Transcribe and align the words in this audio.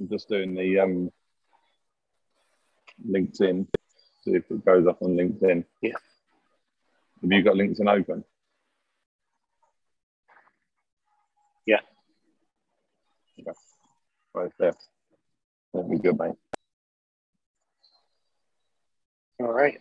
I'm 0.00 0.08
just 0.08 0.28
doing 0.28 0.54
the 0.54 0.78
um, 0.78 1.10
LinkedIn. 3.06 3.66
See 4.24 4.32
if 4.32 4.50
it 4.50 4.64
goes 4.64 4.86
up 4.86 5.02
on 5.02 5.16
LinkedIn. 5.16 5.64
Yeah. 5.80 5.92
Have 7.22 7.32
you 7.32 7.42
got 7.42 7.56
LinkedIn 7.56 7.88
open? 7.88 8.24
Yeah. 11.66 11.80
Okay. 13.40 13.50
Right 14.34 14.52
there. 14.58 14.74
That'd 15.74 15.90
be 15.90 15.98
good, 15.98 16.18
mate. 16.18 16.34
All 19.40 19.52
right. 19.52 19.80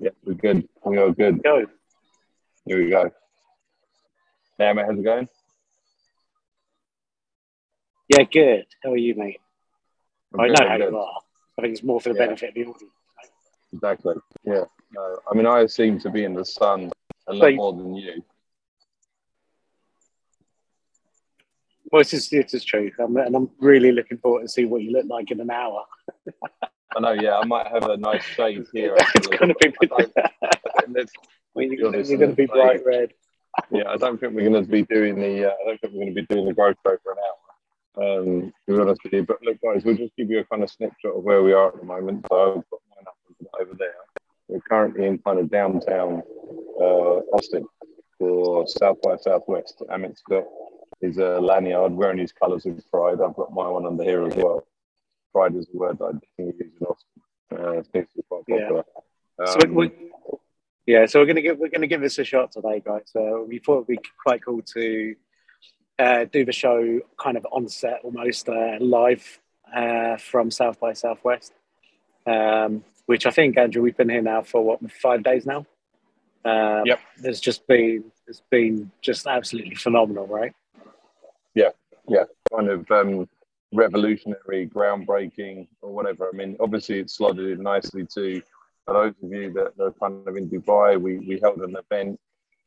Yeah, 0.00 0.10
we're 0.24 0.34
good. 0.34 0.68
We 0.84 0.98
are 0.98 1.12
good. 1.12 1.42
Go. 1.42 1.66
Here 2.66 2.84
we 2.84 2.90
go. 2.90 3.10
Yeah, 4.58 4.72
mate, 4.72 4.86
how's 4.86 4.98
it 4.98 5.04
going? 5.04 5.28
Yeah, 8.08 8.24
good. 8.24 8.66
How 8.82 8.92
are 8.92 8.96
you, 8.96 9.14
mate? 9.14 9.40
I'm 10.34 10.40
I 10.40 10.46
know 10.48 10.54
how 10.68 10.78
good. 10.78 10.90
you 10.90 10.98
are. 10.98 11.20
I 11.58 11.62
think 11.62 11.72
it's 11.74 11.82
more 11.82 12.00
for 12.00 12.10
the 12.10 12.18
Yeah. 12.18 12.26
benefit 12.26 12.48
of 12.50 12.54
the 12.54 12.64
audience. 12.66 12.92
Exactly. 13.72 14.14
Yeah. 14.44 14.64
No, 14.92 15.18
I 15.30 15.34
mean, 15.34 15.46
I 15.46 15.66
seem 15.66 15.98
to 16.00 16.10
be 16.10 16.24
in 16.24 16.34
the 16.34 16.44
sun 16.44 16.90
a 17.26 17.34
lot 17.34 17.50
So- 17.50 17.56
more 17.56 17.72
than 17.74 17.94
you. 17.94 18.24
Well, 21.90 22.00
this 22.00 22.12
is, 22.12 22.28
this 22.28 22.52
is 22.52 22.64
true. 22.64 22.90
I'm, 22.98 23.16
and 23.16 23.34
I'm 23.34 23.50
really 23.60 23.92
looking 23.92 24.18
forward 24.18 24.42
to 24.42 24.48
see 24.48 24.66
what 24.66 24.82
you 24.82 24.90
look 24.92 25.06
like 25.06 25.30
in 25.30 25.40
an 25.40 25.50
hour. 25.50 25.84
I 26.94 27.00
know. 27.00 27.12
Yeah, 27.12 27.38
I 27.38 27.44
might 27.46 27.66
have 27.68 27.84
a 27.84 27.96
nice 27.96 28.22
shade 28.24 28.66
here. 28.74 28.94
it's 29.14 29.26
going 29.26 29.48
to 29.48 29.54
be. 29.58 29.74
I 29.82 29.86
don't- 29.86 30.12
I 30.16 30.82
think 30.82 30.92
there's- 30.92 31.12
you're 31.56 32.18
going 32.18 32.30
to 32.30 32.36
be 32.36 32.46
bright 32.46 32.84
red. 32.84 33.14
yeah, 33.70 33.88
I 33.88 33.96
don't 33.96 34.20
think 34.20 34.34
we're 34.34 34.48
going 34.48 34.62
to 34.64 34.70
be 34.70 34.82
doing 34.82 35.18
the. 35.18 35.46
Uh, 35.50 35.54
I 35.62 35.64
don't 35.66 35.80
think 35.80 35.92
we're 35.94 36.04
going 36.04 36.14
to 36.14 36.22
be 36.22 36.26
doing 36.34 36.46
the 36.46 36.52
growth 36.54 36.76
for 36.82 36.92
an 36.92 36.98
hour. 37.06 37.47
Um, 37.96 38.52
to 38.68 38.74
be 38.76 38.80
honest 38.80 39.02
with 39.02 39.12
you, 39.12 39.24
but 39.24 39.42
look, 39.42 39.58
guys, 39.60 39.84
we'll 39.84 39.96
just 39.96 40.14
give 40.16 40.30
you 40.30 40.38
a 40.40 40.44
kind 40.44 40.62
of 40.62 40.70
snapshot 40.70 41.16
of 41.16 41.22
where 41.24 41.42
we 41.42 41.52
are 41.52 41.68
at 41.68 41.76
the 41.80 41.84
moment. 41.84 42.26
So 42.30 42.36
I've 42.58 42.70
got 42.70 42.80
mine 42.94 43.04
up 43.06 43.60
over 43.60 43.74
there. 43.76 43.94
We're 44.48 44.60
currently 44.60 45.06
in 45.06 45.18
kind 45.18 45.38
of 45.40 45.50
downtown 45.50 46.22
uh, 46.80 47.20
Austin 47.34 47.66
for 48.18 48.66
South 48.68 49.00
by 49.02 49.16
Southwest. 49.16 49.82
Amit's 49.90 50.22
got 50.28 50.44
his 51.00 51.18
uh, 51.18 51.40
lanyard 51.40 51.92
wearing 51.92 52.18
his 52.18 52.32
colours 52.32 52.64
with 52.64 52.88
pride. 52.90 53.20
I've 53.20 53.34
got 53.34 53.52
my 53.52 53.68
one 53.68 53.86
under 53.86 54.04
here 54.04 54.24
as 54.26 54.34
well. 54.36 54.64
Pride 55.32 55.54
is 55.56 55.66
a 55.74 55.76
word 55.76 55.98
that 55.98 56.04
I 56.04 56.12
definitely 56.12 56.66
use 56.66 56.72
in 56.80 56.86
Austin. 56.86 57.22
Uh, 57.52 57.78
it 57.78 57.86
seems 57.92 58.08
to 58.10 58.16
be 58.16 58.22
quite 58.28 58.44
Yeah. 58.48 58.58
popular. 58.60 58.84
So 59.44 59.60
Um, 59.62 59.74
we, 59.74 59.90
yeah, 60.86 61.06
so 61.06 61.20
we're 61.20 61.26
gonna 61.26 61.42
give 61.42 61.58
we're 61.58 61.68
gonna 61.68 61.86
give 61.86 62.00
this 62.00 62.18
a 62.18 62.24
shot 62.24 62.50
today, 62.52 62.80
guys. 62.84 63.02
So 63.06 63.44
we 63.48 63.58
thought 63.58 63.76
it'd 63.76 63.86
be 63.88 63.98
quite 64.24 64.42
cool 64.44 64.62
to 64.62 65.14
uh, 65.98 66.24
do 66.32 66.44
the 66.44 66.52
show 66.52 67.00
kind 67.18 67.36
of 67.36 67.46
on 67.50 67.68
set, 67.68 68.00
almost 68.04 68.48
uh, 68.48 68.76
live 68.80 69.40
uh, 69.74 70.16
from 70.16 70.50
South 70.50 70.78
by 70.80 70.92
Southwest, 70.92 71.52
um, 72.26 72.84
which 73.06 73.26
I 73.26 73.30
think 73.30 73.58
Andrew 73.58 73.82
we've 73.82 73.96
been 73.96 74.08
here 74.08 74.22
now 74.22 74.42
for 74.42 74.64
what 74.64 74.78
five 74.92 75.22
days 75.22 75.46
now. 75.46 75.66
Um, 76.44 76.82
Yep. 76.86 77.00
There's 77.18 77.40
just 77.40 77.66
been 77.66 78.04
it's 78.26 78.42
been 78.50 78.90
just 79.02 79.26
absolutely 79.26 79.74
phenomenal, 79.74 80.26
right? 80.26 80.52
Yeah, 81.54 81.70
yeah, 82.06 82.24
kind 82.54 82.68
of 82.68 82.90
um, 82.90 83.28
revolutionary, 83.72 84.68
groundbreaking, 84.68 85.66
or 85.82 85.92
whatever. 85.92 86.30
I 86.32 86.36
mean, 86.36 86.56
obviously, 86.60 87.00
it 87.00 87.10
slotted 87.10 87.50
in 87.50 87.62
nicely 87.62 88.06
to 88.14 88.40
for 88.84 88.94
those 88.94 89.14
of 89.22 89.32
you 89.32 89.52
that 89.54 89.72
are 89.82 89.92
kind 90.00 90.26
of 90.26 90.36
in 90.36 90.48
Dubai. 90.48 91.00
We 91.00 91.18
we 91.18 91.40
held 91.42 91.58
an 91.58 91.76
event 91.76 92.20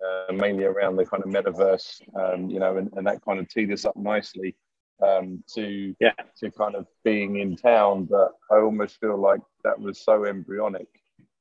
uh, 0.05 0.33
mainly 0.33 0.63
around 0.65 0.95
the 0.95 1.05
kind 1.05 1.23
of 1.23 1.29
metaverse, 1.29 2.01
um, 2.15 2.49
you 2.49 2.59
know, 2.59 2.77
and, 2.77 2.89
and 2.95 3.05
that 3.07 3.23
kind 3.23 3.39
of 3.39 3.47
teed 3.49 3.71
us 3.71 3.85
up 3.85 3.95
nicely 3.95 4.55
um, 5.03 5.43
to 5.55 5.95
Yeah. 5.99 6.13
to 6.39 6.51
kind 6.51 6.75
of 6.75 6.87
being 7.03 7.37
in 7.39 7.55
town. 7.55 8.05
But 8.05 8.31
I 8.51 8.55
almost 8.57 8.99
feel 8.99 9.17
like 9.17 9.41
that 9.63 9.79
was 9.79 10.03
so 10.03 10.25
embryonic. 10.25 10.87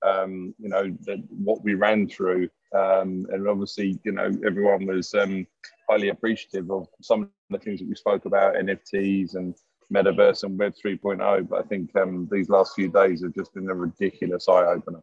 Um, 0.02 0.54
you 0.58 0.70
know, 0.70 0.96
that 1.06 1.18
what 1.28 1.62
we 1.62 1.74
ran 1.74 2.08
through, 2.08 2.48
um, 2.74 3.26
and 3.30 3.46
obviously, 3.46 3.98
you 4.02 4.12
know, 4.12 4.30
everyone 4.46 4.86
was 4.86 5.12
um, 5.14 5.46
highly 5.90 6.08
appreciative 6.08 6.70
of 6.70 6.88
some 7.02 7.24
of 7.24 7.28
the 7.50 7.58
things 7.58 7.80
that 7.80 7.88
we 7.88 7.94
spoke 7.94 8.24
about, 8.24 8.54
NFTs 8.54 9.34
and 9.34 9.54
metaverse 9.92 10.44
and 10.44 10.58
Web 10.58 10.72
3.0. 10.82 11.48
But 11.48 11.64
I 11.64 11.68
think 11.68 11.94
um, 11.96 12.28
these 12.32 12.48
last 12.48 12.74
few 12.74 12.88
days 12.90 13.22
have 13.22 13.34
just 13.34 13.52
been 13.52 13.68
a 13.68 13.74
ridiculous 13.74 14.48
eye 14.48 14.64
opener. 14.66 15.02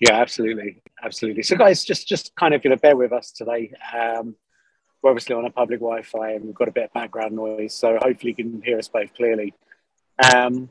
Yeah, 0.00 0.14
absolutely, 0.14 0.80
absolutely. 1.02 1.42
So, 1.42 1.56
guys, 1.56 1.84
just 1.84 2.06
just 2.06 2.34
kind 2.36 2.54
of 2.54 2.62
you 2.64 2.70
know 2.70 2.76
bear 2.76 2.96
with 2.96 3.12
us 3.12 3.32
today. 3.32 3.72
Um, 3.92 4.36
we're 5.02 5.10
obviously 5.10 5.34
on 5.34 5.44
a 5.44 5.50
public 5.50 5.80
Wi-Fi 5.80 6.32
and 6.32 6.44
we've 6.44 6.54
got 6.54 6.68
a 6.68 6.72
bit 6.72 6.84
of 6.84 6.92
background 6.92 7.34
noise, 7.34 7.74
so 7.74 7.98
hopefully 8.00 8.34
you 8.36 8.44
can 8.44 8.62
hear 8.62 8.78
us 8.78 8.88
both 8.88 9.14
clearly. 9.14 9.54
Um, 10.34 10.70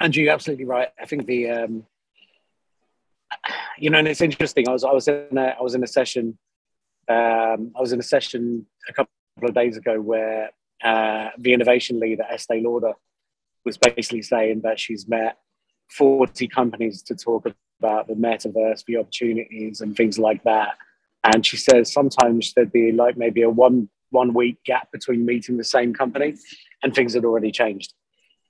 Andrew, 0.00 0.22
you're 0.24 0.32
absolutely 0.32 0.64
right. 0.64 0.88
I 1.00 1.04
think 1.04 1.26
the 1.26 1.50
um, 1.50 1.86
you 3.78 3.90
know, 3.90 3.98
and 3.98 4.08
it's 4.08 4.20
interesting. 4.20 4.68
I 4.68 4.72
was 4.72 4.84
I 4.84 4.92
was 4.92 5.08
in 5.08 5.36
a 5.36 5.56
I 5.58 5.62
was 5.62 5.74
in 5.74 5.82
a 5.82 5.86
session. 5.86 6.38
Um, 7.08 7.72
I 7.76 7.80
was 7.80 7.92
in 7.92 8.00
a 8.00 8.04
session 8.04 8.66
a 8.88 8.92
couple 8.92 9.10
of 9.42 9.54
days 9.54 9.76
ago 9.76 10.00
where 10.00 10.50
uh, 10.82 11.30
the 11.38 11.52
innovation 11.52 11.98
leader 11.98 12.24
Estee 12.30 12.60
Lauder 12.60 12.92
was 13.64 13.78
basically 13.78 14.22
saying 14.22 14.62
that 14.62 14.78
she's 14.78 15.08
met 15.08 15.38
40 15.96 16.48
companies 16.48 17.02
to 17.02 17.14
talk 17.14 17.46
about 17.80 18.06
the 18.06 18.14
metaverse, 18.14 18.84
the 18.84 18.96
opportunities, 18.96 19.80
and 19.80 19.96
things 19.96 20.18
like 20.18 20.42
that. 20.44 20.76
And 21.24 21.44
she 21.44 21.56
says 21.56 21.92
sometimes 21.92 22.52
there'd 22.54 22.72
be 22.72 22.92
like 22.92 23.16
maybe 23.16 23.42
a 23.42 23.50
one 23.50 23.88
one 24.10 24.34
week 24.34 24.62
gap 24.64 24.90
between 24.90 25.24
meeting 25.24 25.56
the 25.56 25.64
same 25.64 25.94
company, 25.94 26.34
and 26.82 26.94
things 26.94 27.14
had 27.14 27.24
already 27.24 27.52
changed. 27.52 27.94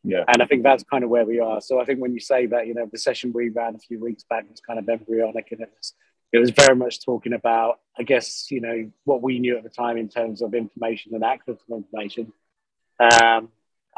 Yeah. 0.03 0.25
And 0.29 0.43
I 0.43 0.47
think 0.47 0.63
that's 0.63 0.83
kind 0.85 1.05
of 1.05 1.11
where 1.11 1.27
we 1.27 1.41
are. 1.41 1.61
So 1.61 1.81
I 1.81 1.85
think 1.85 2.01
when 2.01 2.15
you 2.15 2.21
say 2.21 2.47
that, 2.47 2.67
you 2.67 2.73
know, 2.73 2.89
the 2.91 2.99
session 2.99 3.33
we 3.35 3.51
ran 3.51 3.75
a 3.75 3.79
few 3.79 4.01
weeks 4.01 4.25
back 4.25 4.49
was 4.49 4.61
kind 4.61 4.79
of 4.79 4.89
embryonic, 4.89 5.49
and 5.53 5.61
it 5.61 5.71
was 5.77 5.95
it 6.33 6.39
was 6.39 6.51
very 6.51 6.77
much 6.77 7.05
talking 7.05 7.33
about, 7.33 7.81
I 7.99 8.05
guess, 8.05 8.51
you 8.51 8.61
know, 8.61 8.91
what 9.05 9.21
we 9.21 9.39
knew 9.39 9.57
at 9.57 9.65
the 9.65 9.69
time 9.69 9.97
in 9.97 10.09
terms 10.09 10.43
of 10.43 10.55
information 10.55 11.15
and 11.15 11.25
access 11.25 11.57
to 11.67 11.75
information. 11.75 12.33
Um, 13.01 13.49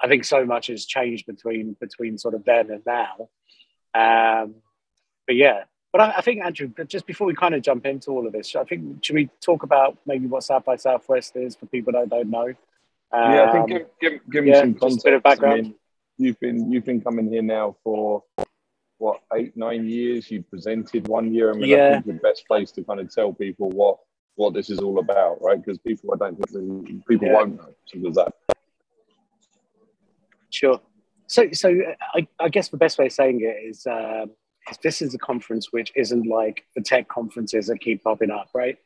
I 0.01 0.09
think 0.09 0.25
so 0.25 0.45
much 0.45 0.67
has 0.69 0.85
changed 0.85 1.27
between 1.27 1.77
between 1.81 2.19
sort 2.19 2.35
of 2.35 2.45
then 2.45 2.71
and 2.71 2.83
now. 2.87 3.29
Um, 3.95 4.55
but 5.27 5.37
yeah, 5.37 5.65
but 5.93 6.01
I, 6.01 6.15
I 6.19 6.21
think 6.23 6.43
Andrew, 6.45 6.69
but 6.75 6.89
just 6.89 7.07
before 7.07 7.27
we 7.27 7.35
kind 7.35 7.55
of 7.55 7.63
jump 7.63 7.87
into 7.87 8.11
all 8.11 8.27
of 8.27 8.33
this, 8.33 8.55
I 8.57 8.65
think 8.65 9.05
should 9.05 9.15
we 9.17 9.29
talk 9.41 9.63
about 9.63 9.99
maybe 10.07 10.27
what 10.27 10.43
South 10.45 10.65
by 10.65 10.77
Southwest 10.77 11.37
is 11.37 11.55
for 11.57 11.67
people 11.67 11.93
that 11.93 12.09
don't 12.09 12.31
know? 12.31 12.47
yeah, 13.15 13.45
I 13.49 13.53
think 13.53 13.63
Um, 13.65 13.67
give, 13.69 13.87
give, 14.01 14.31
give 14.31 14.47
yeah, 14.47 14.53
me 14.53 14.59
some 14.61 14.73
just 14.73 14.77
a 14.77 14.81
context. 14.81 15.05
bit 15.05 15.15
of 15.15 15.23
background. 15.23 15.53
I 15.59 15.63
mean, 15.63 15.75
you've 16.19 16.41
been 16.41 16.71
you've 16.73 16.85
been 16.85 17.01
coming 17.03 17.31
here 17.31 17.43
now 17.43 17.77
for 17.85 18.25
what 18.99 19.21
eight 19.35 19.57
nine 19.57 19.87
years. 19.87 20.31
You 20.31 20.43
presented 20.43 21.07
one 21.09 21.33
year. 21.35 21.51
I 21.51 21.55
mean, 21.55 21.65
I 21.65 21.67
Yeah. 21.67 21.93
think 22.01 22.07
the 22.07 22.13
best 22.15 22.47
place 22.49 22.73
to 22.73 22.83
kind 22.85 23.01
of 23.01 23.13
tell 23.15 23.33
people 23.33 23.69
what 23.71 23.99
what 24.37 24.55
this 24.55 24.71
is 24.71 24.81
all 24.81 24.99
about, 24.99 25.43
right? 25.43 25.63
Because 25.63 25.77
people, 25.79 26.15
I 26.15 26.17
don't 26.17 26.37
think 26.37 27.07
people 27.07 27.29
Yeah. 27.29 27.35
won't 27.35 27.57
know. 27.59 27.75
So 27.85 27.99
there's 28.01 28.15
that. 28.15 28.33
Sure. 30.53 30.81
So, 31.27 31.51
so 31.53 31.71
uh, 31.71 31.95
I, 32.15 32.29
I 32.39 32.49
guess 32.51 32.69
the 32.69 32.77
best 32.77 32.99
way 32.99 33.07
of 33.07 33.13
saying 33.13 33.41
it 33.41 33.69
is, 33.69 33.87
um, 33.87 34.31
is 34.71 34.79
this 34.83 35.03
is 35.03 35.15
a 35.15 35.19
conference 35.19 35.73
which 35.73 35.91
isn't 35.97 36.27
like 36.27 36.65
the 36.77 36.83
tech 36.83 37.09
conferences 37.09 37.67
that 37.67 37.81
keep 37.81 38.05
popping 38.05 38.31
up, 38.31 38.51
right? 38.55 38.77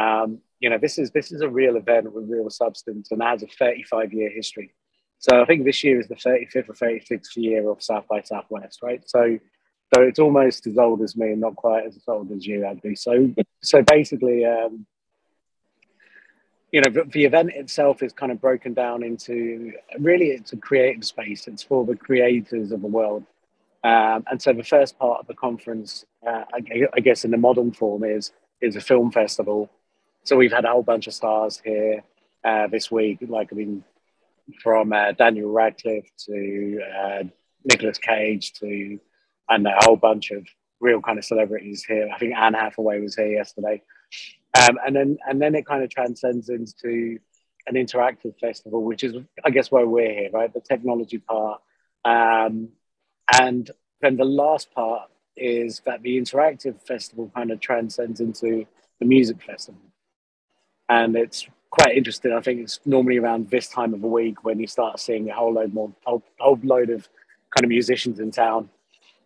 Um, 0.00 0.40
you 0.60 0.70
know, 0.70 0.78
this 0.78 0.98
is 0.98 1.12
this 1.12 1.30
is 1.30 1.40
a 1.40 1.48
real 1.48 1.76
event 1.76 2.12
with 2.12 2.28
real 2.28 2.50
substance 2.50 3.12
and 3.12 3.22
has 3.22 3.42
a 3.42 3.46
35 3.46 4.12
year 4.12 4.30
history. 4.30 4.74
So 5.18 5.42
I 5.42 5.44
think 5.44 5.64
this 5.64 5.84
year 5.84 6.00
is 6.00 6.08
the 6.08 6.14
35th 6.14 6.70
or 6.70 6.74
36th 6.74 7.36
year 7.36 7.68
of 7.68 7.82
South 7.82 8.06
by 8.08 8.22
Southwest, 8.22 8.82
right? 8.82 9.02
So, 9.08 9.38
so 9.94 10.02
it's 10.02 10.18
almost 10.18 10.66
as 10.66 10.78
old 10.78 11.02
as 11.02 11.16
me 11.16 11.32
and 11.32 11.40
not 11.40 11.56
quite 11.56 11.86
as 11.86 11.98
old 12.08 12.32
as 12.32 12.46
you, 12.46 12.64
Andy. 12.64 12.96
So, 12.96 13.34
so 13.62 13.82
basically, 13.82 14.44
um, 14.44 14.86
you 16.72 16.82
know, 16.82 17.04
the, 17.04 17.24
event 17.24 17.50
itself 17.54 18.02
is 18.02 18.12
kind 18.12 18.30
of 18.30 18.40
broken 18.40 18.74
down 18.74 19.02
into 19.02 19.72
really 19.98 20.26
it's 20.26 20.52
a 20.52 20.56
creative 20.56 21.04
space. 21.04 21.46
It's 21.48 21.62
for 21.62 21.84
the 21.84 21.96
creators 21.96 22.72
of 22.72 22.82
the 22.82 22.88
world. 22.88 23.24
Um, 23.84 24.24
and 24.30 24.40
so 24.40 24.52
the 24.52 24.64
first 24.64 24.98
part 24.98 25.20
of 25.20 25.26
the 25.26 25.34
conference, 25.34 26.04
uh, 26.26 26.44
I, 26.52 26.86
I 26.92 27.00
guess 27.00 27.24
in 27.24 27.30
the 27.30 27.36
modern 27.36 27.72
form, 27.72 28.04
is 28.04 28.32
is 28.60 28.76
a 28.76 28.80
film 28.80 29.12
festival. 29.12 29.70
So 30.24 30.36
we've 30.36 30.52
had 30.52 30.64
a 30.64 30.68
whole 30.68 30.82
bunch 30.82 31.06
of 31.06 31.14
stars 31.14 31.62
here 31.64 32.02
uh, 32.44 32.66
this 32.66 32.90
week, 32.90 33.18
like 33.28 33.48
I 33.52 33.56
mean, 33.56 33.84
from 34.62 34.92
uh, 34.92 35.12
Daniel 35.12 35.50
Radcliffe 35.50 36.10
to 36.26 36.80
uh, 36.82 37.22
Nicolas 37.64 37.98
Cage 37.98 38.52
to 38.54 38.98
and 39.48 39.66
a 39.66 39.78
whole 39.84 39.96
bunch 39.96 40.32
of 40.32 40.46
real 40.80 41.00
kind 41.00 41.18
of 41.18 41.24
celebrities 41.24 41.84
here. 41.84 42.10
I 42.14 42.18
think 42.18 42.34
Anne 42.34 42.54
Hathaway 42.54 43.00
was 43.00 43.16
here 43.16 43.28
yesterday. 43.32 43.82
Um, 44.58 44.78
and 44.84 44.96
then 44.96 45.18
and 45.28 45.40
then 45.40 45.54
it 45.54 45.66
kind 45.66 45.82
of 45.82 45.90
transcends 45.90 46.48
into 46.48 47.18
an 47.66 47.74
interactive 47.74 48.38
festival, 48.38 48.82
which 48.82 49.04
is 49.04 49.14
I 49.44 49.50
guess 49.50 49.70
why 49.70 49.84
we're 49.84 50.12
here, 50.12 50.30
right? 50.32 50.52
The 50.52 50.60
technology 50.60 51.18
part, 51.18 51.60
um, 52.04 52.70
and 53.40 53.70
then 54.00 54.16
the 54.16 54.24
last 54.24 54.72
part 54.72 55.10
is 55.36 55.82
that 55.86 56.02
the 56.02 56.18
interactive 56.18 56.82
festival 56.86 57.30
kind 57.34 57.50
of 57.50 57.60
transcends 57.60 58.20
into 58.20 58.66
the 59.00 59.06
music 59.06 59.42
festival, 59.42 59.80
and 60.88 61.14
it's 61.14 61.46
quite 61.70 61.96
interesting. 61.96 62.32
I 62.32 62.40
think 62.40 62.60
it's 62.60 62.80
normally 62.84 63.18
around 63.18 63.50
this 63.50 63.68
time 63.68 63.94
of 63.94 64.00
the 64.00 64.06
week 64.06 64.44
when 64.44 64.58
you 64.58 64.66
start 64.66 64.98
seeing 64.98 65.28
a 65.28 65.34
whole 65.34 65.52
load 65.52 65.74
more, 65.74 65.92
whole, 66.04 66.22
whole 66.38 66.58
load 66.62 66.90
of 66.90 67.08
kind 67.54 67.64
of 67.64 67.68
musicians 67.68 68.20
in 68.20 68.30
town. 68.30 68.70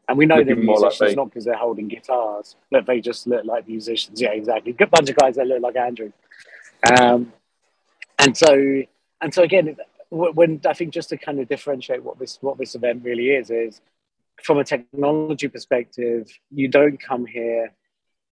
And 0.08 0.18
we 0.18 0.26
know 0.26 0.42
they're 0.42 0.56
more 0.56 0.74
like 0.76 0.90
musicians 0.90 1.10
they- 1.10 1.14
not 1.14 1.26
because 1.26 1.44
they're 1.44 1.54
holding 1.54 1.88
guitars, 1.88 2.56
but 2.70 2.86
they 2.86 3.00
just 3.00 3.26
look 3.26 3.44
like 3.44 3.68
musicians. 3.68 4.20
Yeah, 4.20 4.32
exactly. 4.32 4.72
Good 4.72 4.90
bunch 4.90 5.08
of 5.10 5.16
guys 5.16 5.36
that 5.36 5.46
look 5.46 5.62
like 5.62 5.76
Andrew. 5.76 6.12
Um, 6.98 7.32
and 8.18 8.36
so, 8.36 8.82
and 9.20 9.32
so 9.32 9.42
again, 9.42 9.76
when 10.10 10.60
I 10.66 10.74
think 10.74 10.92
just 10.92 11.08
to 11.10 11.16
kind 11.16 11.40
of 11.40 11.48
differentiate 11.48 12.02
what 12.02 12.18
this 12.18 12.38
what 12.42 12.58
this 12.58 12.74
event 12.74 13.02
really 13.02 13.30
is 13.30 13.50
is 13.50 13.80
from 14.42 14.58
a 14.58 14.64
technology 14.64 15.48
perspective, 15.48 16.28
you 16.50 16.68
don't 16.68 17.00
come 17.00 17.24
here 17.24 17.72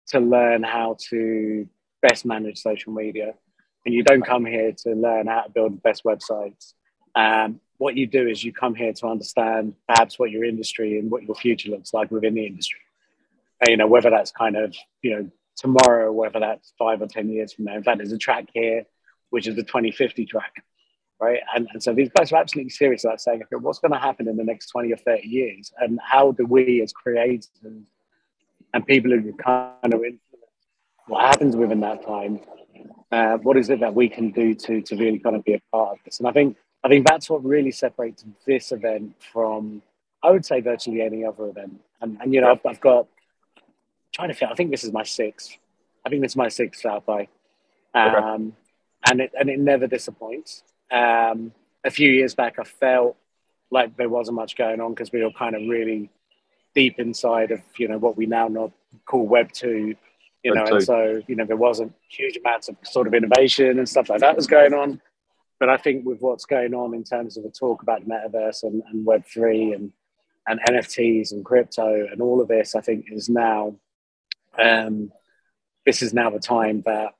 to 0.09 0.21
learn 0.21 0.63
how 0.63 0.97
to 1.11 1.67
best 2.03 2.27
manage 2.27 2.59
social 2.59 2.93
media, 2.93 3.35
and 3.87 3.95
you 3.95 4.03
don't 4.03 4.23
come 4.23 4.45
here 4.45 4.73
to 4.73 4.91
learn 4.95 5.29
how 5.29 5.43
to 5.43 5.51
build 5.51 5.73
the 5.73 5.81
best 5.81 6.05
websites. 6.05 6.75
Um, 7.15 7.61
what 7.83 7.97
you 7.97 8.07
do 8.07 8.29
is 8.29 8.45
you 8.45 8.53
come 8.53 8.75
here 8.75 8.93
to 8.93 9.07
understand 9.09 9.75
perhaps 9.89 10.19
what 10.19 10.31
your 10.31 10.45
industry 10.45 10.99
and 10.99 11.11
what 11.11 11.25
your 11.25 11.35
future 11.35 11.71
looks 11.71 11.93
like 11.93 12.11
within 12.11 12.35
the 12.35 12.47
industry. 12.47 12.79
And, 13.61 13.71
you 13.71 13.77
know, 13.77 13.89
whether 13.89 14.09
that's 14.09 14.31
kind 14.31 14.57
of 14.57 14.75
you 15.03 15.11
know 15.11 15.31
tomorrow, 15.57 16.07
or 16.07 16.13
whether 16.13 16.41
that's 16.41 16.73
five 16.79 17.03
or 17.03 17.07
ten 17.07 17.29
years 17.29 17.53
from 17.53 17.67
now. 17.67 17.77
In 17.77 17.83
fact, 17.83 17.99
there's 17.99 18.13
a 18.13 18.19
track 18.19 18.47
here 18.55 18.85
which 19.31 19.49
is 19.49 19.57
the 19.57 19.63
2050 19.63 20.27
track, 20.27 20.63
right? 21.19 21.41
And, 21.55 21.67
and 21.73 21.83
so 21.83 21.95
these 21.95 22.11
guys 22.15 22.31
are 22.33 22.37
absolutely 22.37 22.69
serious 22.69 23.03
about 23.05 23.19
saying, 23.19 23.43
okay, 23.45 23.57
what's 23.57 23.79
going 23.79 23.93
to 23.93 23.99
happen 23.99 24.29
in 24.29 24.37
the 24.37 24.45
next 24.45 24.67
20 24.67 24.93
or 24.93 24.99
30 24.99 25.27
years? 25.27 25.73
And 25.79 25.99
how 26.05 26.33
do 26.33 26.45
we 26.45 26.83
as 26.83 26.93
creators 26.93 27.49
and 28.75 28.87
people 28.87 29.11
who 29.11 29.33
kind 29.33 29.95
of 29.95 30.05
influence 30.05 30.21
what 31.07 31.23
happens 31.25 31.57
within 31.57 31.81
that 31.81 32.07
time, 32.07 32.41
uh, 33.11 33.39
what 33.39 33.57
is 33.57 33.71
it 33.71 33.81
that 33.81 33.95
we 33.95 34.11
can 34.11 34.33
do 34.33 34.55
to, 34.55 34.83
to 34.83 34.97
really 34.97 35.19
kind 35.19 35.35
of 35.35 35.45
be 35.45 35.55
a 35.55 35.61
part 35.73 35.93
of 35.93 35.99
this? 36.05 36.19
And 36.19 36.29
I 36.29 36.33
think, 36.33 36.59
I 36.85 36.89
think 36.89 37.07
that's 37.07 37.31
what 37.31 37.45
really 37.45 37.71
separates 37.71 38.25
this 38.47 38.73
event 38.73 39.15
from, 39.33 39.83
I 40.23 40.31
would 40.31 40.45
say, 40.45 40.61
virtually 40.61 41.03
any 41.03 41.25
other 41.25 41.49
event. 41.49 41.81
And, 42.01 42.19
and 42.21 42.35
you 42.35 42.41
know, 42.41 42.53
I've, 42.53 42.67
I've 42.67 42.81
got, 42.81 43.07
trying 44.13 44.29
to 44.29 44.35
feel, 44.35 44.49
I 44.51 44.55
think 44.55 44.71
this 44.71 44.85
is 44.85 44.93
my 44.93 45.05
sixth. 45.05 45.57
I 46.05 46.09
think 46.09 46.23
this 46.23 46.33
is 46.33 46.37
my 46.37 46.49
sixth 46.49 46.83
South 46.83 47.07
by. 47.07 47.29
Um, 47.95 48.55
and 49.09 49.21
it 49.21 49.33
and 49.39 49.51
it 49.51 49.59
never 49.59 49.87
disappoints. 49.87 50.63
Um, 50.91 51.53
a 51.85 51.91
few 51.91 52.11
years 52.11 52.35
back, 52.35 52.59
I 52.59 52.65
felt 52.65 53.17
like 53.71 53.97
there 53.97 54.09
wasn't 54.09 54.37
much 54.37 54.57
going 54.57 54.81
on 54.81 54.95
because 54.95 55.13
we 55.13 55.23
were 55.23 55.33
kind 55.33 55.57
of 55.57 55.63
really 55.69 56.11
deep 56.75 56.99
inside 56.99 57.51
of 57.51 57.61
you 57.77 57.89
know 57.89 57.99
what 57.99 58.17
we 58.17 58.27
now 58.27 58.49
know 58.49 58.73
call 59.05 59.27
Web 59.27 59.53
two, 59.53 59.95
you 60.43 60.55
know, 60.55 60.65
and 60.65 60.83
so 60.83 61.23
you 61.27 61.37
know 61.37 61.45
there 61.45 61.57
wasn't 61.57 61.93
huge 62.09 62.37
amounts 62.37 62.69
of 62.69 62.77
sort 62.83 63.07
of 63.07 63.15
innovation 63.15 63.79
and 63.79 63.89
stuff 63.89 64.09
like 64.09 64.21
that 64.21 64.37
was 64.37 64.47
going 64.47 64.73
on. 64.75 65.01
But 65.63 65.71
I 65.71 65.77
think 65.77 66.05
with 66.05 66.19
what's 66.19 66.45
going 66.45 66.75
on 66.75 66.93
in 66.93 67.05
terms 67.05 67.37
of 67.37 67.45
the 67.45 67.49
talk 67.49 67.85
about 67.85 68.05
metaverse 68.05 68.65
and, 68.65 68.83
and 68.91 69.07
Web 69.07 69.25
three 69.25 69.73
and 69.73 69.93
and 70.49 70.59
NFTs 70.69 71.31
and 71.31 71.45
crypto 71.45 72.05
and 72.11 72.21
all 72.21 72.41
of 72.41 72.49
this, 72.49 72.75
I 72.75 72.81
think 72.81 73.05
is 73.13 73.29
now 73.29 73.77
um, 74.59 75.13
this 75.87 76.03
is 76.03 76.13
now 76.13 76.31
the 76.31 76.41
time 76.41 76.83
that 76.85 77.13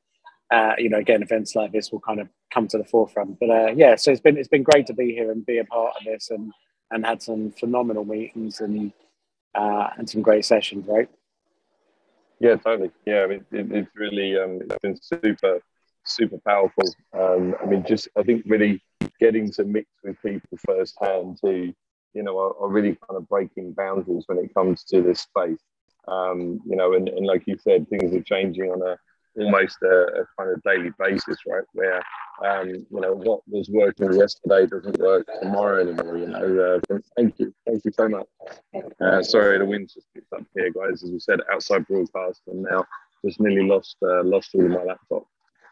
uh, 0.51 0.75
you 0.77 0.89
know, 0.89 0.99
again, 0.99 1.23
events 1.23 1.55
like 1.55 1.71
this 1.71 1.93
will 1.93 2.01
kind 2.01 2.19
of 2.19 2.29
come 2.53 2.67
to 2.67 2.79
the 2.79 2.85
forefront. 2.85 3.39
But 3.39 3.51
uh, 3.51 3.73
yeah, 3.77 3.95
so 3.95 4.11
it's 4.11 4.21
been 4.21 4.37
it's 4.37 4.49
been 4.49 4.65
great 4.65 4.89
to 4.89 4.93
be 4.93 5.15
here 5.15 5.31
and 5.31 5.47
be 5.47 5.59
a 5.59 5.65
part 5.65 5.95
of 6.01 6.05
this, 6.05 6.31
and 6.31 6.53
and 6.91 7.07
had 7.07 7.23
some 7.23 7.53
phenomenal 7.53 8.05
meetings 8.05 8.61
and 8.61 8.93
uh, 9.55 9.91
and 9.97 10.11
some 10.11 10.21
great 10.21 10.45
sessions, 10.45 10.85
right? 10.89 11.09
Yeah, 12.41 12.57
totally. 12.57 12.91
Yeah, 13.07 13.23
I 13.23 13.27
mean, 13.29 13.45
it, 13.53 13.71
it's 13.71 13.91
really 13.95 14.37
um, 14.37 14.63
it's 14.63 14.79
been 14.83 14.99
super, 15.01 15.61
super 16.05 16.39
powerful. 16.47 16.85
Um, 17.13 17.55
I 17.63 17.67
mean, 17.67 17.85
just 17.87 18.09
I 18.17 18.23
think 18.23 18.45
really 18.47 18.83
getting 19.21 19.51
to 19.53 19.65
mix 19.65 19.89
with 20.03 20.17
people 20.23 20.59
firsthand 20.67 21.39
who, 21.43 21.73
you 22.15 22.23
know, 22.23 22.39
are, 22.39 22.57
are 22.61 22.69
really 22.69 22.97
kind 23.09 23.17
of 23.17 23.29
breaking 23.29 23.73
boundaries 23.73 24.25
when 24.27 24.39
it 24.39 24.55
comes 24.55 24.85
to 24.85 25.03
this 25.03 25.21
space. 25.21 25.61
Um, 26.09 26.61
you 26.67 26.77
know, 26.77 26.95
and, 26.95 27.09
and 27.09 27.27
like 27.27 27.45
you 27.47 27.57
said, 27.59 27.89
things 27.89 28.15
are 28.15 28.23
changing 28.23 28.71
on 28.71 28.83
a 28.83 28.97
almost 29.39 29.79
a, 29.83 29.87
a 29.89 30.27
kind 30.39 30.51
of 30.51 30.63
daily 30.63 30.91
basis, 30.99 31.39
right? 31.47 31.65
Where 31.73 32.03
um, 32.45 32.69
you 32.69 33.01
know 33.01 33.15
what 33.15 33.41
was 33.47 33.69
working 33.71 34.13
yesterday 34.13 34.67
doesn't 34.67 34.99
work 34.99 35.27
tomorrow 35.41 35.81
anymore. 35.81 36.19
You 36.19 36.27
know, 36.27 36.81
uh, 36.91 36.99
thank 37.17 37.39
you, 37.39 37.55
thank 37.67 37.85
you 37.85 37.93
so 37.93 38.09
much. 38.09 38.27
Uh, 39.01 39.23
sorry, 39.23 39.59
the 39.59 39.65
wind 39.65 39.91
just 39.93 40.07
picked 40.15 40.33
up 40.33 40.43
here, 40.55 40.71
guys. 40.73 41.03
As 41.03 41.11
we 41.11 41.21
said, 41.21 41.41
outside 41.53 41.87
broadcast, 41.87 42.43
and 42.49 42.63
now 42.63 42.85
just 43.25 43.41
nearly 43.41 43.67
lost 43.67 43.97
uh, 44.03 44.23
lost 44.25 44.55
all 44.55 44.65
of 44.65 44.71
my 44.71 44.83
laptop. 44.83 45.27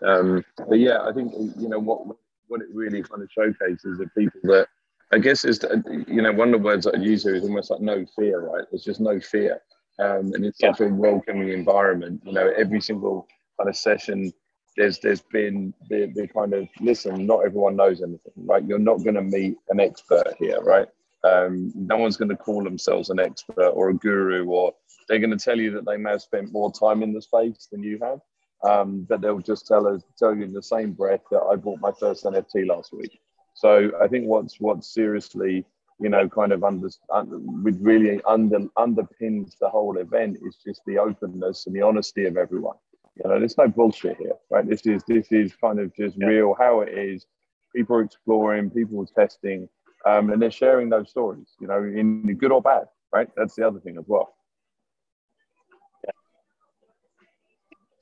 Um, 0.07 0.45
but 0.69 0.79
yeah, 0.79 1.03
I 1.03 1.13
think 1.13 1.33
you 1.35 1.69
know 1.69 1.79
what 1.79 2.17
what 2.49 2.63
it 2.63 2.69
really 2.73 3.03
kind 3.03 3.23
of 3.23 3.31
showcases 3.31 4.01
are 4.01 4.13
people 4.17 4.41
that 4.45 4.69
I 5.13 5.19
guess 5.19 5.45
is 5.45 5.61
you 6.07 6.23
know 6.23 6.33
one 6.33 6.55
of 6.55 6.61
the 6.61 6.65
words 6.65 6.85
that 6.87 6.97
I 6.97 6.99
use 6.99 7.23
here 7.25 7.35
is 7.35 7.45
almost 7.45 7.71
like 7.71 7.81
no 7.81 8.05
fear, 8.17 8.41
right? 8.41 8.65
There's 8.71 8.85
just 8.85 9.01
no 9.01 9.21
fear, 9.21 9.61
um, 9.99 10.33
and 10.35 10.45
it's 10.45 10.59
such 10.59 10.81
a 10.81 10.89
welcoming 10.89 11.51
environment. 11.51 12.23
You 12.25 12.33
know, 12.33 12.53
every 12.57 12.81
single 12.81 13.27
kind 13.59 13.69
of 13.69 13.77
session 13.77 14.33
there's 14.77 14.99
there's 15.01 15.21
been 15.21 15.75
the, 15.89 16.11
the 16.15 16.29
kind 16.29 16.55
of 16.55 16.69
listen 16.81 17.27
not 17.27 17.45
everyone 17.45 17.77
knows 17.77 18.03
anything 18.03 18.33
right? 18.37 18.65
You're 18.67 18.79
not 18.79 19.03
going 19.03 19.15
to 19.15 19.23
meet 19.23 19.57
an 19.69 19.81
expert 19.81 20.35
here 20.39 20.61
right? 20.63 20.89
Um, 21.23 21.71
no 21.75 21.99
one's 21.99 22.17
going 22.17 22.31
to 22.31 22.37
call 22.37 22.65
themselves 22.65 23.11
an 23.11 23.21
expert 23.21 23.71
or 23.75 23.91
a 23.91 23.95
guru 23.95 24.47
or 24.47 24.75
they're 25.09 25.19
going 25.19 25.37
to 25.37 25.45
tell 25.45 25.59
you 25.59 25.71
that 25.73 25.85
they 25.85 25.97
may 25.97 26.13
have 26.13 26.23
spent 26.23 26.53
more 26.53 26.73
time 26.73 27.03
in 27.03 27.13
the 27.13 27.21
space 27.21 27.69
than 27.71 27.83
you 27.83 27.99
have 28.01 28.21
um, 28.63 29.07
but 29.09 29.21
they'll 29.21 29.39
just 29.39 29.67
tell 29.67 29.87
us 29.87 30.03
tell 30.19 30.35
you 30.35 30.45
in 30.45 30.53
the 30.53 30.63
same 30.63 30.93
breath 30.93 31.23
that 31.31 31.43
i 31.51 31.57
bought 31.57 31.81
my 31.81 31.93
first 31.99 32.25
nft 32.25 32.67
last 32.67 32.93
week 32.93 33.21
so 33.55 33.91
i 34.03 34.07
think 34.09 34.27
what's 34.27 34.61
what's 34.61 34.93
seriously 34.93 35.65
you 35.99 36.09
know 36.09 36.29
kind 36.29 36.53
of 36.53 36.65
under, 36.65 36.89
under 37.13 37.39
with 37.39 37.79
really 37.81 38.21
under 38.27 38.61
underpins 38.79 39.57
the 39.61 39.69
whole 39.69 39.99
event 39.99 40.39
is 40.47 40.57
just 40.65 40.81
the 40.87 40.99
openness 40.99 41.67
and 41.67 41.75
the 41.75 41.83
honesty 41.83 42.27
of 42.27 42.37
everyone 42.37 42.77
you 43.23 43.29
know, 43.29 43.39
there's 43.39 43.59
no 43.59 43.69
bullshit 43.69 44.17
here, 44.19 44.37
right? 44.51 44.67
This 44.67 44.87
is 44.87 45.03
this 45.05 45.31
is 45.31 45.55
kind 45.57 45.79
of 45.79 45.95
just 45.95 46.17
Yeah. 46.17 46.27
real 46.27 46.55
how 46.55 46.81
it 46.81 46.97
is. 46.97 47.27
People 47.75 47.97
are 47.97 48.03
exploring, 48.03 48.71
people 48.71 49.01
are 49.03 49.07
testing, 49.23 49.69
um, 50.07 50.31
and 50.31 50.41
they're 50.41 50.51
sharing 50.51 50.89
those 50.89 51.11
stories. 51.11 51.55
You 51.61 51.69
know, 51.69 51.83
in 51.83 52.35
good 52.37 52.53
or 52.53 52.63
bad, 52.63 52.89
right? 53.13 53.29
That's 53.37 53.55
the 53.55 53.67
other 53.67 53.81
thing 53.81 53.99
as 53.99 54.07
well. 54.07 54.35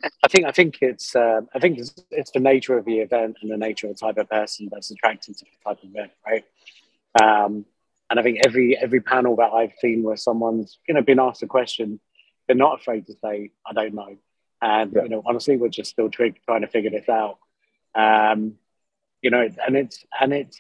I 0.03 0.29
think 0.29 0.47
I 0.47 0.53
think 0.53 0.79
it's 0.81 1.17
uh, 1.17 1.41
I 1.55 1.59
think 1.59 1.79
it's, 1.79 1.95
it's 2.11 2.31
the 2.31 2.41
nature 2.41 2.79
of 2.79 2.85
the 2.85 2.99
event 2.99 3.39
and 3.43 3.51
the 3.51 3.57
nature 3.57 3.89
of 3.89 3.95
the 3.97 4.07
type 4.07 4.17
of 4.17 4.29
person 4.29 4.69
that's 4.71 4.91
attracted 4.91 5.37
to 5.39 5.45
the 5.45 5.51
type 5.65 5.83
of 5.83 5.91
event, 5.91 6.13
right? 6.27 6.45
Um, 7.21 7.65
and 8.11 8.19
I 8.19 8.23
think 8.23 8.41
every 8.47 8.77
every 8.77 9.01
panel 9.01 9.37
that 9.37 9.53
I've 9.53 9.73
seen 9.81 10.03
where 10.03 10.17
someone's 10.17 10.79
you 10.87 10.95
know 10.95 11.03
been 11.03 11.19
asked 11.19 11.43
a 11.43 11.47
question, 11.47 12.01
they're 12.47 12.57
not 12.57 12.81
afraid 12.81 13.07
to 13.07 13.15
say 13.15 13.51
I 13.67 13.73
don't 13.73 13.95
know, 13.95 14.17
and 14.63 14.93
Yeah. 14.95 15.03
you 15.03 15.09
know 15.09 15.23
honestly 15.27 15.57
we're 15.57 15.69
just 15.69 15.91
still 15.91 16.11
try- 16.11 16.35
trying 16.47 16.61
to 16.63 16.69
figure 16.69 16.91
this 16.91 17.09
out. 17.09 17.39
Um, 17.95 18.55
you 19.21 19.31
know, 19.31 19.49
and 19.67 19.77
it's 19.77 20.05
and 20.21 20.33
it's 20.33 20.59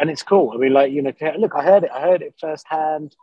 and 0.00 0.08
it's 0.08 0.22
cool. 0.22 0.52
I 0.54 0.56
mean, 0.56 0.72
like 0.72 0.90
you 0.92 1.02
know, 1.02 1.12
look, 1.38 1.54
I 1.54 1.62
heard 1.62 1.84
it. 1.84 1.90
I 1.92 2.00
heard 2.00 2.22
it 2.22 2.34
firsthand, 2.40 3.14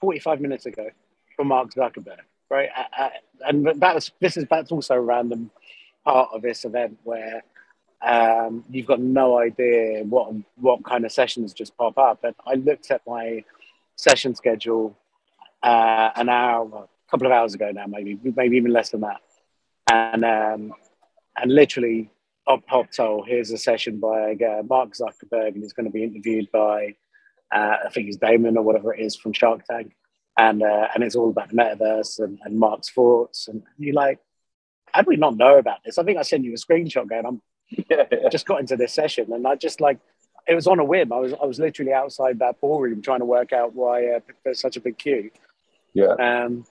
forty 0.00 0.18
five 0.18 0.40
minutes 0.40 0.66
ago, 0.66 0.88
from 1.36 1.48
Mark 1.48 1.72
Zuckerberg, 1.72 2.18
right? 2.52 2.68
And 3.40 3.66
that's 3.76 4.12
this 4.20 4.36
is 4.36 4.44
that's 4.48 4.70
also 4.70 4.94
a 4.94 5.00
random 5.00 5.50
part 6.04 6.28
of 6.32 6.42
this 6.42 6.64
event 6.64 6.98
where 7.02 7.42
um, 8.02 8.64
you've 8.70 8.86
got 8.86 9.00
no 9.00 9.38
idea 9.38 10.04
what 10.04 10.32
what 10.56 10.84
kind 10.84 11.04
of 11.04 11.12
sessions 11.12 11.52
just 11.54 11.76
pop 11.76 11.96
up. 11.96 12.22
And 12.22 12.34
I 12.46 12.54
looked 12.54 12.90
at 12.90 13.00
my 13.06 13.42
session 13.96 14.34
schedule 14.34 14.96
uh, 15.62 16.10
an 16.14 16.28
hour, 16.28 16.86
a 16.86 17.10
couple 17.10 17.26
of 17.26 17.32
hours 17.32 17.54
ago 17.54 17.70
now, 17.72 17.86
maybe 17.86 18.18
maybe 18.36 18.56
even 18.58 18.72
less 18.72 18.90
than 18.90 19.00
that, 19.00 19.22
and 19.90 20.24
um, 20.24 20.74
and 21.36 21.52
literally 21.52 22.10
up 22.48 22.66
popped 22.66 22.98
oh 22.98 23.24
here's 23.26 23.52
a 23.52 23.56
session 23.56 24.00
by 24.00 24.32
uh, 24.32 24.62
Mark 24.68 24.90
Zuckerberg 24.94 25.54
and 25.54 25.62
he's 25.62 25.72
going 25.72 25.86
to 25.86 25.92
be 25.92 26.02
interviewed 26.02 26.50
by 26.50 26.96
uh, 27.54 27.76
I 27.86 27.88
think 27.90 28.08
it's 28.08 28.16
Daymond 28.16 28.56
or 28.56 28.62
whatever 28.62 28.92
it 28.92 29.00
is 29.00 29.14
from 29.14 29.32
Shark 29.32 29.64
Tank 29.64 29.94
and 30.38 30.62
uh, 30.62 30.88
and 30.94 31.04
it's 31.04 31.16
all 31.16 31.30
about 31.30 31.50
the 31.50 31.56
metaverse 31.56 32.20
and, 32.20 32.38
and 32.44 32.58
Mark's 32.58 32.90
thoughts. 32.90 33.48
And 33.48 33.62
you're 33.78 33.94
like 33.94 34.20
how 34.92 35.02
do 35.02 35.08
we 35.08 35.16
not 35.16 35.36
know 35.36 35.58
about 35.58 35.78
this? 35.84 35.98
I 35.98 36.04
think 36.04 36.18
I 36.18 36.22
sent 36.22 36.44
you 36.44 36.52
a 36.52 36.56
screenshot 36.56 37.08
going 37.08 37.26
I'm 37.26 37.42
Yeah, 37.70 38.04
just 38.30 38.46
got 38.46 38.60
into 38.60 38.76
this 38.76 38.92
session. 38.94 39.32
And 39.32 39.46
I 39.46 39.56
just 39.56 39.80
like 39.80 39.98
it 40.48 40.54
was 40.54 40.66
on 40.66 40.80
a 40.80 40.84
whim. 40.84 41.12
I 41.12 41.18
was 41.18 41.34
I 41.42 41.46
was 41.46 41.58
literally 41.58 41.92
outside 41.92 42.38
that 42.40 42.60
ballroom 42.60 43.02
trying 43.02 43.20
to 43.20 43.26
work 43.26 43.52
out 43.52 43.74
why 43.74 44.06
uh, 44.08 44.20
there's 44.44 44.60
such 44.60 44.76
a 44.76 44.80
big 44.80 44.98
queue. 44.98 45.30
Yeah, 45.94 46.16
um, 46.18 46.66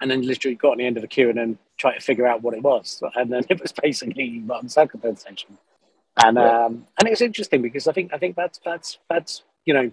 and 0.00 0.10
then 0.10 0.22
literally 0.22 0.56
got 0.56 0.72
on 0.72 0.78
the 0.78 0.86
end 0.86 0.96
of 0.98 1.02
the 1.02 1.08
queue 1.08 1.28
and 1.30 1.38
then 1.38 1.58
tried 1.78 1.94
to 1.94 2.00
figure 2.00 2.26
out 2.26 2.42
what 2.42 2.54
it 2.54 2.62
was. 2.62 3.02
And 3.14 3.32
then 3.32 3.44
it 3.50 3.60
was 3.60 3.72
basically 3.72 4.40
Mark 4.40 4.64
Zuckerberg 4.66 5.18
section. 5.18 5.58
And 6.24 6.38
Yeah. 6.38 6.66
um, 6.66 6.86
and 6.98 7.08
it 7.08 7.10
was 7.10 7.22
interesting 7.22 7.62
because 7.62 7.88
I 7.88 7.92
think 7.92 8.12
I 8.14 8.18
think 8.18 8.36
that's 8.36 8.60
that's 8.64 8.98
that's 9.08 9.42
you 9.64 9.74
know 9.74 9.90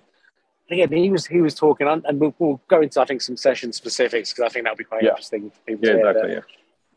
again 0.70 0.91
he 0.91 1.10
was 1.10 1.25
he 1.25 1.41
was 1.41 1.53
talking 1.55 1.88
and 1.88 2.03
and 2.05 2.20
we'll, 2.20 2.34
we'll 2.39 2.62
go 2.67 2.82
into 2.82 3.00
I 3.01 3.05
think 3.05 3.22
some 3.22 3.38
session 3.38 3.74
specifics 3.74 4.32
because 4.32 4.50
I 4.50 4.50
think 4.51 4.65
that'll 4.65 4.77
be 4.77 4.84
quite 4.84 5.03
Yeah. 5.03 5.10
interesting 5.12 5.51
for 5.51 5.60
people 5.67 5.86
yeah, 5.88 5.93
to 5.93 5.98
hear. 6.00 6.10
exactly. 6.10 6.43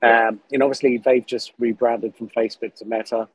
Yeah, 0.03 0.29
Um, 0.29 0.41
you 0.51 0.59
know, 0.59 0.67
obviously 0.67 0.99
they've 0.99 1.25
just 1.27 1.53
rebranded 1.59 2.15
from 2.17 2.29
Facebook 2.29 2.75
to 2.77 2.85
Meta. 2.85 3.29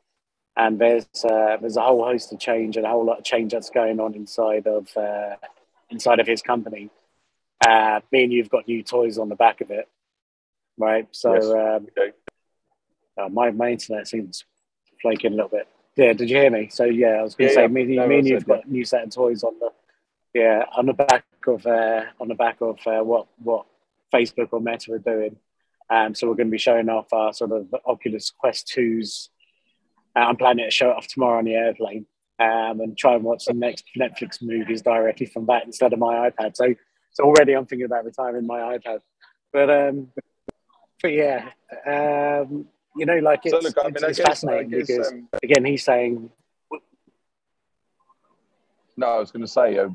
and 0.58 0.78
there's 0.80 1.06
uh, 1.26 1.58
there's 1.60 1.78
a 1.78 1.82
whole 1.82 2.04
host 2.04 2.32
of 2.34 2.40
change 2.40 2.78
and 2.78 2.86
a 2.86 2.90
whole 2.90 3.06
lot 3.06 3.18
of 3.20 3.24
change 3.24 3.52
that's 3.52 3.70
going 3.70 4.00
on 4.00 4.14
inside 4.16 4.68
of 4.68 4.88
uh, 4.96 5.36
inside 5.90 6.20
of 6.20 6.28
his 6.28 6.42
company. 6.42 6.90
Uh, 7.66 8.00
me 8.12 8.24
and 8.24 8.34
you've 8.34 8.50
got 8.50 8.68
new 8.68 8.82
toys 8.84 9.18
on 9.18 9.30
the 9.30 9.36
back 9.36 9.62
of 9.62 9.70
it, 9.72 9.88
right? 10.78 11.08
So 11.12 11.34
Yes. 11.34 11.46
um, 11.46 11.88
Okay. 11.98 12.12
uh, 13.18 13.30
my 13.30 13.52
my 13.52 13.70
internet 13.72 14.08
seems 14.08 14.46
flaking 15.02 15.34
a 15.34 15.36
little 15.36 15.50
bit. 15.50 15.68
Yeah, 15.96 16.14
did 16.14 16.30
you 16.30 16.38
hear 16.38 16.50
me? 16.52 16.70
So 16.70 16.86
yeah, 16.86 17.20
I 17.20 17.24
was 17.24 17.36
going 17.36 17.50
to 17.50 17.54
Yeah, 17.54 17.56
say 17.56 17.62
yeah. 17.64 17.68
me, 17.68 17.96
No, 17.98 18.08
me 18.08 18.20
and 18.20 18.28
you've 18.28 18.46
got 18.46 18.66
a 18.66 18.70
new 18.72 18.86
set 18.86 19.04
of 19.04 19.10
toys 19.10 19.44
on 19.44 19.58
the 19.60 19.72
yeah 20.34 20.66
on 20.76 20.86
the 20.86 20.94
back 20.94 21.26
of 21.48 21.66
uh, 21.66 22.04
on 22.20 22.28
the 22.28 22.36
back 22.36 22.62
of 22.62 22.80
uh, 22.86 23.04
what 23.04 23.28
what 23.42 23.66
Facebook 24.14 24.50
or 24.52 24.62
Meta 24.62 24.94
are 24.94 25.00
doing. 25.00 25.38
Um, 25.90 26.16
so 26.16 26.28
we're 26.28 26.36
going 26.36 26.48
to 26.48 26.52
be 26.52 26.58
showing 26.58 26.88
off 26.90 27.12
our 27.12 27.34
sort 27.34 27.52
of 27.52 27.74
Oculus 27.86 28.32
Quest 28.32 28.68
twos. 28.68 29.30
Uh, 30.16 30.20
I'm 30.20 30.38
planning 30.38 30.66
to 30.66 30.72
show 30.72 30.92
it 30.92 30.96
off 30.96 31.08
tomorrow 31.08 31.40
on 31.40 31.46
the 31.46 31.56
airplane 31.56 32.06
um, 32.40 32.80
and 32.80 32.98
try 32.98 33.16
and 33.16 33.24
watch 33.24 33.44
some 33.44 33.60
next 33.60 33.86
Netflix 33.98 34.42
movies 34.42 34.82
directly 34.82 35.26
from 35.26 35.46
that 35.48 35.66
instead 35.66 35.92
of 35.94 36.00
my 36.00 36.30
iPad. 36.30 36.56
So 36.56 36.74
so 37.12 37.26
already 37.26 37.54
I'm 37.54 37.66
thinking 37.66 37.86
about 37.86 38.06
retiring 38.06 38.48
my 38.48 38.78
iPad. 38.78 39.00
But 39.52 39.70
um, 39.70 40.08
but 41.02 41.12
yeah, 41.12 41.50
um, 41.86 42.68
you 42.96 43.06
know, 43.06 43.18
like 43.18 43.42
it's, 43.46 43.54
So 43.54 43.60
look, 43.60 43.78
I 43.78 43.88
mean, 43.88 43.96
it's, 43.96 44.04
it's 44.04 44.18
guess, 44.20 44.28
fascinating 44.28 44.70
guess 44.70 44.88
because 44.88 45.12
um, 45.12 45.28
again, 45.44 45.66
he's 45.66 45.84
saying 45.84 46.30
No, 49.02 49.08
I 49.08 49.20
was 49.20 49.32
going 49.32 49.42
to 49.42 49.48
say, 49.48 49.80
uh, 49.80 49.90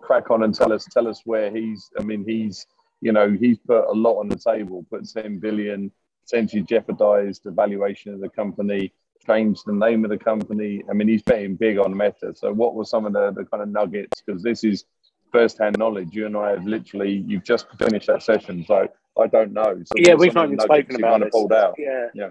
crack 0.00 0.30
on 0.30 0.42
and 0.42 0.54
tell 0.54 0.72
us, 0.72 0.86
tell 0.90 1.06
us 1.06 1.20
where 1.26 1.50
he's. 1.50 1.90
I 2.00 2.02
mean, 2.02 2.24
he's, 2.26 2.66
you 3.02 3.12
know, 3.12 3.30
he's 3.30 3.58
put 3.58 3.84
a 3.84 3.92
lot 3.92 4.18
on 4.20 4.28
the 4.30 4.36
table, 4.36 4.86
put 4.90 5.06
ten 5.06 5.38
billion, 5.38 5.92
essentially 6.24 6.62
jeopardized 6.62 7.42
the 7.44 7.50
valuation 7.50 8.14
of 8.14 8.20
the 8.20 8.30
company, 8.30 8.90
changed 9.26 9.64
the 9.66 9.74
name 9.74 10.02
of 10.06 10.10
the 10.10 10.16
company. 10.16 10.82
I 10.88 10.94
mean, 10.94 11.08
he's 11.08 11.20
betting 11.20 11.56
big 11.56 11.76
on 11.78 11.94
Meta. 11.94 12.32
So, 12.34 12.50
what 12.50 12.74
were 12.74 12.86
some 12.86 13.04
of 13.04 13.12
the, 13.12 13.32
the 13.32 13.44
kind 13.44 13.62
of 13.62 13.68
nuggets? 13.68 14.22
Because 14.22 14.42
this 14.42 14.64
is 14.64 14.86
first-hand 15.30 15.76
knowledge. 15.76 16.14
You 16.14 16.24
and 16.24 16.34
I 16.34 16.52
have 16.52 16.64
literally, 16.64 17.22
you've 17.26 17.44
just 17.44 17.66
finished 17.78 18.06
that 18.06 18.22
session, 18.22 18.64
so 18.66 18.88
I 19.20 19.26
don't 19.26 19.52
know. 19.52 19.82
So, 19.84 19.94
yeah, 19.96 20.14
we've 20.14 20.32
not 20.32 20.46
even 20.46 20.58
spoken 20.58 20.96
about 20.96 21.10
kind 21.10 21.22
of 21.22 21.30
pulled 21.32 21.52
out. 21.52 21.74
Yeah, 21.76 22.08
Yeah. 22.14 22.30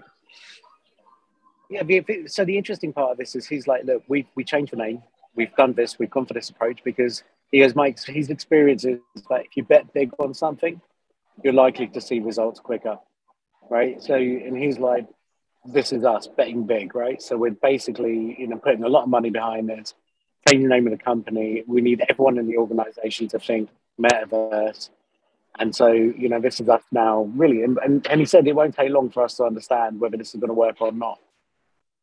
yeah. 1.70 2.00
So 2.26 2.44
the 2.44 2.58
interesting 2.58 2.92
part 2.92 3.12
of 3.12 3.18
this 3.18 3.36
is 3.36 3.46
he's 3.46 3.68
like, 3.68 3.84
look, 3.84 4.02
we 4.08 4.26
we 4.34 4.42
changed 4.42 4.72
the 4.72 4.78
name, 4.78 5.00
we've 5.38 5.54
done 5.54 5.72
this, 5.72 5.98
we've 5.98 6.10
gone 6.10 6.26
for 6.26 6.34
this 6.34 6.50
approach 6.50 6.82
because 6.84 7.22
he 7.50 7.60
has 7.60 7.74
Mike, 7.74 7.98
his 8.04 8.28
experience 8.28 8.84
is 8.84 8.98
that 9.30 9.46
if 9.46 9.56
you 9.56 9.62
bet 9.62 9.94
big 9.94 10.10
on 10.18 10.34
something, 10.34 10.80
you're 11.42 11.54
likely 11.54 11.86
to 11.86 12.00
see 12.00 12.18
results 12.18 12.60
quicker, 12.60 12.98
right? 13.70 14.02
So 14.02 14.16
and 14.16 14.56
he's 14.58 14.78
like, 14.78 15.06
this 15.64 15.92
is 15.92 16.04
us 16.04 16.26
betting 16.26 16.64
big, 16.66 16.94
right? 16.94 17.22
So 17.22 17.36
we're 17.36 17.52
basically, 17.52 18.36
you 18.38 18.48
know, 18.48 18.56
putting 18.56 18.82
a 18.82 18.88
lot 18.88 19.04
of 19.04 19.08
money 19.08 19.30
behind 19.30 19.68
this, 19.68 19.94
changing 20.48 20.68
the 20.68 20.74
name 20.74 20.86
of 20.88 20.90
the 20.90 21.02
company. 21.02 21.62
We 21.66 21.80
need 21.80 22.04
everyone 22.08 22.36
in 22.38 22.48
the 22.48 22.56
organization 22.56 23.28
to 23.28 23.38
think 23.38 23.70
metaverse. 24.00 24.90
And 25.60 25.74
so, 25.74 25.92
you 25.92 26.28
know, 26.28 26.40
this 26.40 26.60
is 26.60 26.68
us 26.68 26.82
now, 26.90 27.30
really. 27.34 27.62
And, 27.62 27.78
and, 27.84 28.06
and 28.08 28.20
he 28.20 28.26
said 28.26 28.46
it 28.46 28.54
won't 28.54 28.74
take 28.74 28.90
long 28.90 29.10
for 29.10 29.22
us 29.24 29.36
to 29.36 29.44
understand 29.44 30.00
whether 30.00 30.16
this 30.16 30.34
is 30.34 30.40
going 30.40 30.48
to 30.48 30.54
work 30.54 30.80
or 30.80 30.92
not. 30.92 31.18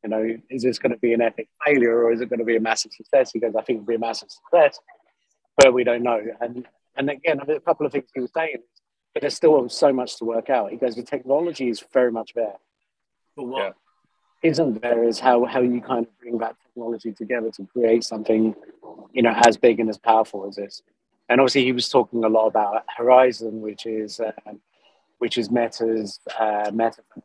You 0.06 0.10
know, 0.10 0.38
is 0.52 0.62
this 0.62 0.78
going 0.78 0.92
to 0.92 1.00
be 1.00 1.14
an 1.14 1.22
epic 1.22 1.50
failure 1.66 2.04
or 2.04 2.14
is 2.14 2.22
it 2.22 2.30
going 2.30 2.40
to 2.40 2.46
be 2.46 2.56
a 2.56 2.60
massive 2.60 2.92
success? 2.94 3.32
He 3.32 3.40
goes, 3.40 3.56
I 3.56 3.64
think 3.64 3.78
it'll 3.78 3.88
be 3.88 3.96
a 3.96 4.00
massive 4.00 4.30
success, 4.30 4.80
but 5.58 5.74
we 5.74 5.84
don't 5.84 6.04
know. 6.04 6.22
And 6.40 6.68
and 6.96 7.10
again, 7.10 7.40
a 7.40 7.60
couple 7.60 7.88
of 7.88 7.92
things 7.92 8.06
he 8.14 8.22
was 8.22 8.32
saying, 8.32 8.58
but 9.14 9.22
there's 9.22 9.36
still 9.36 9.68
so 9.68 9.92
much 9.92 10.18
to 10.20 10.26
work 10.26 10.52
out. 10.52 10.70
He 10.70 10.78
goes, 10.78 10.96
the 10.96 11.02
technology 11.02 11.70
is 11.70 11.84
very 11.92 12.12
much 12.12 12.34
there. 12.36 12.58
But 13.36 13.46
what 13.48 13.76
not 14.60 14.82
there 14.82 15.04
is 15.04 15.20
how, 15.20 15.46
how 15.46 15.62
you 15.62 15.82
kind 15.82 16.06
of 16.06 16.20
bring 16.20 16.38
that 16.38 16.56
technology 16.64 17.12
together 17.12 17.50
to 17.50 17.66
create 17.66 18.04
something, 18.04 18.56
you 19.12 19.24
know, 19.24 19.34
as 19.48 19.58
big 19.58 19.80
and 19.80 19.90
as 19.90 19.98
powerful 19.98 20.48
as 20.48 20.56
this. 20.56 20.84
And 21.28 21.42
obviously, 21.42 21.64
he 21.64 21.72
was 21.72 21.90
talking 21.90 22.24
a 22.24 22.30
lot 22.30 22.46
about 22.46 22.84
Horizon, 22.96 23.62
which 23.62 23.88
is 23.88 24.20
um, 24.20 24.62
which 25.18 25.38
is 25.40 25.50
Meta's 25.50 26.20
uh, 26.40 26.70
metaverse, 26.70 27.24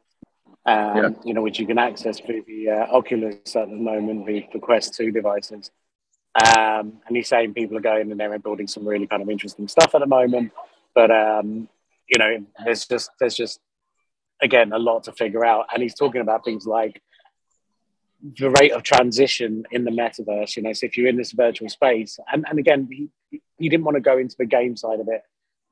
um, 0.66 0.96
Yeah. 0.96 1.08
you 1.24 1.34
know, 1.34 1.42
which 1.42 1.58
you 1.58 1.66
can 1.66 1.78
access 1.78 2.20
through 2.20 2.42
the 2.46 2.70
uh, 2.70 2.96
Oculus 2.96 3.56
at 3.56 3.68
the 3.68 3.76
moment, 3.76 4.26
the, 4.26 4.44
the 4.52 4.58
Quest 4.58 4.94
Two 4.94 5.10
devices. 5.10 5.70
Um, 6.34 7.00
and 7.06 7.16
he's 7.16 7.28
saying 7.28 7.54
people 7.54 7.76
are 7.76 7.80
going 7.80 8.10
in 8.10 8.16
there 8.16 8.32
and 8.32 8.42
building 8.42 8.68
some 8.68 8.86
really 8.86 9.06
kind 9.06 9.22
of 9.22 9.28
interesting 9.28 9.66
stuff 9.68 9.94
at 9.94 10.00
the 10.00 10.06
moment. 10.06 10.52
But 10.94 11.10
um, 11.10 11.68
you 12.08 12.18
know, 12.18 12.44
there's 12.64 12.86
just 12.86 13.10
there's 13.18 13.34
just 13.34 13.60
again 14.42 14.72
a 14.72 14.78
lot 14.78 15.04
to 15.04 15.12
figure 15.12 15.44
out. 15.44 15.66
And 15.72 15.82
he's 15.82 15.94
talking 15.94 16.20
about 16.20 16.44
things 16.44 16.66
like 16.66 17.02
the 18.22 18.50
rate 18.50 18.72
of 18.72 18.82
transition 18.82 19.64
in 19.70 19.84
the 19.84 19.90
metaverse. 19.90 20.56
You 20.56 20.62
know, 20.62 20.72
so 20.72 20.86
if 20.86 20.96
you're 20.96 21.08
in 21.08 21.16
this 21.16 21.32
virtual 21.32 21.68
space, 21.68 22.18
and, 22.32 22.44
and 22.48 22.58
again, 22.58 22.88
he, 22.90 23.08
he 23.58 23.68
didn't 23.68 23.84
want 23.84 23.96
to 23.96 24.00
go 24.00 24.18
into 24.18 24.36
the 24.38 24.46
game 24.46 24.76
side 24.76 25.00
of 25.00 25.08
it. 25.08 25.22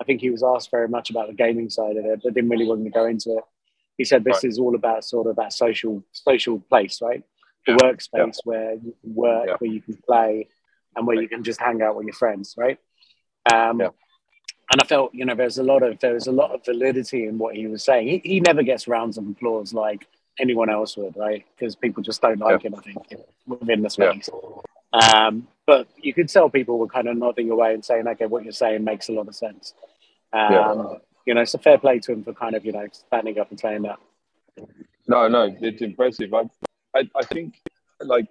I 0.01 0.05
think 0.05 0.21
he 0.21 0.31
was 0.31 0.43
asked 0.43 0.71
very 0.71 0.89
much 0.89 1.11
about 1.11 1.29
the 1.29 1.35
gaming 1.35 1.71
side 1.71 1.97
of 1.97 2.05
it, 2.05 2.21
but 2.23 2.35
didn't 2.35 2.51
really 2.51 2.67
want 2.67 2.85
to 2.85 2.91
go 2.91 3.07
into 3.07 3.37
it. 3.39 3.45
He 3.99 4.05
said 4.05 4.25
this 4.25 4.43
Right. 4.43 4.45
is 4.45 4.59
all 4.59 4.75
about 4.75 5.05
sort 5.05 5.27
of 5.27 5.37
that 5.37 5.53
social 5.53 6.03
social 6.13 6.61
place, 6.71 7.03
right? 7.03 7.23
The 7.67 7.73
Yeah. 7.73 7.79
workspace 7.79 8.39
where 8.45 8.75
you 8.75 8.95
can 9.03 9.15
work, 9.15 9.47
Yeah. 9.49 9.57
where 9.59 9.71
you 9.71 9.83
can 9.83 9.97
play, 9.97 10.49
and 10.97 11.07
where 11.07 11.21
you 11.21 11.29
can 11.29 11.43
just 11.43 11.61
hang 11.61 11.83
out 11.83 11.97
with 11.97 12.07
your 12.07 12.15
friends, 12.15 12.55
right? 12.57 12.79
Um, 13.53 13.81
Yeah. 13.81 13.91
And 14.71 14.83
I 14.83 14.85
felt, 14.87 15.15
you 15.15 15.25
know, 15.25 15.35
there's 15.35 15.57
a 15.59 15.63
lot 15.63 15.83
of 15.83 15.99
there 15.99 16.13
was 16.15 16.27
a 16.27 16.33
lot 16.33 16.51
of 16.53 16.65
validity 16.65 17.25
in 17.25 17.39
what 17.39 17.57
he 17.57 17.67
was 17.67 17.83
saying. 17.83 18.07
He, 18.07 18.19
he 18.33 18.41
never 18.41 18.63
gets 18.63 18.87
rounds 18.87 19.17
of 19.19 19.27
applause 19.27 19.73
like 19.75 20.07
anyone 20.39 20.69
else 20.71 20.97
would, 20.97 21.17
right? 21.17 21.45
Because 21.57 21.75
people 21.75 22.03
just 22.03 22.21
don't 22.23 22.39
like 22.39 22.63
him, 22.63 22.75
I 22.75 22.81
think, 22.83 22.99
within 23.47 23.83
the 23.83 23.95
Yeah. 23.99 24.13
space. 24.13 24.31
Um, 24.93 25.49
but 25.67 25.89
you 25.97 26.13
could 26.15 26.29
tell 26.29 26.49
people 26.51 26.79
were 26.79 26.87
kind 26.87 27.09
of 27.09 27.17
nodding 27.17 27.51
away 27.51 27.75
and 27.75 27.85
saying, 27.85 28.07
okay, 28.07 28.27
what 28.27 28.45
you're 28.45 28.53
saying 28.53 28.85
makes 28.85 29.09
a 29.09 29.13
lot 29.13 29.27
of 29.27 29.35
sense. 29.35 29.75
Um, 30.33 30.53
Yeah. 30.53 30.99
You 31.29 31.35
know, 31.35 31.43
it's 31.43 31.53
a 31.53 31.59
fair 31.59 31.77
play 31.77 31.99
to 31.99 32.13
him 32.13 32.25
for 32.25 32.33
kind 32.33 32.55
of, 32.55 32.65
you 32.65 32.73
know, 32.73 32.87
standing 32.91 33.39
up 33.39 33.51
and 33.51 33.61
saying 33.61 33.83
that. 33.83 33.99
No, 35.09 35.29
no, 35.29 35.55
it's 35.61 35.83
impressive. 35.83 36.33
I, 36.33 36.45
I, 36.97 37.07
I 37.15 37.23
think, 37.27 37.61
like, 38.01 38.29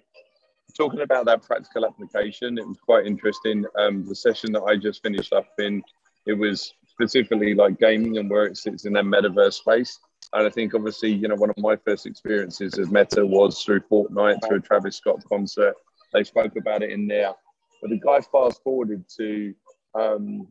talking 0.76 1.02
about 1.02 1.28
that 1.28 1.44
practical 1.44 1.86
application, 1.86 2.58
it 2.58 2.68
was 2.68 2.80
quite 2.80 3.06
interesting. 3.06 3.66
Um, 3.78 4.04
the 4.08 4.16
session 4.16 4.52
that 4.54 4.64
I 4.64 4.78
just 4.78 5.04
finished 5.04 5.32
up 5.32 5.46
in, 5.60 5.84
it 6.26 6.34
was 6.34 6.74
specifically 6.88 7.54
like 7.54 7.80
gaming 7.80 8.18
and 8.18 8.32
where 8.32 8.48
it 8.48 8.58
sits 8.58 8.86
in 8.86 8.94
that 8.94 9.06
metaverse 9.06 9.54
space. 9.54 10.00
And 10.34 10.48
I 10.48 10.50
think, 10.50 10.74
obviously, 10.74 11.14
you 11.14 11.28
know, 11.28 11.36
one 11.36 11.52
of 11.52 11.58
my 11.60 11.76
first 11.76 12.08
experiences 12.08 12.80
as 12.80 12.90
Meta 12.90 13.24
was 13.24 13.62
through 13.62 13.82
Fortnite, 13.82 14.40
through 14.48 14.58
a 14.58 14.62
Travis 14.62 14.96
Scott 14.96 15.24
concert. 15.30 15.76
They 16.14 16.24
spoke 16.24 16.56
about 16.56 16.82
it 16.82 16.90
in 16.90 17.06
there. 17.06 17.34
But 17.80 17.92
the 17.92 18.00
guy 18.00 18.22
fast 18.22 18.64
forwarded 18.64 19.06
to 19.18 19.54
um, 19.94 20.48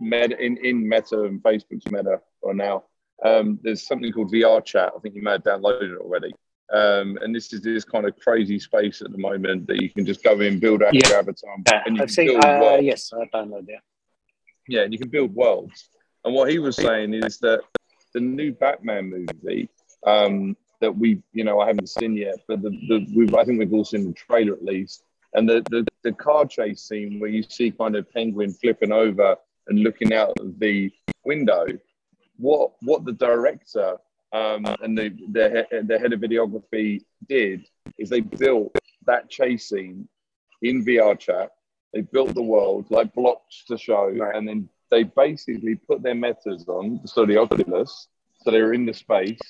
Meta, 0.00 0.36
in, 0.38 0.56
in 0.58 0.88
Meta 0.88 1.22
and 1.24 1.42
Facebook's 1.42 1.90
Meta 1.90 2.20
or 2.42 2.54
now. 2.54 2.84
Um, 3.24 3.58
there's 3.62 3.86
something 3.86 4.10
called 4.12 4.32
VR 4.32 4.64
chat. 4.64 4.92
I 4.96 4.98
think 5.00 5.14
you 5.14 5.22
may 5.22 5.32
have 5.32 5.42
downloaded 5.42 5.92
it 5.94 5.98
already. 6.00 6.32
Um, 6.72 7.18
and 7.20 7.34
this 7.34 7.52
is 7.52 7.60
this 7.62 7.84
kind 7.84 8.06
of 8.06 8.16
crazy 8.18 8.58
space 8.58 9.02
at 9.02 9.10
the 9.12 9.18
moment 9.18 9.66
that 9.66 9.82
you 9.82 9.90
can 9.90 10.06
just 10.06 10.22
go 10.22 10.40
in, 10.40 10.58
build 10.58 10.82
out 10.82 10.94
Yeah. 10.94 11.08
your 11.08 11.18
avatar, 11.18 11.56
Yeah, 11.70 11.82
and 11.84 11.96
you 11.96 12.02
I've 12.02 12.08
can 12.08 12.14
seen, 12.14 12.26
build 12.28 12.44
uh, 12.44 12.58
worlds. 12.62 12.84
yes, 12.84 13.12
I 13.12 13.24
downloaded 13.36 13.68
it. 13.68 13.80
Yeah, 14.68 14.82
and 14.82 14.92
you 14.92 14.98
can 14.98 15.08
build 15.08 15.34
worlds. 15.34 15.88
And 16.24 16.34
what 16.34 16.48
he 16.50 16.58
was 16.58 16.76
saying 16.76 17.12
is 17.12 17.38
that 17.38 17.60
the 18.14 18.20
new 18.20 18.52
Batman 18.52 19.10
movie 19.10 19.68
um, 20.06 20.56
that 20.80 20.96
we, 20.96 21.20
you 21.32 21.44
know, 21.44 21.60
I 21.60 21.66
haven't 21.66 21.88
seen 21.88 22.16
yet, 22.16 22.36
but 22.48 22.62
the, 22.62 22.70
the 22.70 23.06
we've, 23.14 23.34
I 23.34 23.44
think 23.44 23.58
we've 23.58 23.72
all 23.72 23.84
seen 23.84 24.06
the 24.06 24.12
trailer 24.14 24.54
at 24.54 24.64
least. 24.64 25.02
And 25.34 25.48
the, 25.48 25.62
the 25.70 25.86
the 26.02 26.12
car 26.12 26.44
chase 26.46 26.82
scene 26.82 27.20
where 27.20 27.30
you 27.30 27.42
see 27.42 27.70
kind 27.70 27.94
of 27.96 28.10
Penguin 28.12 28.52
flipping 28.52 28.90
over 28.90 29.36
and 29.70 29.80
looking 29.80 30.12
out 30.12 30.34
the 30.58 30.90
window. 31.24 31.64
What 32.36 32.72
what 32.82 33.04
the 33.04 33.12
director 33.12 33.96
um, 34.32 34.64
and 34.82 34.96
the 34.98 35.08
the, 35.32 35.66
the 35.86 35.98
head 35.98 36.12
of 36.12 36.20
videography 36.20 37.00
did 37.28 37.66
is 37.98 38.10
they 38.10 38.20
built 38.20 38.76
that 39.06 39.30
chase 39.30 39.68
scene 39.70 40.08
in 40.62 40.84
VR 40.84 41.18
chat. 41.18 41.50
They 41.94 42.02
built 42.02 42.34
the 42.34 42.42
world 42.42 42.86
like 42.90 43.14
blocks 43.14 43.64
to 43.68 43.78
show, 43.78 44.10
Right. 44.10 44.34
and 44.36 44.46
then 44.46 44.68
they 44.90 45.04
basically 45.04 45.76
put 45.76 46.02
their 46.02 46.14
metas 46.14 46.66
on, 46.68 47.00
so 47.06 47.24
the 47.24 47.36
Oculus, 47.38 48.08
so 48.42 48.50
they 48.50 48.60
were 48.60 48.74
in 48.74 48.86
the 48.86 48.94
space, 48.94 49.40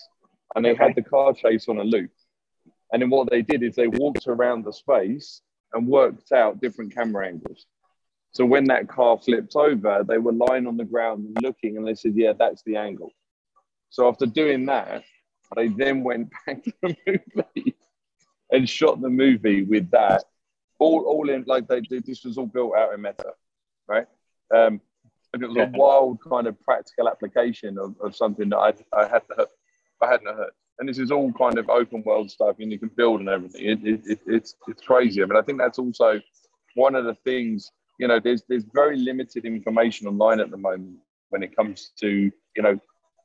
and 0.55 0.65
they 0.65 0.71
Okay. 0.73 0.85
had 0.85 0.95
the 0.95 1.03
car 1.03 1.33
chase 1.35 1.69
on 1.69 1.79
a 1.79 1.85
loop. 1.85 2.11
And 2.93 3.01
then 3.03 3.11
what 3.11 3.31
they 3.31 3.43
did 3.43 3.63
is 3.63 3.75
they 3.77 3.87
walked 3.89 4.27
around 4.27 4.65
the 4.65 4.73
space 4.73 5.43
and 5.73 5.87
worked 5.87 6.33
out 6.33 6.61
different 6.61 6.95
camera 6.95 7.27
angles. 7.29 7.67
So 8.33 8.45
when 8.45 8.65
that 8.67 8.89
car 8.89 9.19
flipped 9.19 9.57
over, 9.57 10.05
they 10.07 10.19
were 10.19 10.33
lying 10.33 10.67
on 10.67 10.77
the 10.77 10.85
ground 10.85 11.25
and 11.27 11.43
looking, 11.43 11.77
and 11.77 11.87
they 11.87 11.95
said, 11.95 12.15
"Yeah, 12.15 12.33
that's 12.33 12.63
the 12.63 12.77
angle." 12.77 13.11
So 13.91 14.09
after 14.09 14.27
doing 14.27 14.67
that, 14.67 15.03
they 15.57 15.69
then 15.69 16.05
went 16.05 16.31
back 16.47 16.63
to 16.65 16.73
the 16.83 16.97
movie 17.37 17.75
and 18.53 18.69
shot 18.69 19.01
the 19.01 19.09
movie 19.09 19.65
with 19.65 19.91
that. 19.91 20.25
All, 20.79 21.01
all 21.05 21.29
in 21.29 21.45
like 21.47 21.67
they, 21.69 21.81
they 21.91 21.99
this 21.99 22.25
was 22.25 22.39
all 22.39 22.47
built 22.47 22.75
out 22.77 22.95
in 22.95 23.03
Meta, 23.03 23.33
right? 23.89 24.07
Um, 24.55 24.81
and 25.33 25.43
it 25.43 25.47
was 25.49 25.57
Yeah. 25.57 25.65
a 25.75 25.79
wild 25.79 26.19
kind 26.29 26.47
of 26.47 26.59
practical 26.63 27.09
application 27.09 27.79
of, 27.79 27.95
of 28.01 28.17
something 28.17 28.49
that 28.51 28.59
I 28.59 28.73
I 28.97 29.07
had 29.09 29.23
I 30.01 30.07
hadn't 30.07 30.35
heard. 30.35 30.51
and 30.79 30.89
this 30.89 30.99
is 30.99 31.11
all 31.11 31.31
kind 31.33 31.59
of 31.59 31.69
open 31.69 32.03
world 32.05 32.31
stuff, 32.31 32.57
and 32.61 32.73
you 32.73 32.79
can 32.79 32.89
build 32.97 33.21
and 33.21 33.29
everything. 33.29 33.65
It, 33.65 33.85
it, 33.85 34.01
it, 34.07 34.21
it's 34.27 34.55
it's 34.69 34.83
crazy. 34.83 35.21
I 35.23 35.27
mean, 35.27 35.37
I 35.37 35.43
think 35.43 35.59
that's 35.59 35.79
also 35.79 36.21
one 36.75 36.95
of 36.95 37.05
the 37.05 37.15
things. 37.25 37.71
You 38.01 38.09
know, 38.09 38.19
there's 38.19 38.43
there's 38.49 38.65
very 38.73 38.97
limited 38.97 39.45
information 39.45 40.07
online 40.07 40.41
at 40.41 40.51
the 40.51 40.57
moment 40.57 40.97
when 41.29 41.43
it 41.43 41.55
comes 41.55 41.93
to 42.01 42.09
you 42.57 42.63
know, 42.63 42.81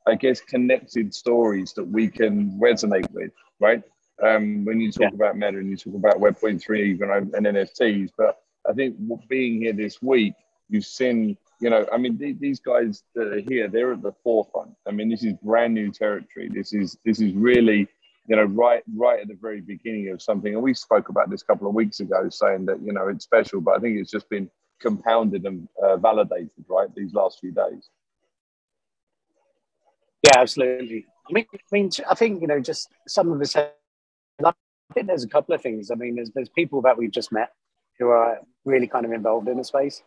I 0.06 0.14
guess 0.14 0.40
connected 0.40 1.14
stories 1.14 1.72
that 1.72 1.84
we 1.84 2.08
can 2.08 2.58
resonate 2.60 3.10
with, 3.10 3.32
right? 3.58 3.82
Um, 4.22 4.64
when 4.64 4.80
you 4.80 4.92
talk 4.92 5.12
yeah. 5.12 5.14
about 5.14 5.36
meta 5.36 5.58
and 5.58 5.70
you 5.70 5.76
talk 5.76 5.94
about 5.94 6.20
Web 6.20 6.38
point 6.38 6.62
three, 6.62 6.90
even 6.90 7.10
and 7.10 7.32
NFTs, 7.32 8.10
but 8.18 8.38
I 8.68 8.74
think 8.74 8.96
being 9.28 9.62
here 9.62 9.72
this 9.72 10.02
week, 10.02 10.34
you've 10.68 10.84
seen 10.84 11.38
you 11.60 11.70
know, 11.70 11.86
I 11.92 11.96
mean, 11.96 12.18
th- 12.18 12.38
these 12.38 12.60
guys 12.60 13.02
that 13.14 13.28
are 13.28 13.40
here, 13.40 13.68
they're 13.68 13.94
at 13.94 14.02
the 14.02 14.12
forefront. 14.22 14.72
I 14.86 14.90
mean, 14.90 15.08
this 15.08 15.24
is 15.24 15.32
brand 15.42 15.72
new 15.72 15.90
territory. 15.90 16.50
This 16.52 16.74
is 16.74 16.98
this 17.04 17.20
is 17.20 17.32
really, 17.32 17.88
you 18.28 18.36
know, 18.36 18.44
right 18.44 18.82
right 18.94 19.20
at 19.20 19.28
the 19.28 19.38
very 19.40 19.60
beginning 19.60 20.10
of 20.10 20.20
something. 20.20 20.52
And 20.52 20.62
we 20.62 20.74
spoke 20.74 21.08
about 21.08 21.30
this 21.30 21.42
a 21.42 21.46
couple 21.46 21.66
of 21.66 21.74
weeks 21.74 22.00
ago, 22.00 22.28
saying 22.28 22.66
that 22.66 22.82
you 22.82 22.92
know 22.92 23.08
it's 23.08 23.24
special, 23.24 23.60
but 23.60 23.76
I 23.76 23.80
think 23.80 23.98
it's 23.98 24.10
just 24.10 24.28
been 24.28 24.50
compounded 24.80 25.44
and 25.44 25.68
uh, 25.82 25.96
validated, 25.96 26.50
right, 26.68 26.88
these 26.94 27.14
last 27.14 27.40
few 27.40 27.52
days. 27.52 27.88
Yeah, 30.22 30.40
absolutely. 30.40 31.06
I 31.28 31.32
mean, 31.32 31.46
I 31.52 31.58
mean, 31.72 31.90
I 32.08 32.14
think 32.14 32.40
you 32.40 32.46
know, 32.46 32.60
just 32.60 32.88
some 33.06 33.32
of 33.32 33.40
us. 33.40 33.56
I 33.56 34.52
think 34.94 35.06
there's 35.08 35.24
a 35.24 35.28
couple 35.28 35.54
of 35.54 35.62
things. 35.62 35.90
I 35.90 35.94
mean, 35.94 36.16
there's 36.16 36.30
there's 36.34 36.48
people 36.48 36.82
that 36.82 36.96
we've 36.96 37.10
just 37.10 37.32
met 37.32 37.50
who 37.98 38.08
are 38.08 38.38
really 38.64 38.86
kind 38.86 39.06
of 39.06 39.12
involved 39.12 39.48
in 39.48 39.56
the 39.56 39.64
space. 39.64 40.02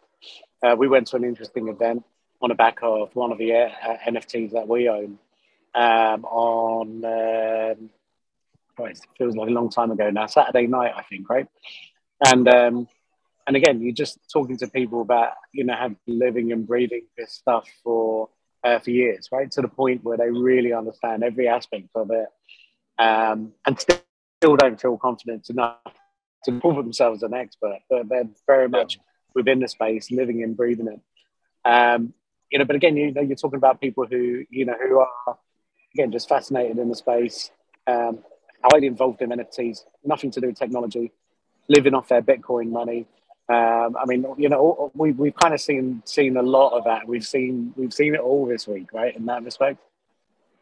Uh, 0.64 0.76
we 0.78 0.88
went 0.88 1.08
to 1.08 1.16
an 1.16 1.24
interesting 1.24 1.68
event 1.68 2.04
on 2.42 2.50
the 2.50 2.56
back 2.56 2.80
of 2.82 3.16
one 3.16 3.32
of 3.32 3.38
the 3.38 3.54
uh, 3.54 3.70
NFTs 4.08 4.52
that 4.52 4.68
we 4.68 4.88
own 4.88 5.18
um, 5.74 6.26
on, 6.26 7.06
um, 7.06 7.90
it 8.80 9.00
feels 9.18 9.36
like 9.36 9.50
a 9.50 9.52
long 9.52 9.70
time 9.70 9.92
ago 9.92 10.10
now, 10.10 10.26
Saturday 10.26 10.68
night, 10.68 10.94
I 10.96 11.04
think, 11.04 11.30
right? 11.30 11.48
And 12.26 12.48
um, 12.48 12.88
and 13.50 13.58
again, 13.58 13.82
you're 13.82 13.92
just 13.92 14.20
talking 14.32 14.58
to 14.58 14.68
people 14.68 15.02
about 15.02 15.32
you 15.52 15.64
know 15.64 15.74
have 15.74 15.96
living 16.06 16.52
and 16.52 16.68
breathing 16.68 17.08
this 17.18 17.34
stuff 17.34 17.68
for 17.84 18.30
uh, 18.64 18.78
for 18.78 18.92
years, 18.92 19.30
right? 19.32 19.50
To 19.54 19.64
the 19.64 19.68
point 19.68 20.04
where 20.04 20.18
they 20.18 20.30
really 20.30 20.72
understand 20.72 21.24
every 21.24 21.48
aspect 21.48 21.90
of 21.96 22.12
it, 22.12 22.28
um, 23.00 23.54
and 23.66 23.80
still 23.80 24.56
don't 24.56 24.80
feel 24.80 24.98
confident 24.98 25.50
enough 25.50 25.78
to 26.46 26.60
call 26.60 26.76
themselves 26.76 27.24
an 27.24 27.34
expert, 27.34 27.80
but 27.90 28.08
they're 28.08 28.30
very 28.46 28.70
much 28.70 29.00
within 29.34 29.62
the 29.62 29.68
space, 29.68 30.12
living 30.12 30.44
and 30.44 30.56
breathing 30.56 30.88
it. 30.88 31.68
Um, 31.68 32.14
you 32.52 32.60
know, 32.60 32.66
but 32.66 32.76
again, 32.76 32.98
you 32.98 33.12
know, 33.12 33.22
you're 33.22 33.36
talking 33.36 33.58
about 33.58 33.82
people 33.82 34.06
who, 34.06 34.46
you 34.52 34.66
know, 34.66 34.76
who 34.80 35.00
are 35.00 35.38
again 35.96 36.12
just 36.12 36.30
fascinated 36.30 36.78
in 36.78 36.88
the 36.88 36.96
space, 36.96 37.50
um, 37.88 38.20
highly 38.64 38.86
involved 38.86 39.24
in 39.24 39.32
NFTs, 39.32 39.86
nothing 40.04 40.30
to 40.30 40.40
do 40.40 40.48
with 40.48 40.60
technology, 40.60 41.14
living 41.68 41.96
off 41.96 42.10
their 42.10 42.22
Bitcoin 42.22 42.70
money. 42.70 43.08
Um, 43.50 43.98
I 43.98 44.06
mean, 44.06 44.26
you 44.38 44.48
know, 44.48 44.92
we've 44.94 45.18
we've 45.18 45.36
kind 45.36 45.56
of 45.56 45.62
seen 45.62 46.04
seen 46.06 46.38
a 46.38 46.42
lot 46.42 46.78
of 46.78 46.84
that. 46.84 47.08
We've 47.08 47.26
seen 47.26 47.74
we've 47.76 47.94
seen 47.94 48.14
it 48.14 48.22
all 48.22 48.46
this 48.46 48.68
week, 48.68 48.94
right? 48.94 49.16
In 49.16 49.26
that 49.26 49.44
respect. 49.44 49.80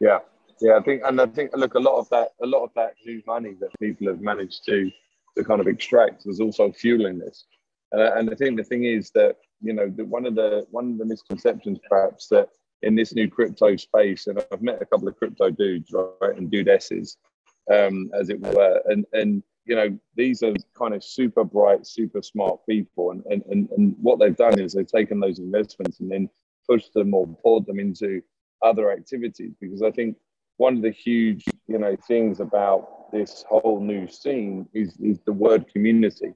Yeah, 0.00 0.20
yeah. 0.60 0.78
I 0.78 0.82
think, 0.82 1.02
and 1.04 1.20
I 1.20 1.26
think, 1.26 1.50
look, 1.54 1.74
a 1.74 1.78
lot 1.78 1.98
of 1.98 2.08
that, 2.08 2.28
a 2.42 2.46
lot 2.46 2.64
of 2.64 2.70
that 2.76 2.94
new 3.04 3.22
money 3.26 3.54
that 3.60 3.70
people 3.78 4.06
have 4.06 4.22
managed 4.22 4.64
to 4.66 4.90
to 5.36 5.44
kind 5.44 5.60
of 5.60 5.66
extract 5.66 6.26
is 6.26 6.40
also 6.40 6.72
fueling 6.72 7.18
this. 7.18 7.44
And, 7.92 8.00
and 8.00 8.30
I 8.30 8.34
think 8.34 8.56
the 8.56 8.64
thing 8.64 8.84
is 8.84 9.10
that 9.10 9.36
you 9.60 9.74
know 9.74 9.92
the, 9.94 10.06
one 10.06 10.24
of 10.24 10.34
the 10.34 10.66
one 10.70 10.92
of 10.92 10.98
the 10.98 11.04
misconceptions 11.04 11.78
perhaps 11.90 12.28
that 12.28 12.48
in 12.82 12.94
this 12.94 13.14
new 13.14 13.28
crypto 13.28 13.76
space, 13.76 14.28
and 14.28 14.42
I've 14.50 14.62
met 14.62 14.80
a 14.80 14.86
couple 14.86 15.08
of 15.08 15.16
crypto 15.16 15.50
dudes, 15.50 15.92
right, 15.92 16.36
and 16.36 16.50
dudesses, 16.50 17.16
um, 17.70 18.10
as 18.14 18.30
it 18.30 18.40
were, 18.40 18.80
and 18.86 19.04
and 19.12 19.42
you 19.68 19.76
know 19.76 19.98
these 20.16 20.42
are 20.42 20.54
kind 20.76 20.94
of 20.94 21.04
super 21.04 21.44
bright, 21.44 21.86
super 21.86 22.22
smart 22.22 22.60
people, 22.68 23.10
and 23.12 23.22
and 23.26 23.42
and, 23.50 23.68
and 23.76 23.96
what 24.00 24.18
they've 24.18 24.36
done 24.36 24.58
is 24.58 24.72
they've 24.72 24.86
taken 24.86 25.20
those 25.20 25.38
investments 25.38 26.00
and 26.00 26.10
then 26.10 26.28
pushed 26.68 26.92
them 26.94 27.14
or 27.14 27.26
poured 27.42 27.66
them 27.66 27.78
into 27.78 28.20
other 28.62 28.90
activities 28.90 29.52
because 29.60 29.82
I 29.82 29.90
think 29.92 30.16
one 30.56 30.76
of 30.76 30.82
the 30.82 30.90
huge 30.90 31.44
you 31.66 31.78
know 31.78 31.96
things 32.08 32.40
about 32.40 33.12
this 33.12 33.44
whole 33.48 33.80
new 33.80 34.08
scene 34.08 34.68
is 34.74 34.96
is 35.00 35.18
the 35.24 35.32
word 35.32 35.68
community 35.72 36.34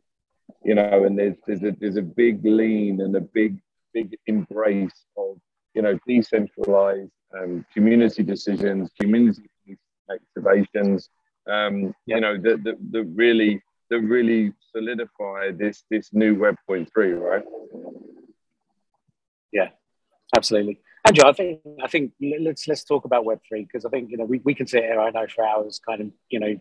you 0.64 0.74
know, 0.74 1.04
and 1.04 1.18
there's 1.18 1.36
there's 1.46 1.62
a, 1.62 1.76
there's 1.80 1.96
a 1.96 2.02
big 2.02 2.44
lean 2.44 3.00
and 3.00 3.16
a 3.16 3.20
big 3.20 3.58
big 3.92 4.16
embrace 4.26 5.06
of 5.16 5.36
you 5.74 5.82
know 5.82 5.98
decentralized 6.06 7.10
um, 7.36 7.64
community 7.72 8.22
decisions, 8.22 8.90
community 9.00 9.48
activations. 10.10 11.08
Um, 11.46 11.94
You 12.06 12.20
know 12.20 12.36
that 12.38 12.64
that 12.64 12.76
that 12.92 13.04
really 13.14 13.62
that 13.90 14.00
really 14.00 14.52
solidify 14.72 15.50
this 15.52 15.84
this 15.90 16.12
new 16.12 16.34
Web 16.38 16.56
point 16.66 16.88
three, 16.92 17.12
right? 17.12 17.44
Yeah, 19.52 19.68
absolutely. 20.34 20.80
Andrew, 21.04 21.28
I 21.28 21.32
think 21.32 21.60
I 21.82 21.88
think 21.88 22.12
let's 22.40 22.68
let's 22.68 22.84
talk 22.84 23.04
about 23.04 23.24
Web 23.24 23.40
three 23.46 23.64
because 23.64 23.84
I 23.84 23.90
think 23.90 24.10
you 24.10 24.16
know 24.16 24.24
we, 24.24 24.40
we 24.44 24.54
can 24.54 24.66
sit 24.66 24.84
here 24.84 25.00
I 25.00 25.10
know 25.10 25.26
for 25.26 25.44
hours, 25.44 25.80
kind 25.86 26.00
of 26.00 26.10
you 26.30 26.40
know 26.40 26.56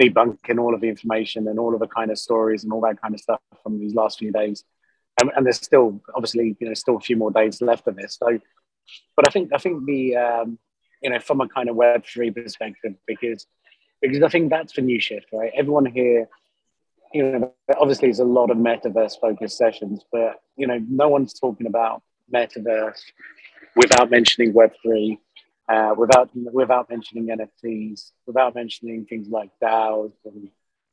debunking 0.00 0.60
all 0.60 0.74
of 0.74 0.80
the 0.82 0.88
information 0.88 1.48
and 1.48 1.58
all 1.58 1.74
of 1.74 1.80
the 1.80 1.88
kind 1.88 2.10
of 2.10 2.18
stories 2.18 2.64
and 2.64 2.72
all 2.72 2.82
that 2.82 3.00
kind 3.00 3.14
of 3.14 3.20
stuff 3.20 3.40
from 3.62 3.80
these 3.80 3.94
last 3.94 4.18
few 4.18 4.30
days. 4.30 4.62
And, 5.18 5.32
and 5.34 5.46
there's 5.46 5.56
still 5.56 6.02
obviously 6.14 6.54
you 6.60 6.68
know 6.68 6.74
still 6.74 6.96
a 6.96 7.00
few 7.00 7.16
more 7.16 7.30
days 7.30 7.62
left 7.62 7.88
of 7.88 7.96
this. 7.96 8.18
So, 8.22 8.38
but 9.16 9.26
I 9.26 9.30
think 9.32 9.52
I 9.54 9.58
think 9.58 9.86
the 9.86 10.16
um, 10.16 10.58
you 11.02 11.10
know 11.10 11.18
from 11.18 11.40
a 11.40 11.48
kind 11.48 11.68
of 11.68 11.76
Web 11.76 12.04
three 12.04 12.30
perspective 12.30 12.94
because 13.06 13.46
because 14.08 14.22
I 14.22 14.28
think 14.28 14.50
that's 14.50 14.74
the 14.74 14.82
new 14.82 15.00
shift, 15.00 15.26
right? 15.32 15.52
Everyone 15.54 15.86
here, 15.86 16.28
you 17.12 17.22
know, 17.22 17.52
obviously 17.78 18.08
there's 18.08 18.18
a 18.18 18.24
lot 18.24 18.50
of 18.50 18.56
metaverse 18.56 19.20
focused 19.20 19.58
sessions, 19.58 20.02
but 20.12 20.40
you 20.56 20.66
know, 20.66 20.78
no 20.88 21.08
one's 21.08 21.34
talking 21.34 21.66
about 21.66 22.02
metaverse 22.32 23.00
without 23.74 24.10
mentioning 24.10 24.52
Web 24.52 24.72
three 24.82 25.20
uh, 25.68 25.94
without 25.96 26.30
without 26.34 26.88
mentioning 26.88 27.26
NFTs, 27.26 28.12
without 28.26 28.54
mentioning 28.54 29.04
things 29.04 29.28
like 29.28 29.50
DAOs 29.62 30.12
and 30.24 30.48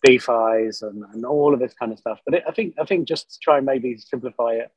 DeFi's 0.05 0.81
and, 0.81 1.03
and 1.13 1.25
all 1.25 1.53
of 1.53 1.59
this 1.59 1.73
kind 1.73 1.91
of 1.91 1.99
stuff. 1.99 2.19
But 2.25 2.35
it, 2.35 2.43
I 2.47 2.51
think 2.51 2.75
I 2.79 2.85
think 2.85 3.07
just 3.07 3.31
to 3.33 3.39
try 3.39 3.57
and 3.57 3.65
maybe 3.65 3.97
simplify 3.97 4.53
it, 4.53 4.71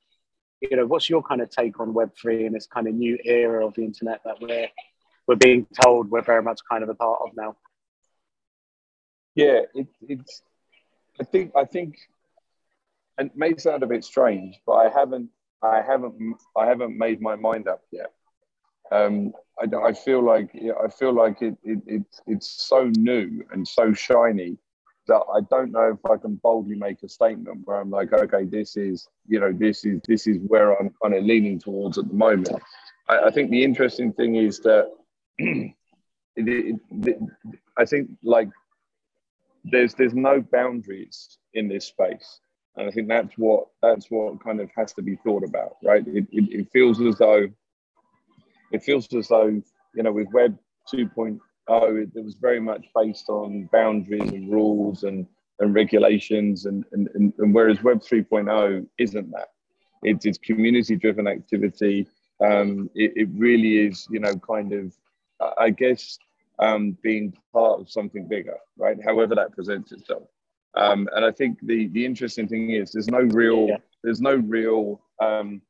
you 0.61 0.77
know, 0.77 0.87
what's 0.87 1.09
your 1.09 1.23
kind 1.23 1.41
of 1.41 1.51
take 1.51 1.81
on 1.81 1.95
Web 1.95 2.13
three 2.21 2.47
and 2.47 2.55
this 2.55 2.67
kind 2.67 2.87
of 2.87 2.95
new 2.95 3.19
era 3.25 3.67
of 3.67 3.75
the 3.75 3.85
internet 3.85 4.21
that 4.25 4.41
we're 4.41 4.69
we're 5.27 5.37
being 5.37 5.67
told 5.83 6.11
we're 6.11 6.23
very 6.23 6.43
much 6.43 6.61
kind 6.71 6.83
of 6.83 6.91
a 6.91 6.95
part 6.95 7.21
of 7.25 7.31
now? 7.37 7.57
Yeah, 9.37 9.61
it, 9.75 9.87
it's. 10.09 10.43
I 11.21 11.25
think 11.25 11.53
I 11.55 11.65
think, 11.65 11.97
and 13.19 13.31
it 13.31 13.37
may 13.37 13.57
sound 13.57 13.83
a 13.83 13.87
bit 13.87 14.03
strange, 14.03 14.59
but 14.67 14.73
I 14.73 14.89
haven't 14.91 15.31
I 15.63 15.83
haven't 15.83 16.37
I 16.57 16.67
haven't 16.67 16.99
made 16.99 17.21
my 17.21 17.37
mind 17.37 17.69
up 17.69 17.83
yet. 17.93 18.13
Um, 18.91 19.33
I, 19.61 19.89
I 19.89 19.93
feel 19.93 20.23
like 20.23 20.51
I 20.85 20.89
feel 20.89 21.13
like 21.13 21.43
it, 21.43 21.57
it, 21.63 21.81
it, 21.87 22.03
it's 22.27 22.49
so 22.49 22.91
new 22.97 23.45
and 23.53 23.67
so 23.67 23.93
shiny 23.93 24.57
that 25.09 25.23
I 25.35 25.41
don't 25.51 25.71
know 25.71 25.93
if 25.93 26.11
I 26.11 26.17
can 26.17 26.37
boldly 26.37 26.77
make 26.77 27.03
a 27.03 27.09
statement 27.09 27.61
where 27.65 27.81
I'm 27.81 27.91
like, 27.91 28.13
okay, 28.13 28.45
this 28.45 28.77
is 28.77 29.09
you 29.29 29.41
know 29.41 29.53
this 29.53 29.85
is 29.85 30.01
this 30.09 30.27
is 30.27 30.39
where 30.47 30.73
I'm 30.81 30.95
kind 31.03 31.15
of 31.15 31.25
leaning 31.25 31.59
towards 31.59 31.99
at 31.99 32.09
the 32.09 32.15
moment. 32.15 32.51
I, 33.09 33.27
I 33.27 33.31
think 33.31 33.51
the 33.51 33.65
interesting 33.65 34.15
thing 34.15 34.37
is 34.37 34.61
that 34.61 34.91
it, 35.39 35.75
it, 36.37 37.19
I 37.77 37.85
think 37.85 38.11
like 38.23 38.49
there's 39.71 39.95
there's 39.95 40.15
no 40.15 40.41
boundaries 40.41 41.39
in 41.55 41.69
this 41.69 41.87
space, 41.87 42.41
and 42.77 42.89
I 42.89 42.91
think 42.91 43.09
that's 43.09 43.37
what 43.37 43.67
that's 43.83 44.07
what 44.11 44.43
kind 44.43 44.61
of 44.61 44.71
has 44.77 44.93
to 44.95 45.03
be 45.03 45.17
thought 45.17 45.45
about, 45.45 45.77
right? 45.83 46.07
It, 46.07 46.27
it, 46.33 46.61
it 46.61 46.69
feels 46.73 47.01
as 47.01 47.19
though 47.19 47.49
it 48.73 48.83
feels 48.83 49.13
as 49.15 49.29
though 49.29 49.63
you 49.95 50.03
know 50.03 50.13
with 50.13 50.29
Web 50.33 50.59
2.0, 50.93 51.39
it, 52.03 52.11
it 52.15 52.25
was 52.25 52.35
very 52.35 52.61
much 52.61 52.87
based 52.95 53.29
on 53.29 53.69
boundaries 53.73 54.31
and 54.31 54.53
rules 54.53 55.03
and 55.05 55.27
and 55.61 55.75
regulations, 55.75 56.67
and 56.67 56.85
and, 56.93 57.09
and, 57.15 57.33
and 57.39 57.55
whereas 57.55 57.83
Web 57.83 58.01
3.0 58.01 58.87
isn't 58.99 59.31
that. 59.31 59.49
It's, 60.03 60.27
it's 60.27 60.39
community 60.39 60.97
driven 60.97 61.27
activity. 61.27 62.07
Um, 62.41 62.91
it, 62.95 63.13
it 63.17 63.29
really 63.33 63.87
is, 63.87 64.07
you 64.11 64.21
know, 64.21 64.37
kind 64.37 64.73
of, 64.73 64.95
I 65.59 65.71
guess, 65.71 66.19
um, 66.59 66.97
being 67.03 67.35
part 67.53 67.81
of 67.81 67.91
something 67.91 68.27
bigger, 68.27 68.57
right? 68.77 68.97
However 69.05 69.35
that 69.35 69.53
presents 69.53 69.93
itself. 69.93 70.29
Um, 70.77 71.09
and 71.15 71.25
I 71.25 71.33
think 71.33 71.59
the 71.63 71.89
the 71.89 72.05
interesting 72.05 72.49
thing 72.49 72.71
is 72.71 72.93
there's 72.93 73.09
no 73.09 73.21
real 73.21 73.69
yeah. 73.69 73.77
there's 74.03 74.21
no 74.21 74.37
real 74.37 75.01
um, 75.23 75.63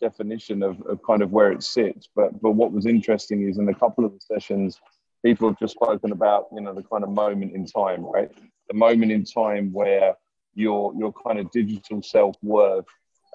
definition 0.00 0.62
of, 0.62 0.80
of 0.82 1.02
kind 1.02 1.22
of 1.22 1.30
where 1.30 1.52
it 1.52 1.62
sits. 1.62 2.08
But 2.14 2.40
but 2.40 2.52
what 2.52 2.72
was 2.72 2.86
interesting 2.86 3.48
is 3.48 3.58
in 3.58 3.68
a 3.68 3.74
couple 3.74 4.04
of 4.04 4.12
the 4.12 4.20
sessions, 4.20 4.80
people 5.22 5.48
have 5.48 5.58
just 5.58 5.74
spoken 5.74 6.12
about 6.12 6.46
you 6.52 6.62
know 6.62 6.74
the 6.74 6.82
kind 6.82 7.04
of 7.04 7.10
moment 7.10 7.52
in 7.52 7.66
time, 7.66 8.02
right? 8.04 8.30
The 8.68 8.74
moment 8.74 9.12
in 9.12 9.24
time 9.24 9.72
where 9.72 10.14
your 10.54 10.94
your 10.96 11.12
kind 11.12 11.38
of 11.38 11.50
digital 11.50 12.02
self 12.02 12.36
worth 12.42 12.86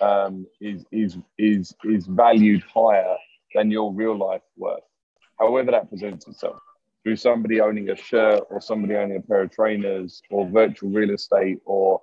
um, 0.01 0.47
is 0.59 0.83
is 0.91 1.17
is 1.37 1.75
is 1.83 2.07
valued 2.07 2.63
higher 2.63 3.15
than 3.53 3.69
your 3.69 3.93
real 3.93 4.17
life 4.17 4.41
worth, 4.57 4.83
however 5.37 5.71
that 5.71 5.89
presents 5.89 6.27
itself. 6.27 6.59
Through 7.03 7.15
somebody 7.15 7.61
owning 7.61 7.89
a 7.89 7.95
shirt 7.95 8.43
or 8.49 8.61
somebody 8.61 8.95
owning 8.95 9.17
a 9.17 9.21
pair 9.21 9.41
of 9.41 9.51
trainers 9.51 10.21
or 10.29 10.47
virtual 10.47 10.89
real 10.89 11.11
estate 11.11 11.59
or 11.65 12.01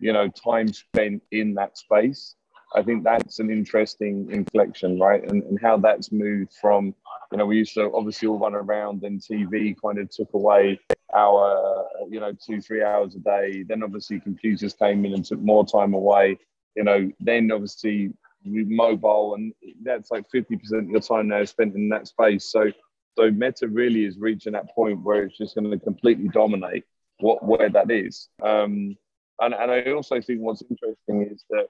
you 0.00 0.12
know 0.12 0.28
time 0.28 0.72
spent 0.72 1.22
in 1.32 1.54
that 1.54 1.76
space 1.76 2.36
i 2.74 2.82
think 2.82 3.02
that's 3.02 3.40
an 3.40 3.50
interesting 3.50 4.28
inflection 4.30 4.98
right? 4.98 5.28
And, 5.30 5.42
and 5.44 5.58
how 5.60 5.76
that's 5.76 6.12
moved 6.12 6.52
from 6.60 6.94
you 7.32 7.38
know 7.38 7.46
we 7.46 7.58
used 7.58 7.74
to 7.74 7.90
obviously 7.94 8.28
all 8.28 8.38
run 8.38 8.54
around 8.54 9.02
and 9.02 9.20
tv 9.20 9.74
kind 9.82 9.98
of 9.98 10.08
took 10.10 10.32
away 10.34 10.78
our 11.14 11.86
you 12.10 12.20
know 12.20 12.32
two 12.32 12.60
three 12.60 12.82
hours 12.82 13.14
a 13.14 13.18
day. 13.18 13.62
Then 13.62 13.82
obviously 13.82 14.20
computers 14.20 14.74
came 14.74 15.04
in 15.04 15.14
and 15.14 15.24
took 15.24 15.40
more 15.40 15.64
time 15.64 15.94
away. 15.94 16.38
You 16.76 16.84
know 16.84 17.10
then 17.20 17.50
obviously 17.50 18.12
mobile 18.44 19.34
and 19.34 19.52
that's 19.82 20.10
like 20.10 20.24
50% 20.34 20.54
of 20.72 20.88
your 20.88 21.00
time 21.00 21.28
now 21.28 21.44
spent 21.44 21.74
in 21.74 21.88
that 21.88 22.06
space. 22.06 22.50
So 22.50 22.70
so 23.18 23.30
meta 23.30 23.66
really 23.66 24.04
is 24.04 24.18
reaching 24.18 24.52
that 24.52 24.72
point 24.74 25.02
where 25.02 25.24
it's 25.24 25.38
just 25.38 25.54
going 25.54 25.70
to 25.70 25.78
completely 25.78 26.28
dominate 26.28 26.84
what 27.20 27.44
where 27.44 27.68
that 27.68 27.90
is 27.90 28.28
um, 28.42 28.96
and, 29.40 29.54
and 29.54 29.70
I 29.70 29.92
also 29.92 30.20
think 30.20 30.40
what's 30.40 30.62
interesting 30.68 31.32
is 31.32 31.44
that, 31.50 31.66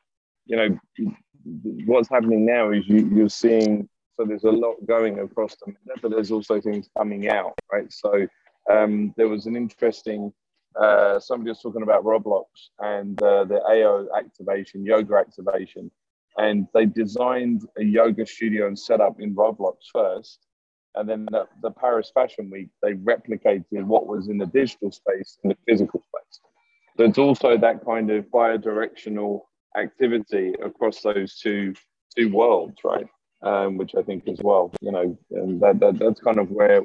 you 0.46 0.56
know, 0.56 0.78
what's 1.87 2.08
happening 2.08 2.46
now 2.46 2.70
is 2.70 2.88
you, 2.88 3.11
you're 3.14 3.28
seeing, 3.28 3.88
so 4.16 4.24
there's 4.24 4.44
a 4.44 4.50
lot 4.50 4.74
going 4.87 5.20
across 5.20 5.54
the 5.56 5.72
but 6.02 6.11
there's 6.11 6.30
also 6.30 6.61
things 6.61 6.88
coming 6.96 7.28
out, 7.28 7.58
right? 7.72 7.92
So 7.92 8.26
um, 8.70 9.14
there 9.16 9.28
was 9.28 9.46
an 9.46 9.56
interesting, 9.56 10.32
uh, 10.80 11.20
somebody 11.20 11.50
was 11.50 11.61
talking 11.61 11.82
about 11.82 12.04
Roblox 12.04 12.46
and 12.78 13.20
uh, 13.22 13.44
the 13.44 13.61
Alo 13.68 14.08
activation, 14.16 14.84
yoga 14.84 15.16
activation. 15.16 15.90
And 16.37 16.68
they 16.72 16.87
designed 16.87 17.62
a 17.78 17.84
yoga 17.84 18.24
studio 18.24 18.68
and 18.68 18.78
set 18.78 19.00
up 19.00 19.20
in 19.20 19.34
Roblox 19.34 19.76
first. 19.92 20.46
And 20.94 21.09
then 21.09 21.27
the, 21.31 21.46
the 21.62 21.70
Paris 21.70 22.11
Fashion 22.12 22.51
Week, 22.51 22.68
they 22.83 22.94
replicated 22.94 23.85
what 23.85 24.07
was 24.07 24.29
in 24.29 24.38
the 24.38 24.46
digital 24.46 24.90
space 24.90 25.38
in 25.44 25.51
the 25.51 25.57
physical 25.66 26.01
space. 26.01 26.40
There's 26.96 27.18
also 27.18 27.57
that 27.57 27.85
kind 27.85 28.11
of 28.11 28.31
bi-directional 28.31 29.48
activity 29.77 30.55
across 30.62 31.01
those 31.03 31.38
two 31.38 31.74
two 32.16 32.33
worlds, 32.33 32.79
right? 32.85 33.07
Um, 33.42 33.77
which 33.77 33.94
I 33.96 34.03
think 34.03 34.27
as 34.27 34.40
well, 34.42 34.72
you 34.81 34.90
know, 34.90 35.16
and 35.31 35.61
that, 35.61 35.79
that 35.79 35.98
that's 36.01 36.20
kind 36.20 36.38
of 36.38 36.51
where, 36.51 36.83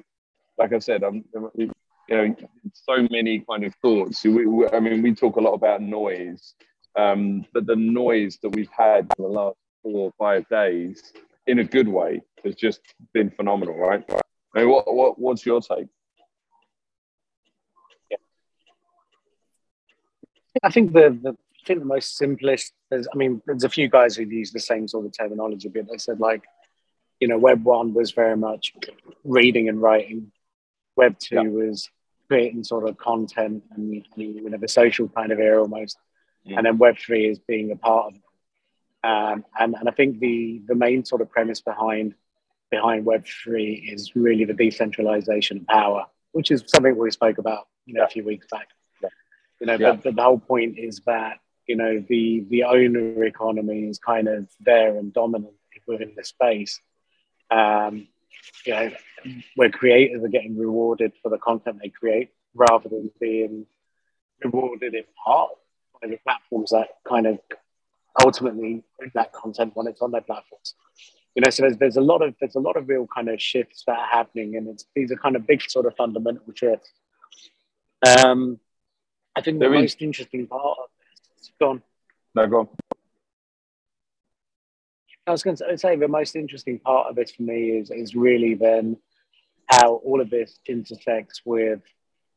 like 0.60 0.72
I 0.72 0.78
said, 0.78 1.04
I'm, 1.04 1.24
you 1.58 1.72
know, 2.10 2.36
so 2.74 3.08
many 3.10 3.44
kind 3.50 3.64
of 3.64 3.74
thoughts. 3.82 4.24
We, 4.24 4.46
we, 4.46 4.68
I 4.68 4.80
mean, 4.80 5.02
we 5.02 5.16
talk 5.16 5.38
a 5.38 5.42
lot 5.42 5.54
about 5.54 5.82
noise, 5.82 6.54
um, 6.96 7.46
but 7.54 7.66
the 7.66 7.76
noise 7.76 8.38
that 8.44 8.50
we've 8.50 8.70
had 8.70 9.08
for 9.18 9.28
the 9.28 9.34
last 9.34 9.58
four 9.82 10.12
or 10.12 10.14
five 10.20 10.48
days, 10.50 11.12
in 11.48 11.58
a 11.58 11.64
good 11.64 11.88
way, 11.88 12.22
has 12.44 12.56
just 12.56 12.82
been 13.14 13.30
phenomenal, 13.30 13.76
right? 13.76 14.04
I 14.56 14.60
mean, 14.60 14.70
what, 14.70 14.94
what 14.94 15.20
what's 15.20 15.46
your 15.46 15.62
take? 15.62 15.88
I 20.62 20.70
think 20.70 20.94
the, 20.94 21.18
the 21.22 21.32
I 21.32 21.66
think 21.66 21.80
the 21.80 21.86
most 21.86 22.18
simplest. 22.18 22.74
is 22.92 23.08
I 23.12 23.18
mean, 23.18 23.42
there's 23.46 23.64
a 23.64 23.70
few 23.70 23.88
guys 23.88 24.16
who 24.16 24.24
use 24.24 24.52
the 24.52 24.60
same 24.60 24.88
sort 24.88 25.06
of 25.06 25.18
terminology, 25.18 25.70
but 25.70 25.88
they 25.90 25.98
said 25.98 26.20
like, 26.20 26.44
you 27.20 27.28
know, 27.28 27.38
Web 27.38 27.64
one 27.64 27.94
was 27.94 28.12
very 28.12 28.38
much 28.38 28.74
reading 29.24 29.70
and 29.70 29.82
writing. 29.82 30.32
Web 30.96 31.18
two 31.18 31.36
yeah. 31.36 31.48
was 31.48 31.90
creating 32.28 32.64
sort 32.64 32.88
of 32.88 32.98
content 32.98 33.64
and 33.76 34.06
you 34.16 34.50
know 34.50 34.58
the 34.58 34.68
social 34.68 35.08
kind 35.08 35.32
of 35.32 35.40
era 35.40 35.62
almost, 35.62 35.98
yeah. 36.44 36.58
and 36.58 36.66
then 36.66 36.78
Web 36.78 36.98
three 36.98 37.28
is 37.28 37.40
being 37.40 37.72
a 37.72 37.76
part 37.76 38.08
of 38.08 38.16
it. 38.16 38.22
Um, 39.06 39.46
and 39.60 39.76
and 39.80 39.90
I 39.90 39.92
think 39.92 40.20
the 40.20 40.62
the 40.68 40.76
main 40.76 41.04
sort 41.06 41.22
of 41.22 41.32
premise 41.32 41.62
behind 41.62 42.14
behind 42.74 43.06
Web 43.06 43.24
three 43.28 43.74
is 43.94 44.16
really 44.16 44.46
the 44.46 44.54
decentralization 44.54 45.58
of 45.58 45.68
power, 45.68 46.06
which 46.32 46.50
is 46.50 46.64
something 46.66 46.98
we 46.98 47.12
spoke 47.12 47.38
about 47.38 47.68
you 47.86 47.94
know 47.94 48.02
yeah. 48.02 48.06
a 48.06 48.10
few 48.10 48.26
weeks 48.26 48.48
back. 48.50 48.70
You 49.60 49.68
know, 49.68 49.78
yeah. 49.80 49.94
but, 50.04 50.16
the 50.16 50.24
whole 50.24 50.40
point 50.40 50.80
is 50.80 51.02
that 51.06 51.38
you 51.68 51.76
know 51.76 52.04
the 52.10 52.46
the 52.50 52.64
owner 52.64 53.24
economy 53.24 53.82
is 53.84 54.00
kind 54.00 54.28
of 54.28 54.50
there 54.60 54.98
and 54.98 55.14
dominant 55.14 55.54
within 55.88 56.14
the 56.18 56.24
space. 56.24 56.82
Um, 57.52 58.08
you 58.66 58.74
know, 58.74 58.92
where 59.56 59.70
creators 59.70 60.24
are 60.24 60.36
getting 60.38 60.58
rewarded 60.58 61.12
for 61.22 61.30
the 61.30 61.38
content 61.38 61.78
they 61.82 61.90
create 61.90 62.30
rather 62.56 62.90
than 62.90 63.12
being 63.20 63.68
rewarded 64.44 64.96
in 64.96 65.04
part 65.24 65.52
by 66.02 66.08
the 66.08 66.18
platforms 66.18 66.72
that 66.72 66.88
kind 67.08 67.28
of 67.28 67.40
ultimately 68.26 68.84
bring 68.98 69.12
that 69.14 69.32
content 69.32 69.72
when 69.76 69.88
it's 69.88 70.02
on 70.02 70.12
their 70.12 70.22
platforms. 70.22 70.74
You 71.36 71.42
know, 71.44 71.50
so 71.50 71.64
there's, 71.64 71.78
there's 71.78 71.98
a 71.98 72.02
lot 72.02 72.22
of 72.22 72.36
there's 72.40 72.56
a 72.56 72.60
lot 72.60 72.78
of 72.78 72.88
real 72.88 73.08
kind 73.08 73.30
of 73.30 73.42
shifts 73.42 73.84
that 73.88 73.98
are 73.98 74.08
happening, 74.08 74.56
and 74.56 74.68
it's 74.68 74.86
these 74.96 75.12
are 75.12 75.16
kind 75.16 75.36
of 75.36 75.48
big 75.48 75.62
sort 75.64 75.86
of 75.86 75.96
fundamental 75.96 76.54
shifts. 76.54 76.92
Um, 78.06 78.60
I 79.36 79.42
think 79.42 79.60
the 79.60 79.70
most 79.70 80.02
interesting 80.02 80.48
part 80.48 80.78
of 80.80 80.90
this, 81.38 81.52
go 81.60 81.70
on. 81.72 81.84
No, 82.36 82.48
go 82.48 82.60
on. 82.60 82.68
I 85.26 85.32
was 85.32 85.42
going 85.42 85.56
to 85.58 85.78
say 85.78 85.96
the 85.96 86.08
most 86.08 86.36
interesting 86.36 86.80
part 86.80 87.08
of 87.10 87.18
it 87.18 87.32
for 87.36 87.44
me 87.44 87.70
is 87.70 87.90
is 87.90 88.14
really 88.14 88.54
then 88.56 88.98
how 89.68 89.96
all 89.96 90.22
of 90.22 90.30
this 90.30 90.60
intersects 90.68 91.42
with 91.46 91.82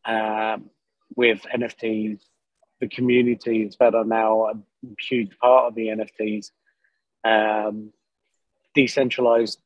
um, 0.04 0.70
with 1.14 1.42
NFTs, 1.54 2.20
the 2.80 2.88
communities 2.88 3.76
that 3.80 3.94
are 3.94 4.04
now 4.04 4.46
a 4.46 4.54
huge 5.00 5.36
part 5.38 5.66
of 5.66 5.74
the 5.74 5.88
NFTs, 5.88 6.50
um, 7.24 7.92
decentralized 8.76 9.58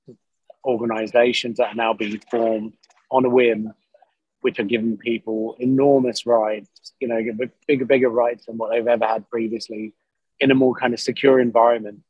organizations 0.64 1.58
that 1.58 1.72
are 1.72 1.82
now 1.84 1.92
being 1.92 2.20
formed 2.30 2.72
on 3.10 3.24
a 3.24 3.28
whim 3.28 3.72
which 4.42 4.58
are 4.58 4.64
giving 4.64 4.96
people 4.96 5.54
enormous 5.58 6.24
rights, 6.24 6.94
you 7.00 7.08
know, 7.08 7.20
bigger, 7.66 7.84
bigger 7.84 8.08
rights 8.08 8.46
than 8.46 8.56
what 8.56 8.70
they've 8.70 8.86
ever 8.86 9.06
had 9.06 9.28
previously 9.28 9.92
in 10.38 10.50
a 10.50 10.54
more 10.54 10.74
kind 10.74 10.94
of 10.94 11.00
secure 11.00 11.38
environment. 11.38 12.00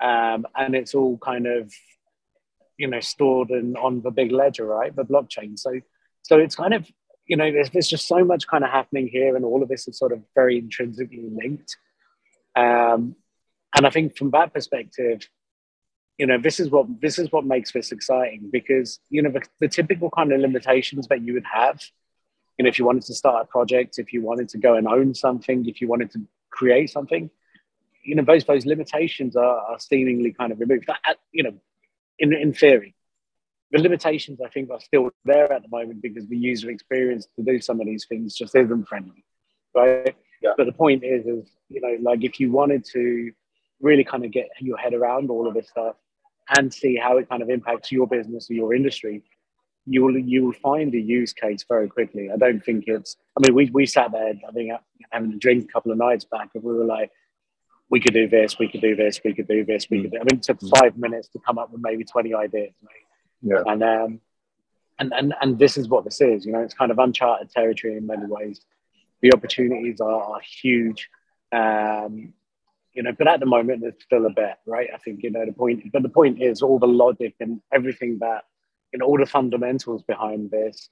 Um, 0.00 0.46
and 0.54 0.76
it's 0.76 0.94
all 0.94 1.18
kind 1.18 1.46
of, 1.46 1.72
you 2.76 2.86
know, 2.86 3.00
stored 3.00 3.50
in, 3.50 3.76
on 3.76 4.02
the 4.02 4.12
big 4.12 4.30
ledger, 4.30 4.66
right? 4.66 4.94
The 4.94 5.04
blockchain. 5.04 5.58
So, 5.58 5.72
so 6.22 6.38
it's 6.38 6.54
kind 6.54 6.74
of, 6.74 6.88
you 7.26 7.36
know, 7.36 7.50
there's, 7.50 7.70
there's 7.70 7.88
just 7.88 8.06
so 8.06 8.24
much 8.24 8.46
kind 8.46 8.64
of 8.64 8.70
happening 8.70 9.08
here, 9.08 9.34
and 9.34 9.44
all 9.44 9.62
of 9.62 9.68
this 9.68 9.88
is 9.88 9.98
sort 9.98 10.12
of 10.12 10.20
very 10.34 10.58
intrinsically 10.58 11.28
linked. 11.42 11.76
Um, 12.54 13.16
and 13.74 13.86
I 13.86 13.90
think 13.90 14.16
from 14.16 14.30
that 14.30 14.54
perspective, 14.54 15.28
you 16.20 16.26
know 16.26 16.38
this 16.38 16.60
is 16.60 16.68
what 16.68 16.86
this 17.00 17.18
is 17.18 17.32
what 17.32 17.46
makes 17.46 17.72
this 17.72 17.92
exciting 17.92 18.50
because 18.52 19.00
you 19.08 19.22
know 19.22 19.30
the, 19.30 19.42
the, 19.58 19.68
typical 19.68 20.10
kind 20.10 20.30
of 20.32 20.38
limitations 20.38 21.08
that 21.08 21.22
you 21.22 21.32
would 21.32 21.48
have 21.50 21.80
you 22.58 22.62
know 22.62 22.68
if 22.68 22.78
you 22.78 22.84
wanted 22.84 23.04
to 23.04 23.14
start 23.14 23.42
a 23.44 23.46
project 23.46 23.98
if 23.98 24.12
you 24.12 24.20
wanted 24.20 24.46
to 24.50 24.58
go 24.58 24.74
and 24.74 24.86
own 24.86 25.14
something 25.14 25.66
if 25.66 25.80
you 25.80 25.88
wanted 25.88 26.10
to 26.10 26.20
create 26.50 26.90
something 26.90 27.30
you 28.04 28.14
know 28.14 28.22
those 28.22 28.44
those 28.44 28.66
limitations 28.66 29.34
are, 29.34 29.60
are 29.70 29.78
seemingly 29.78 30.30
kind 30.30 30.52
of 30.52 30.60
removed 30.60 30.86
that, 30.88 31.16
you 31.32 31.42
know 31.42 31.54
in, 32.18 32.34
in 32.34 32.52
theory 32.52 32.94
the 33.72 33.80
limitations 33.80 34.38
i 34.44 34.48
think 34.50 34.70
are 34.70 34.80
still 34.80 35.10
there 35.24 35.50
at 35.50 35.62
the 35.62 35.68
moment 35.68 36.02
because 36.02 36.28
the 36.28 36.36
user 36.36 36.68
experience 36.68 37.26
to 37.34 37.42
do 37.42 37.58
some 37.62 37.80
of 37.80 37.86
these 37.86 38.04
things 38.10 38.34
just 38.34 38.54
isn't 38.54 38.86
friendly 38.86 39.24
right 39.74 40.14
yeah. 40.42 40.52
but 40.58 40.66
the 40.66 40.78
point 40.84 41.02
is 41.02 41.24
is 41.24 41.50
you 41.70 41.80
know 41.80 41.96
like 42.02 42.22
if 42.22 42.38
you 42.38 42.52
wanted 42.52 42.84
to 42.84 43.32
really 43.80 44.04
kind 44.04 44.26
of 44.26 44.30
get 44.30 44.50
your 44.58 44.76
head 44.76 44.92
around 44.92 45.30
all 45.30 45.48
of 45.48 45.54
this 45.54 45.70
stuff 45.70 45.96
and 46.56 46.72
see 46.72 46.96
how 46.96 47.18
it 47.18 47.28
kind 47.28 47.42
of 47.42 47.50
impacts 47.50 47.92
your 47.92 48.06
business 48.06 48.50
or 48.50 48.54
your 48.54 48.74
industry, 48.74 49.22
you 49.86 50.02
will 50.02 50.18
you 50.18 50.44
will 50.44 50.52
find 50.52 50.94
a 50.94 51.00
use 51.00 51.32
case 51.32 51.64
very 51.68 51.88
quickly. 51.88 52.30
I 52.30 52.36
don't 52.36 52.64
think 52.64 52.84
it's. 52.86 53.16
I 53.36 53.40
mean, 53.40 53.54
we 53.54 53.70
we 53.72 53.86
sat 53.86 54.12
there, 54.12 54.34
I 54.48 54.52
think, 54.52 54.72
having 55.10 55.32
a 55.32 55.36
drink 55.36 55.64
a 55.64 55.72
couple 55.72 55.92
of 55.92 55.98
nights 55.98 56.24
back, 56.24 56.50
and 56.54 56.62
we 56.62 56.74
were 56.74 56.84
like, 56.84 57.10
we 57.88 58.00
could 58.00 58.14
do 58.14 58.28
this, 58.28 58.58
we 58.58 58.68
could 58.68 58.80
do 58.80 58.94
this, 58.94 59.20
we 59.24 59.34
could 59.34 59.48
do 59.48 59.64
this, 59.64 59.88
we 59.90 60.02
could. 60.02 60.12
Do, 60.12 60.18
I 60.18 60.20
mean, 60.20 60.38
it 60.38 60.42
took 60.42 60.60
five 60.60 60.96
minutes 60.96 61.28
to 61.28 61.38
come 61.38 61.58
up 61.58 61.72
with 61.72 61.80
maybe 61.82 62.04
twenty 62.04 62.34
ideas. 62.34 62.72
Yeah. 63.42 63.62
And 63.66 63.82
um, 63.82 64.20
and 64.98 65.12
and 65.12 65.34
and 65.40 65.58
this 65.58 65.76
is 65.76 65.88
what 65.88 66.04
this 66.04 66.20
is. 66.20 66.44
You 66.44 66.52
know, 66.52 66.60
it's 66.60 66.74
kind 66.74 66.90
of 66.90 66.98
uncharted 66.98 67.50
territory 67.50 67.96
in 67.96 68.06
many 68.06 68.26
ways. 68.26 68.60
The 69.22 69.32
opportunities 69.32 70.00
are, 70.00 70.22
are 70.22 70.40
huge. 70.40 71.10
Um, 71.52 72.32
you 72.92 73.02
know, 73.02 73.12
but 73.16 73.28
at 73.28 73.40
the 73.40 73.46
moment 73.46 73.84
it's 73.84 74.04
still 74.04 74.26
a 74.26 74.30
bet, 74.30 74.60
right? 74.66 74.88
I 74.92 74.98
think, 74.98 75.22
you 75.22 75.30
know, 75.30 75.44
the 75.46 75.52
point, 75.52 75.92
but 75.92 76.02
the 76.02 76.08
point 76.08 76.42
is 76.42 76.62
all 76.62 76.78
the 76.78 76.86
logic 76.86 77.34
and 77.40 77.60
everything 77.72 78.18
that, 78.20 78.44
you 78.92 78.98
know, 78.98 79.06
all 79.06 79.18
the 79.18 79.26
fundamentals 79.26 80.02
behind 80.02 80.50
this 80.50 80.88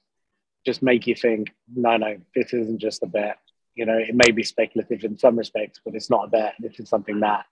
just 0.65 0.81
make 0.81 1.07
you 1.07 1.15
think, 1.15 1.53
no, 1.73 1.97
no, 1.97 2.17
this 2.35 2.53
isn't 2.53 2.79
just 2.79 3.03
a 3.03 3.07
bet. 3.07 3.39
You 3.75 3.85
know, 3.85 3.97
it 3.97 4.15
may 4.15 4.31
be 4.31 4.43
speculative 4.43 5.03
in 5.03 5.17
some 5.17 5.37
respects, 5.37 5.79
but 5.83 5.95
it's 5.95 6.09
not 6.09 6.25
a 6.25 6.29
bet. 6.29 6.55
This 6.59 6.79
is 6.79 6.89
something 6.89 7.19
that 7.21 7.45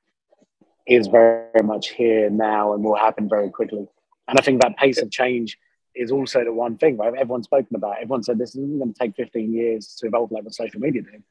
is 0.86 1.08
very 1.08 1.64
much 1.64 1.90
here 1.90 2.30
now 2.30 2.74
and 2.74 2.84
will 2.84 2.96
happen 2.96 3.28
very 3.30 3.50
quickly. 3.50 3.88
And 4.28 4.40
I 4.40 4.42
think 4.42 4.62
that 4.62 4.78
pace 4.78 5.02
of 5.02 5.12
change 5.12 5.58
is 5.96 6.12
also 6.12 6.44
the 6.44 6.54
one 6.54 6.78
thing, 6.78 6.98
right? 6.98 7.14
Everyone's 7.14 7.46
spoken 7.46 7.76
about. 7.76 7.96
Everyone 7.98 8.24
said 8.24 8.38
this 8.38 8.56
isn't 8.56 8.78
going 8.78 8.94
to 8.94 9.00
take 9.00 9.16
15 9.16 9.54
years 9.54 9.96
to 10.00 10.08
evolve 10.08 10.32
like 10.32 10.44
what 10.44 10.54
social 10.54 10.80
media 10.80 11.02
did. 11.02 11.24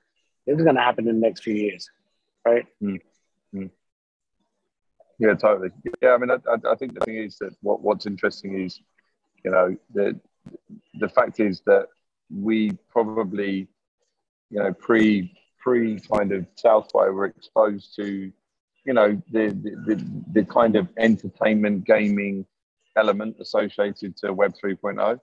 This 0.46 0.58
is 0.58 0.64
going 0.64 0.76
to 0.76 0.82
happen 0.82 1.08
in 1.08 1.20
the 1.20 1.26
next 1.26 1.42
few 1.42 1.54
years 1.54 1.90
right? 2.46 2.66
Mm. 2.82 3.00
Mm. 3.54 3.70
Yeah, 5.18 5.34
totally. 5.34 5.70
Yeah, 6.02 6.14
I 6.14 6.18
mean, 6.18 6.30
I, 6.30 6.70
I, 6.70 6.74
think 6.76 6.98
the 6.98 7.04
thing 7.04 7.16
is 7.16 7.36
that 7.38 7.54
what, 7.62 7.80
what's 7.80 8.06
interesting 8.06 8.60
is, 8.62 8.80
you 9.44 9.50
know, 9.50 9.76
that 9.94 10.18
the 10.94 11.08
fact 11.08 11.40
is 11.40 11.62
that 11.66 11.86
we 12.30 12.72
probably, 12.90 13.68
you 14.50 14.58
know, 14.58 14.72
pre 14.72 15.32
pre 15.58 15.98
kind 16.00 16.32
of 16.32 16.46
South 16.56 16.90
were 16.94 17.26
exposed 17.26 17.96
to, 17.96 18.30
you 18.84 18.92
know, 18.92 19.20
the, 19.32 19.48
the 19.48 19.70
the, 19.86 20.22
the 20.32 20.44
kind 20.44 20.76
of 20.76 20.88
entertainment 20.98 21.84
gaming 21.84 22.46
element 22.96 23.36
associated 23.40 24.16
to 24.18 24.32
Web 24.32 24.54
3.0. 24.62 25.18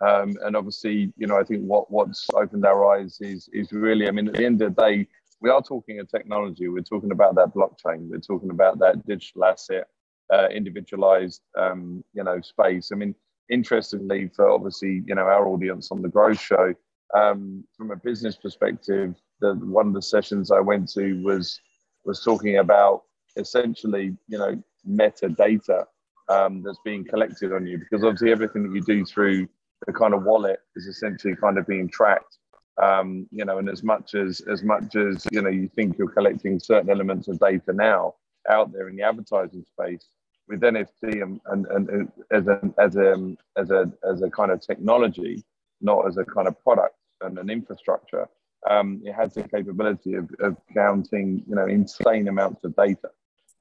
Um, 0.00 0.36
and 0.44 0.56
obviously, 0.56 1.12
you 1.16 1.26
know, 1.26 1.38
I 1.38 1.44
think 1.44 1.62
what 1.62 1.90
what's 1.90 2.26
opened 2.34 2.64
our 2.66 2.80
eyes 2.94 3.18
is 3.20 3.48
is 3.52 3.72
really, 3.72 4.08
I 4.08 4.10
mean, 4.10 4.28
at 4.28 4.34
the 4.34 4.44
end 4.44 4.62
of 4.62 4.74
the 4.74 4.82
day, 4.82 5.06
we 5.40 5.50
are 5.50 5.62
talking 5.62 6.00
a 6.00 6.04
technology. 6.04 6.68
We're 6.68 6.82
talking 6.82 7.12
about 7.12 7.34
that 7.36 7.54
blockchain. 7.54 8.08
We're 8.08 8.18
talking 8.18 8.50
about 8.50 8.78
that 8.80 9.06
digital 9.06 9.44
asset, 9.44 9.86
uh, 10.32 10.48
individualized, 10.48 11.42
um, 11.56 12.04
you 12.12 12.24
know, 12.24 12.40
space. 12.40 12.90
I 12.92 12.96
mean, 12.96 13.14
interestingly, 13.50 14.30
for 14.34 14.50
obviously, 14.50 15.02
you 15.06 15.14
know, 15.14 15.22
our 15.22 15.46
audience 15.48 15.90
on 15.90 16.02
the 16.02 16.08
Growth 16.08 16.40
Show, 16.40 16.74
um, 17.16 17.64
from 17.76 17.90
a 17.90 17.96
business 17.96 18.36
perspective, 18.36 19.14
the 19.40 19.54
one 19.54 19.88
of 19.88 19.94
the 19.94 20.02
sessions 20.02 20.50
I 20.50 20.60
went 20.60 20.90
to 20.92 21.22
was 21.22 21.58
was 22.04 22.22
talking 22.22 22.58
about 22.58 23.02
essentially, 23.36 24.16
you 24.26 24.38
know, 24.38 24.60
metadata 24.88 25.84
um, 26.28 26.62
that's 26.62 26.78
being 26.84 27.04
collected 27.04 27.52
on 27.52 27.66
you 27.66 27.78
because 27.78 28.04
obviously 28.04 28.32
everything 28.32 28.64
that 28.64 28.74
you 28.74 28.82
do 28.82 29.04
through 29.04 29.48
the 29.86 29.92
kind 29.92 30.14
of 30.14 30.24
wallet 30.24 30.60
is 30.76 30.86
essentially 30.86 31.34
kind 31.36 31.58
of 31.58 31.66
being 31.66 31.88
tracked. 31.88 32.38
Um, 32.80 33.26
you 33.32 33.44
know, 33.44 33.58
and 33.58 33.68
as 33.68 33.82
much 33.82 34.14
as 34.14 34.40
as 34.42 34.62
much 34.62 34.94
as 34.94 35.26
you 35.32 35.42
know, 35.42 35.50
you 35.50 35.68
think 35.74 35.98
you're 35.98 36.08
collecting 36.08 36.60
certain 36.60 36.90
elements 36.90 37.26
of 37.28 37.38
data 37.40 37.72
now 37.72 38.14
out 38.48 38.72
there 38.72 38.88
in 38.88 38.96
the 38.96 39.02
advertising 39.02 39.64
space 39.64 40.06
with 40.48 40.60
NFT 40.60 41.22
and, 41.22 41.40
and, 41.46 41.66
and 41.66 42.12
as 42.30 42.46
a 42.46 42.60
as 42.78 42.96
a 42.96 43.36
as 43.56 43.70
a 43.70 43.92
as 44.08 44.22
a 44.22 44.30
kind 44.30 44.50
of 44.50 44.60
technology, 44.60 45.44
not 45.80 46.06
as 46.06 46.16
a 46.16 46.24
kind 46.24 46.48
of 46.48 46.60
product 46.62 46.94
and 47.20 47.38
an 47.38 47.50
infrastructure. 47.50 48.28
Um, 48.68 49.00
it 49.04 49.12
has 49.12 49.34
the 49.34 49.44
capability 49.44 50.14
of, 50.14 50.28
of 50.40 50.56
counting, 50.74 51.44
you 51.48 51.54
know, 51.54 51.66
insane 51.66 52.26
amounts 52.26 52.64
of 52.64 52.74
data, 52.74 53.10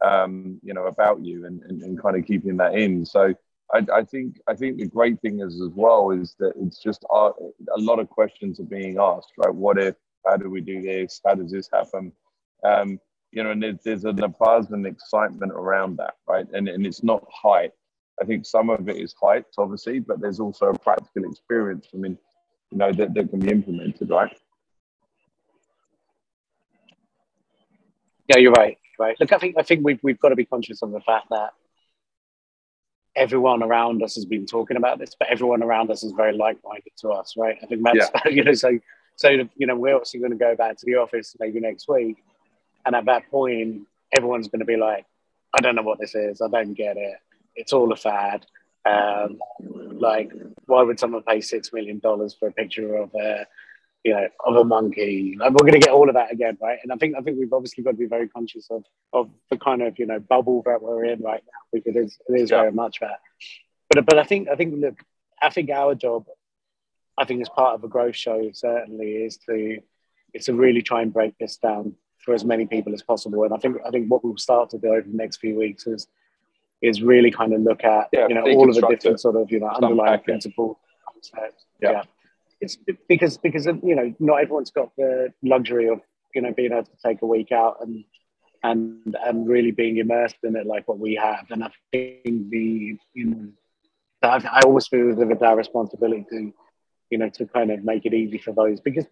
um, 0.04 0.60
you 0.64 0.74
know, 0.74 0.86
about 0.86 1.24
you 1.24 1.46
and, 1.46 1.62
and, 1.64 1.82
and 1.84 2.02
kind 2.02 2.18
of 2.18 2.26
keeping 2.26 2.58
that 2.58 2.74
in. 2.74 3.06
So 3.06 3.34
I, 3.74 3.86
I, 3.94 4.04
think 4.04 4.40
I 4.48 4.56
think 4.56 4.78
the 4.78 4.88
great 4.88 5.20
thing 5.22 5.42
is 5.42 5.62
as 5.62 5.72
well 5.76 6.12
is 6.12 6.36
that 6.40 6.54
it's 6.58 6.82
just 6.82 7.06
uh, 7.14 7.32
a 7.76 7.80
lot 7.80 8.00
of 8.00 8.10
questions 8.10 8.60
are 8.60 8.64
being 8.64 8.98
asked, 9.00 9.34
right? 9.38 9.54
What 9.54 9.78
if? 9.78 9.96
How 10.26 10.38
do 10.38 10.50
we 10.50 10.62
do 10.62 10.82
this? 10.82 11.22
How 11.26 11.36
does 11.36 11.52
this 11.52 11.70
happen? 11.72 12.12
Um, 12.64 13.00
you 13.32 13.44
know, 13.44 13.52
and 13.52 13.62
there's, 13.62 13.80
there's 13.84 14.06
a 14.06 14.28
buzz 14.28 14.72
and 14.72 14.86
excitement 14.86 15.52
around 15.52 15.98
that, 15.98 16.16
right? 16.28 16.46
And 16.54 16.68
and 16.68 16.86
it's 16.86 17.04
not 17.04 17.24
hype. 17.32 17.74
I 18.22 18.26
think 18.26 18.46
some 18.46 18.70
of 18.70 18.88
it 18.90 18.98
is 18.98 19.14
hype, 19.22 19.46
obviously, 19.58 20.00
but 20.00 20.20
there's 20.20 20.40
also 20.40 20.68
a 20.68 20.80
practical 20.80 21.30
experience. 21.30 21.88
I 21.94 21.98
mean, 21.98 22.18
you 22.72 22.78
know, 22.78 22.92
that, 22.92 23.14
that 23.14 23.30
can 23.30 23.40
be 23.40 23.52
implemented, 23.52 24.10
right? 24.10 24.36
Yeah, 28.28 28.38
you're 28.38 28.52
right. 28.52 28.78
Right. 29.00 29.16
Look, 29.20 29.32
I 29.32 29.38
think 29.38 29.56
I 29.60 29.62
think 29.62 29.86
we've 29.86 30.00
we've 30.02 30.20
got 30.20 30.30
to 30.30 30.36
be 30.36 30.46
conscious 30.46 30.82
of 30.82 30.92
the 30.92 31.02
fact 31.02 31.28
that 31.30 31.52
everyone 33.18 33.64
around 33.64 34.02
us 34.04 34.16
has 34.16 34.26
been 34.26 34.46
talking 34.46 34.78
about 34.78 35.00
this, 35.00 35.16
but 35.20 35.28
everyone 35.30 35.64
around 35.64 35.90
us 35.92 36.04
is 36.04 36.12
very 36.12 36.38
like-minded 36.38 36.94
to 36.98 37.10
us, 37.10 37.34
right? 37.36 37.58
I 37.62 37.66
think 37.66 37.84
that's 37.84 38.12
yeah. 38.14 38.30
you 38.32 38.44
know, 38.44 38.54
so 38.54 38.80
so 39.16 39.30
you 39.30 39.68
know, 39.68 39.76
we're 39.76 39.96
obviously 39.96 40.20
going 40.20 40.32
to 40.32 40.38
go 40.38 40.56
back 40.56 40.78
to 40.78 40.86
the 40.86 40.96
office 40.96 41.36
maybe 41.40 41.60
next 41.60 41.90
week, 41.90 42.24
and 42.86 42.96
at 42.96 43.06
that 43.06 43.30
point, 43.30 43.88
everyone's 44.16 44.48
going 44.48 44.60
to 44.60 44.66
be 44.66 44.78
like, 44.78 45.06
I 45.54 45.62
don't 45.62 45.76
know 45.76 45.82
what 45.82 46.00
this 46.00 46.16
is, 46.16 46.40
I 46.42 46.48
don't 46.48 46.74
get 46.74 46.96
it, 46.98 47.18
it's 47.56 47.74
all 47.74 47.92
a 47.92 47.96
fad. 47.98 48.46
Um, 48.86 49.40
like, 49.60 50.32
why 50.68 50.84
would 50.84 51.00
someone 51.00 51.24
pay 51.24 51.42
six 51.42 51.74
million 51.74 52.00
dollars 52.00 52.34
for 52.40 52.48
a 52.48 52.54
picture 52.54 52.96
of 52.96 53.14
a 53.16 53.46
you 54.08 54.14
know, 54.14 54.26
of 54.46 54.56
a 54.56 54.64
monkey. 54.64 55.36
Like 55.38 55.52
we're 55.52 55.68
going 55.68 55.74
to 55.74 55.80
get 55.80 55.90
all 55.90 56.08
of 56.08 56.16
that 56.16 56.32
again, 56.32 56.58
right? 56.62 56.80
And 56.82 56.94
I 56.94 56.96
think 56.96 57.16
I 57.18 57.22
think 57.22 57.38
we've 57.38 57.52
obviously 57.52 57.84
got 57.84 57.92
to 57.92 57.98
be 57.98 58.06
very 58.06 58.30
conscious 58.30 58.68
of 58.72 58.86
of 59.12 59.30
the 59.52 59.58
kind 59.58 59.82
of 59.82 60.00
you 60.00 60.06
know 60.06 60.18
bubble 60.18 60.64
that 60.66 60.82
we're 60.82 61.04
in 61.04 61.22
right 61.22 61.44
now 61.46 61.60
because 61.74 61.94
it 61.94 62.00
is, 62.00 62.18
it 62.30 62.42
is 62.42 62.50
yeah. 62.50 62.62
very 62.62 62.72
much 62.72 63.02
that. 63.02 63.20
But 63.90 64.06
but 64.06 64.18
I 64.18 64.24
think 64.24 64.48
I 64.48 64.56
think 64.56 64.76
look, 64.78 64.96
I 65.42 65.50
think 65.50 65.70
our 65.72 65.94
job, 65.94 66.26
I 67.18 67.26
think 67.26 67.42
as 67.42 67.50
part 67.50 67.76
of 67.76 67.84
a 67.84 67.90
growth 67.90 68.16
show 68.16 68.50
certainly 68.54 69.12
is 69.12 69.38
to 69.50 69.80
is 70.34 70.46
to 70.46 70.54
really 70.54 70.82
try 70.82 71.02
and 71.02 71.12
break 71.12 71.38
this 71.38 71.58
down 71.58 71.94
for 72.20 72.34
as 72.34 72.46
many 72.46 72.66
people 72.66 72.94
as 72.94 73.02
possible. 73.02 73.44
And 73.44 73.54
I 73.54 73.58
think 73.58 73.76
I 73.86 73.90
think 73.90 74.10
what 74.10 74.24
we'll 74.24 74.38
start 74.38 74.70
to 74.70 74.78
do 74.78 74.88
over 74.88 75.02
the 75.02 75.18
next 75.18 75.38
few 75.38 75.60
weeks 75.60 75.86
is 75.86 76.08
is 76.82 77.02
really 77.02 77.32
kind 77.32 77.52
of 77.54 77.60
look 77.60 77.84
at 77.84 78.08
yeah, 78.14 78.28
you 78.30 78.36
know 78.36 78.44
all 78.44 78.70
of 78.70 78.76
the 78.76 78.88
different 78.88 79.20
sort 79.20 79.36
of 79.36 79.52
you 79.52 79.60
know 79.60 79.68
underlying 79.68 80.22
principles. 80.22 80.78
yeah. 81.82 81.92
yeah 81.92 82.04
it's 82.60 82.78
because 83.08 83.38
because 83.38 83.66
you 83.66 83.96
know 83.96 84.14
not 84.20 84.42
everyone's 84.42 84.72
got 84.72 84.96
the 84.98 85.34
luxury 85.44 85.90
of 85.90 86.02
you 86.34 86.42
know 86.42 86.54
being 86.54 86.72
able 86.72 86.84
to 86.84 86.92
take 87.04 87.22
a 87.22 87.26
week 87.26 87.52
out 87.52 87.78
and 87.82 88.04
and 88.64 89.16
and 89.24 89.48
really 89.48 89.72
being 89.72 89.98
immersed 89.98 90.38
in 90.44 90.56
it 90.56 90.66
like 90.66 90.88
what 90.88 91.00
we 91.00 91.16
have. 91.16 91.46
And 91.52 91.64
I 91.64 91.72
think 91.92 92.50
the 92.50 92.98
you 93.14 93.26
know 93.26 93.50
I've, 94.24 94.46
I 94.46 94.62
always 94.66 94.88
feel 94.88 95.16
that 95.16 95.32
it's 95.32 95.42
our 95.42 95.56
responsibility 95.56 96.26
to 96.32 96.54
you 97.10 97.18
know 97.18 97.30
to 97.30 97.46
kind 97.46 97.72
of 97.72 97.84
make 97.84 98.06
it 98.06 98.14
easy 98.14 98.38
for 98.38 98.54
those 98.54 98.82
because 98.82 99.06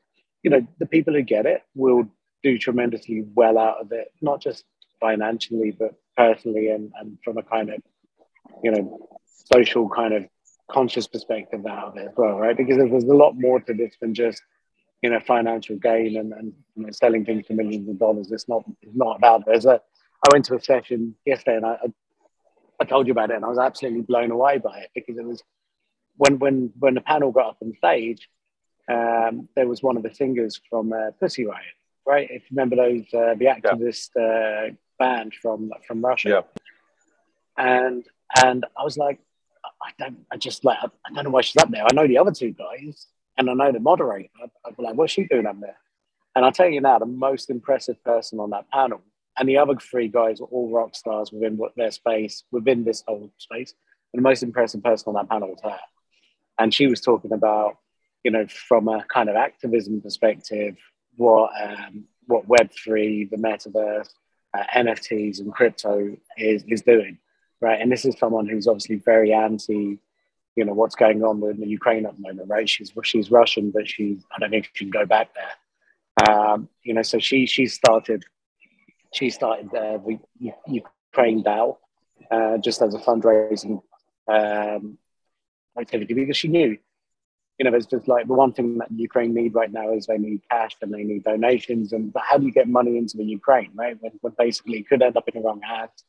you 0.43 0.49
know 0.49 0.65
the 0.79 0.85
people 0.85 1.13
who 1.13 1.21
get 1.21 1.45
it 1.45 1.61
will 1.75 2.07
do 2.43 2.57
tremendously 2.57 3.25
well 3.33 3.57
out 3.57 3.81
of 3.81 3.91
it, 3.91 4.11
not 4.21 4.41
just 4.41 4.63
financially 4.99 5.71
but 5.71 5.93
personally 6.17 6.69
and 6.69 6.91
and 6.99 7.17
from 7.23 7.37
a 7.37 7.43
kind 7.43 7.69
of 7.69 7.81
you 8.63 8.71
know 8.71 9.09
social 9.53 9.89
kind 9.89 10.13
of 10.13 10.25
conscious 10.69 11.07
perspective 11.07 11.65
out 11.65 11.89
of 11.89 11.97
it 11.97 12.07
as 12.09 12.13
well, 12.17 12.37
right? 12.37 12.57
Because 12.57 12.77
there's 12.77 13.03
a 13.03 13.07
lot 13.07 13.33
more 13.35 13.59
to 13.59 13.73
this 13.73 13.95
than 14.01 14.13
just 14.13 14.41
you 15.01 15.09
know 15.09 15.19
financial 15.19 15.75
gain 15.77 16.17
and, 16.17 16.33
and 16.33 16.53
you 16.75 16.83
know, 16.83 16.91
selling 16.91 17.25
things 17.25 17.45
for 17.47 17.53
millions 17.53 17.87
of 17.87 17.99
dollars. 17.99 18.31
It's 18.31 18.49
not 18.49 18.63
it's 18.81 18.95
not 18.95 19.17
about 19.17 19.45
there's 19.45 19.65
a 19.65 19.81
I 20.23 20.29
went 20.31 20.45
to 20.45 20.55
a 20.55 20.61
session 20.61 21.15
yesterday 21.25 21.57
and 21.57 21.65
I, 21.65 21.73
I, 21.73 21.87
I 22.79 22.85
told 22.85 23.05
you 23.05 23.11
about 23.11 23.29
it 23.29 23.35
and 23.35 23.45
I 23.45 23.49
was 23.49 23.59
absolutely 23.59 24.01
blown 24.01 24.31
away 24.31 24.57
by 24.57 24.79
it 24.79 24.89
because 24.95 25.17
it 25.17 25.25
was 25.25 25.43
when 26.17 26.39
when 26.39 26.73
when 26.79 26.95
the 26.95 27.01
panel 27.01 27.31
got 27.31 27.49
up 27.49 27.57
on 27.61 27.73
stage, 27.77 28.29
um, 28.89 29.47
there 29.55 29.67
was 29.67 29.83
one 29.83 29.97
of 29.97 30.03
the 30.03 30.13
singers 30.13 30.59
from 30.69 30.93
uh, 30.93 31.11
Pussy 31.19 31.45
Riot, 31.45 31.65
right? 32.05 32.27
If 32.29 32.43
you 32.43 32.55
remember 32.55 32.77
those 32.77 33.03
uh, 33.13 33.35
the 33.35 33.45
activist 33.45 34.09
yeah. 34.15 34.69
uh, 34.69 34.73
band 34.97 35.33
from 35.41 35.71
from 35.87 36.03
Russia, 36.03 36.29
yeah. 36.29 37.63
and 37.63 38.05
and 38.43 38.65
I 38.77 38.83
was 38.83 38.97
like, 38.97 39.19
I 39.81 39.91
don't, 39.99 40.25
I 40.31 40.37
just 40.37 40.65
like, 40.65 40.77
I 40.81 41.13
don't 41.13 41.25
know 41.25 41.29
why 41.29 41.41
she's 41.41 41.61
up 41.61 41.69
there. 41.69 41.83
I 41.83 41.93
know 41.93 42.07
the 42.07 42.17
other 42.17 42.31
two 42.31 42.51
guys 42.51 43.07
and 43.37 43.49
I 43.49 43.53
know 43.53 43.71
the 43.71 43.79
moderator. 43.79 44.29
I'd 44.65 44.77
be 44.77 44.83
like, 44.83 44.95
what's 44.95 45.13
she 45.13 45.25
doing 45.25 45.45
up 45.45 45.59
there? 45.59 45.77
And 46.35 46.43
I'll 46.43 46.51
tell 46.51 46.69
you 46.69 46.81
now, 46.81 46.99
the 46.99 47.05
most 47.05 47.49
impressive 47.49 48.03
person 48.03 48.39
on 48.39 48.49
that 48.49 48.69
panel, 48.69 49.01
and 49.37 49.47
the 49.47 49.57
other 49.57 49.75
three 49.75 50.07
guys 50.07 50.39
were 50.39 50.47
all 50.47 50.69
rock 50.69 50.95
stars 50.95 51.31
within 51.31 51.59
their 51.75 51.91
space, 51.91 52.43
within 52.51 52.83
this 52.83 53.03
whole 53.07 53.31
space. 53.37 53.73
And 54.13 54.19
the 54.19 54.27
most 54.27 54.43
impressive 54.43 54.83
person 54.83 55.09
on 55.09 55.15
that 55.15 55.29
panel 55.29 55.49
was 55.49 55.61
her. 55.63 55.79
And 56.59 56.73
she 56.73 56.87
was 56.87 57.01
talking 57.01 57.33
about, 57.33 57.77
you 58.23 58.31
know, 58.31 58.47
from 58.47 58.87
a 58.87 59.03
kind 59.05 59.29
of 59.29 59.35
activism 59.35 60.01
perspective, 60.01 60.77
what 61.17 61.51
um, 61.61 62.05
what 62.27 62.47
Web 62.47 62.71
three, 62.71 63.25
the 63.25 63.37
metaverse, 63.37 64.09
uh, 64.57 64.63
NFTs, 64.73 65.39
and 65.39 65.53
crypto 65.53 66.15
is 66.37 66.63
is 66.67 66.81
doing 66.81 67.17
right? 67.65 67.81
And 67.81 67.91
this 67.91 68.05
is 68.05 68.15
someone 68.19 68.47
who's 68.47 68.67
obviously 68.67 68.97
very 68.97 69.33
anti, 69.33 69.97
you 70.55 70.65
know, 70.65 70.73
what's 70.73 70.93
going 70.93 71.23
on 71.23 71.41
with 71.41 71.59
the 71.59 71.67
Ukraine 71.67 72.05
at 72.05 72.15
the 72.15 72.21
moment, 72.21 72.47
right? 72.47 72.69
She's 72.69 72.91
she's 73.03 73.31
Russian, 73.31 73.71
but 73.71 73.87
she's 73.87 74.19
I 74.33 74.39
don't 74.39 74.53
if 74.53 74.69
she 74.73 74.85
can 74.85 74.91
go 74.91 75.05
back 75.05 75.29
there. 75.37 75.55
Um, 76.27 76.69
you 76.83 76.93
know, 76.93 77.01
so 77.01 77.17
she 77.17 77.47
she 77.47 77.65
started 77.65 78.23
she 79.17 79.31
started 79.31 79.67
uh, 79.73 79.97
the 80.05 80.19
Ukraine 80.81 81.43
DAO 81.43 81.77
uh, 82.29 82.57
just 82.59 82.83
as 82.83 82.93
a 82.93 82.99
fundraising 82.99 83.81
um, 84.27 84.99
activity 85.83 86.13
because 86.13 86.37
she 86.37 86.49
knew, 86.49 86.77
you 87.57 87.63
know, 87.63 87.71
there's 87.71 87.87
just 87.87 88.07
like 88.07 88.27
the 88.27 88.39
one 88.43 88.53
thing 88.53 88.77
that 88.77 88.91
Ukraine 88.91 89.33
need 89.33 89.55
right 89.55 89.73
now 89.79 89.87
is 89.91 90.05
they 90.05 90.19
need 90.19 90.41
cash 90.51 90.75
and 90.83 90.93
they 90.93 91.03
need 91.03 91.23
donations. 91.23 91.93
And 91.93 92.13
but 92.13 92.23
how 92.29 92.37
do 92.37 92.45
you 92.45 92.55
get 92.59 92.67
money 92.79 92.93
into 93.01 93.17
the 93.17 93.25
Ukraine, 93.39 93.71
right? 93.73 93.97
When, 94.01 94.11
when 94.21 94.33
basically 94.37 94.77
it 94.81 94.87
could 94.87 95.01
end 95.01 95.17
up 95.17 95.27
in 95.27 95.35
the 95.35 95.45
wrong 95.47 95.61
hands 95.61 96.03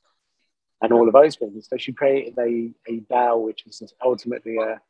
and 0.83 0.93
all 0.93 1.07
of 1.07 1.15
those 1.15 1.37
things. 1.37 1.69
So 1.69 1.77
she 1.77 1.93
created 1.93 2.35
a, 2.39 2.71
a 2.89 3.01
DAO, 3.11 3.43
which 3.43 3.67
is 3.67 3.83
ultimately 4.05 4.59
a, 4.59 4.81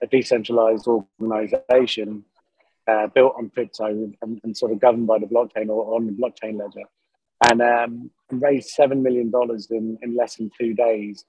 a 0.00 0.06
decentralized 0.06 0.86
organization 0.86 2.24
uh, 2.86 3.06
built 3.08 3.34
on 3.36 3.50
crypto 3.50 3.86
and, 3.86 4.16
and, 4.22 4.56
sort 4.56 4.72
of 4.72 4.80
governed 4.80 5.06
by 5.06 5.18
the 5.18 5.26
blockchain 5.26 5.68
or 5.68 5.94
on 5.94 6.06
the 6.06 6.12
blockchain 6.12 6.58
ledger. 6.58 6.88
And, 7.48 7.62
um, 7.62 8.10
raised 8.30 8.76
$7 8.76 9.02
million 9.02 9.30
in, 9.70 9.98
in 10.02 10.16
less 10.16 10.36
than 10.36 10.50
two 10.58 10.74
days 10.74 11.24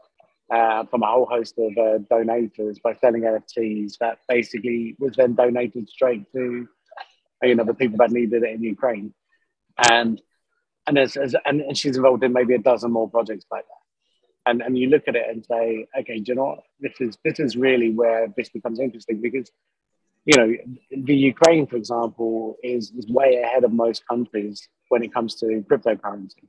uh, 0.52 0.86
from 0.86 1.04
a 1.04 1.08
whole 1.08 1.26
host 1.26 1.56
of 1.58 1.71
uh, 1.78 1.99
donators 2.12 2.82
by 2.82 2.93
selling 2.95 3.23
NFTs 3.23 3.97
that 3.99 4.19
basically 4.28 4.95
was 4.99 5.15
then 5.15 5.36
donated 5.36 5.89
straight 5.89 6.32
to 6.34 6.67
you 7.41 7.56
know 7.56 7.63
the 7.63 7.73
people 7.73 7.97
that 7.97 8.12
needed 8.12 8.43
it 8.43 8.52
in 8.52 8.63
Ukraine. 8.63 9.13
And 9.89 10.21
and, 10.86 10.97
as, 10.97 11.15
as, 11.15 11.34
and 11.45 11.78
she's 11.78 11.95
involved 11.95 12.23
in 12.23 12.34
maybe 12.34 12.56
a 12.56 12.60
dozen 12.60 12.91
more 12.91 13.10
projects 13.10 13.45
like 13.49 13.63
that. 13.63 13.83
And 14.45 14.62
and 14.62 14.77
you 14.77 14.89
look 14.89 15.03
at 15.08 15.15
it 15.15 15.25
and 15.29 15.45
say, 15.45 15.88
okay, 15.99 16.19
do 16.19 16.32
you 16.32 16.36
know 16.36 16.45
what? 16.45 16.63
This 16.79 16.93
is 16.99 17.17
this 17.23 17.39
is 17.39 17.56
really 17.56 17.91
where 17.91 18.27
this 18.36 18.49
becomes 18.49 18.79
interesting 18.79 19.21
because 19.21 19.51
you 20.25 20.38
know 20.38 20.56
the 20.91 21.15
Ukraine, 21.15 21.67
for 21.67 21.77
example, 21.77 22.58
is 22.63 22.91
is 22.91 23.08
way 23.08 23.41
ahead 23.43 23.63
of 23.63 23.71
most 23.71 24.08
countries 24.08 24.67
when 24.89 25.03
it 25.03 25.13
comes 25.13 25.36
to 25.36 25.45
cryptocurrency, 25.69 26.47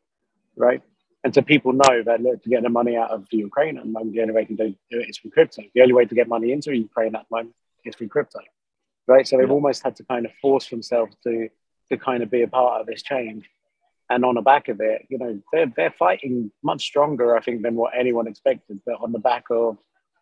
right? 0.56 0.82
And 1.24 1.34
so 1.34 1.40
people 1.40 1.72
know 1.72 2.02
that 2.04 2.20
look, 2.20 2.42
to 2.42 2.48
get 2.50 2.62
the 2.62 2.68
money 2.68 2.96
out 2.96 3.10
of 3.10 3.26
the 3.30 3.38
Ukraine 3.38 3.78
and 3.78 3.94
the 3.94 4.20
only 4.20 4.34
way 4.34 4.44
to 4.44 4.54
do 4.54 4.74
it 4.90 5.08
is 5.08 5.16
through 5.16 5.30
crypto. 5.30 5.62
The 5.74 5.80
only 5.80 5.94
way 5.94 6.04
to 6.04 6.14
get 6.14 6.28
money 6.28 6.52
into 6.52 6.76
Ukraine 6.76 7.14
at 7.14 7.24
the 7.30 7.36
moment 7.36 7.54
is 7.84 7.96
through 7.96 8.08
crypto, 8.08 8.40
right? 9.06 9.26
So 9.26 9.38
they've 9.38 9.48
yeah. 9.48 9.54
almost 9.54 9.82
had 9.82 9.96
to 9.96 10.04
kind 10.04 10.26
of 10.26 10.32
force 10.42 10.68
themselves 10.68 11.16
to 11.24 11.48
to 11.90 11.98
kind 11.98 12.22
of 12.22 12.30
be 12.30 12.42
a 12.42 12.48
part 12.48 12.80
of 12.80 12.86
this 12.86 13.02
change. 13.02 13.48
And 14.14 14.24
on 14.24 14.36
the 14.36 14.42
back 14.42 14.68
of 14.68 14.80
it, 14.80 15.06
you 15.08 15.18
know, 15.18 15.40
they're, 15.52 15.72
they're 15.76 15.90
fighting 15.98 16.52
much 16.62 16.84
stronger, 16.84 17.36
I 17.36 17.40
think, 17.40 17.62
than 17.62 17.74
what 17.74 17.94
anyone 17.98 18.28
expected. 18.28 18.78
But 18.86 19.00
on 19.00 19.10
the 19.10 19.18
back 19.18 19.46
of, 19.50 19.76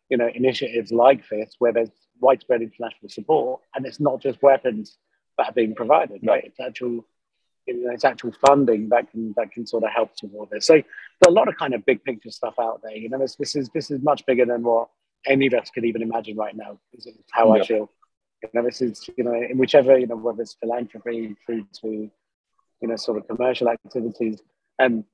you 0.09 0.17
know, 0.17 0.31
initiatives 0.35 0.91
like 0.91 1.29
this, 1.29 1.57
where 1.59 1.75
there's 1.75 1.91
widespread 2.19 2.63
international 2.63 3.11
support, 3.11 3.61
and 3.75 3.85
it's 3.85 4.01
not 4.01 4.23
just 4.23 4.43
weapons 4.43 4.97
that 5.37 5.51
are 5.51 5.53
being 5.53 5.75
provided, 5.75 6.21
right? 6.25 6.43
It's 6.45 6.59
actual, 6.59 7.05
you 7.67 7.85
know, 7.85 7.93
it's 7.93 8.07
actual 8.07 8.33
funding 8.47 8.89
that 8.89 9.11
can 9.11 9.35
that 9.37 9.53
can 9.53 9.67
sort 9.67 9.85
of 9.85 9.91
help 9.91 10.17
toward 10.17 10.49
this. 10.49 10.67
So 10.67 10.75
there's 10.75 11.29
a 11.29 11.31
lot 11.31 11.49
of 11.49 11.59
kind 11.59 11.75
of 11.75 11.85
big 11.85 12.03
picture 12.03 12.31
stuff 12.31 12.55
out 12.59 12.81
there. 12.83 12.97
You 12.97 13.11
know, 13.11 13.19
this, 13.19 13.37
this 13.37 13.55
is 13.55 13.69
this 13.75 13.91
is 13.91 14.01
much 14.03 14.25
bigger 14.25 14.47
than 14.47 14.63
what 14.63 14.89
any 15.27 15.49
of 15.49 15.53
us 15.53 15.69
could 15.69 15.85
even 15.85 16.01
imagine 16.01 16.39
right 16.39 16.57
now. 16.57 16.79
Is 16.95 17.07
how 17.31 17.55
yeah. 17.55 17.63
I 17.63 17.67
feel. 17.67 17.91
You 18.43 18.49
know, 18.55 18.65
this 18.65 18.81
is 18.81 19.07
you 19.19 19.23
know, 19.23 19.35
in 19.35 19.59
whichever 19.59 19.99
you 19.99 20.07
know, 20.07 20.17
whether 20.17 20.41
it's 20.41 20.55
philanthropy 20.55 21.37
through 21.45 21.67
to 21.83 22.11
you 22.83 22.89
know, 22.89 22.97
sort 22.97 23.19
of 23.19 23.29
commercial 23.29 23.69
activities. 23.69 24.41
And 24.79 25.05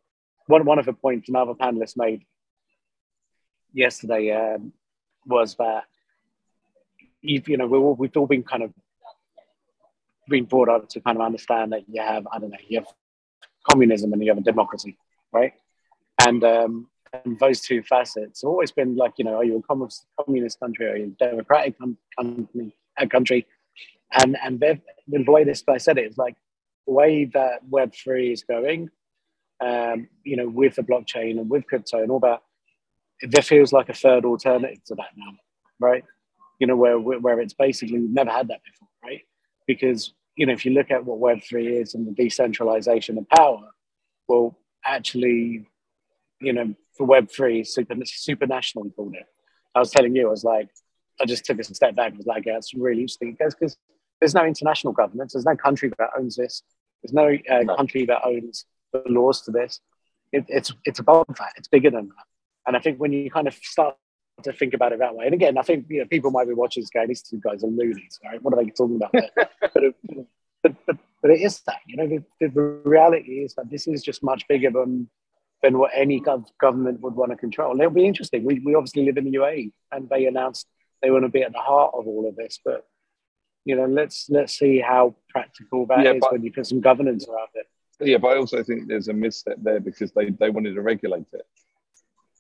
one, 0.47 0.65
one 0.65 0.79
of 0.79 0.87
the 0.87 0.95
points 0.95 1.29
another 1.29 1.55
panelist 1.55 1.97
made 1.97 2.25
yesterday 3.73 4.33
um, 4.33 4.73
was 5.27 5.55
that, 5.57 5.85
you 7.21 7.57
know, 7.57 7.67
we 7.67 7.79
we've 7.79 8.17
all 8.17 8.27
been 8.27 8.43
kind 8.43 8.63
of 8.63 8.73
been 10.29 10.45
brought 10.45 10.69
up 10.69 10.89
to 10.89 11.01
kind 11.01 11.17
of 11.17 11.23
understand 11.23 11.73
that 11.73 11.83
you 11.89 12.01
have, 12.03 12.27
I 12.33 12.39
don't 12.39 12.51
know, 12.51 12.59
you 12.67 12.79
have 12.81 12.89
communism 13.69 14.13
and 14.13 14.23
you 14.23 14.31
have 14.31 14.39
a 14.39 14.43
democracy, 14.43 14.99
right? 15.33 15.53
And, 16.27 16.43
um, 16.45 16.89
and 17.25 17.39
those 17.39 17.61
two 17.61 17.83
facets 17.83 18.43
have 18.43 18.49
always 18.49 18.71
been 18.73 18.97
like, 18.97 19.15
you 19.17 19.25
know, 19.25 19.37
are 19.37 19.45
you 19.45 19.63
a 19.67 20.23
communist 20.25 20.61
country? 20.61 20.87
Are 20.87 20.97
you 20.97 21.15
a 21.19 21.25
democratic 21.25 21.79
company, 21.79 22.77
a 22.99 23.07
country? 23.07 23.47
And 24.13 24.37
and 24.43 24.61
the 24.61 25.31
way 25.31 25.45
this 25.45 25.63
guy 25.63 25.79
said 25.79 25.99
it 25.99 26.07
is 26.07 26.19
like 26.19 26.37
way 26.91 27.27
that 27.27 27.69
Web3 27.71 28.33
is 28.33 28.43
going, 28.43 28.91
um, 29.61 30.09
you 30.25 30.37
know, 30.37 30.49
with 30.49 30.77
the 30.77 30.83
blockchain 30.83 31.39
and 31.39 31.51
with 31.51 31.67
crypto 31.67 32.03
and 32.03 32.11
all 32.11 32.21
that, 32.21 32.43
there 33.23 33.43
feels 33.43 33.73
like 33.73 33.89
a 33.89 33.95
third 33.95 34.25
alternative 34.25 34.83
to 34.85 34.95
that 34.95 35.11
now, 35.17 35.33
right? 35.81 36.05
You 36.59 36.67
know, 36.67 36.77
where, 36.77 36.99
where 36.99 37.41
it's 37.41 37.55
basically 37.55 37.99
never 37.99 38.31
had 38.31 38.49
that 38.49 38.61
before, 38.65 38.89
right? 39.03 39.23
Because, 39.67 40.13
you 40.37 40.47
know, 40.47 40.53
if 40.53 40.65
you 40.65 40.73
look 40.73 40.91
at 40.91 41.05
what 41.05 41.21
Web3 41.21 41.83
is 41.83 41.95
and 41.95 42.07
the 42.07 42.13
decentralization 42.13 43.19
of 43.19 43.29
power, 43.29 43.71
well, 44.29 44.57
actually, 44.85 45.67
you 46.41 46.53
know, 46.53 46.75
for 46.97 47.07
Web3, 47.07 47.67
super, 47.67 48.47
national 48.47 48.91
called 48.91 49.15
it. 49.15 49.27
I 49.75 49.81
was 49.81 49.91
telling 49.91 50.15
you, 50.15 50.29
I 50.29 50.31
was 50.31 50.45
like, 50.45 50.69
I 51.21 51.25
just 51.25 51.45
took 51.45 51.59
a 51.59 51.65
step 51.65 51.97
back. 51.97 52.13
I 52.13 52.17
was 52.17 52.27
like, 52.27 52.47
yeah, 52.47 52.57
it's 52.57 52.75
really 52.75 53.03
interesting 53.03 53.37
because 53.39 53.77
there's 54.21 54.35
no 54.35 54.45
international 54.45 54.93
governance. 54.93 55.33
There's 55.33 55.45
no 55.45 55.57
country 55.57 55.93
that 55.99 56.11
owns 56.19 56.37
this. 56.37 56.63
There's 57.03 57.13
no, 57.13 57.29
uh, 57.29 57.63
no. 57.63 57.77
country 57.77 58.07
that 58.07 58.23
owns 58.25 58.65
the 58.93 59.03
laws 59.07 59.43
to 59.43 59.51
this. 59.51 59.81
It, 60.33 60.45
it's 60.49 60.73
it's 60.85 60.99
above 60.99 61.27
that. 61.39 61.53
It's 61.57 61.69
bigger 61.69 61.91
than 61.91 62.09
that. 62.09 62.27
And 62.67 62.77
I 62.77 62.81
think 62.81 62.99
when 62.99 63.13
you 63.13 63.31
kind 63.31 63.49
of 63.49 63.55
start 63.55 63.97
to 64.43 64.53
think 64.53 64.75
about 64.75 64.93
it 64.93 64.99
that 64.99 65.15
way, 65.15 65.25
and 65.25 65.35
again, 65.35 65.57
I 65.59 65.63
think 65.63 65.87
you 65.89 66.01
know 66.01 66.07
people 66.07 66.31
might 66.31 66.49
be 66.49 66.55
watching 66.55 66.83
this 66.83 66.91
going, 66.91 67.09
"These 67.09 67.23
two 67.23 67.41
guys 67.43 67.65
are 67.65 67.69
loonies, 67.69 68.19
right? 68.25 68.43
What 68.43 68.55
are 68.55 68.63
they 68.63 68.71
talking 68.71 68.97
about?" 68.97 69.13
but, 69.75 69.85
it, 69.85 69.95
but, 70.63 70.75
but, 70.87 70.97
but 71.23 71.31
it 71.31 71.41
is 71.41 71.61
that. 71.61 71.81
You 71.87 71.97
know, 71.97 72.07
the, 72.07 72.49
the 72.49 72.61
reality 72.85 73.41
is 73.45 73.55
that 73.55 73.71
this 73.71 73.87
is 73.87 74.03
just 74.03 74.23
much 74.23 74.47
bigger 74.49 74.71
than 74.71 75.09
than 75.63 75.79
what 75.79 75.91
any 75.95 76.21
gov- 76.21 76.51
government 76.61 77.01
would 77.01 77.15
want 77.15 77.33
to 77.33 77.37
control. 77.37 77.73
And 77.73 77.81
it'll 77.81 77.93
be 77.93 78.07
interesting. 78.07 78.45
We, 78.45 78.61
we 78.61 78.75
obviously 78.75 79.05
live 79.05 79.17
in 79.17 79.25
the 79.25 79.39
UAE, 79.39 79.73
and 79.91 80.09
they 80.09 80.27
announced 80.27 80.69
they 81.03 81.11
want 81.11 81.25
to 81.25 81.29
be 81.29 81.43
at 81.43 81.53
the 81.53 81.59
heart 81.59 81.95
of 81.95 82.07
all 82.07 82.29
of 82.29 82.37
this. 82.37 82.61
But 82.65 82.87
you 83.69 83.77
know, 83.77 83.85
let's 83.85 84.31
let's 84.31 84.59
see 84.59 84.81
how 84.81 85.15
practical 85.29 85.85
that 85.87 86.03
yeah, 86.03 86.13
is 86.13 86.21
but, 86.21 86.33
when 86.33 86.43
you 86.43 86.51
put 86.51 86.67
some 86.67 86.81
governance 86.81 87.29
around 87.29 87.49
it. 87.55 87.67
Yeah, 88.01 88.17
but 88.17 88.29
I 88.29 88.37
also 88.37 88.63
think 88.63 88.89
there's 88.89 89.09
a 89.09 89.13
misstep 89.13 89.59
there 89.63 89.79
because 89.79 90.11
they, 90.13 90.31
they 90.31 90.49
wanted 90.49 90.75
to 90.75 90.81
regulate 90.81 91.27
it. 91.35 91.47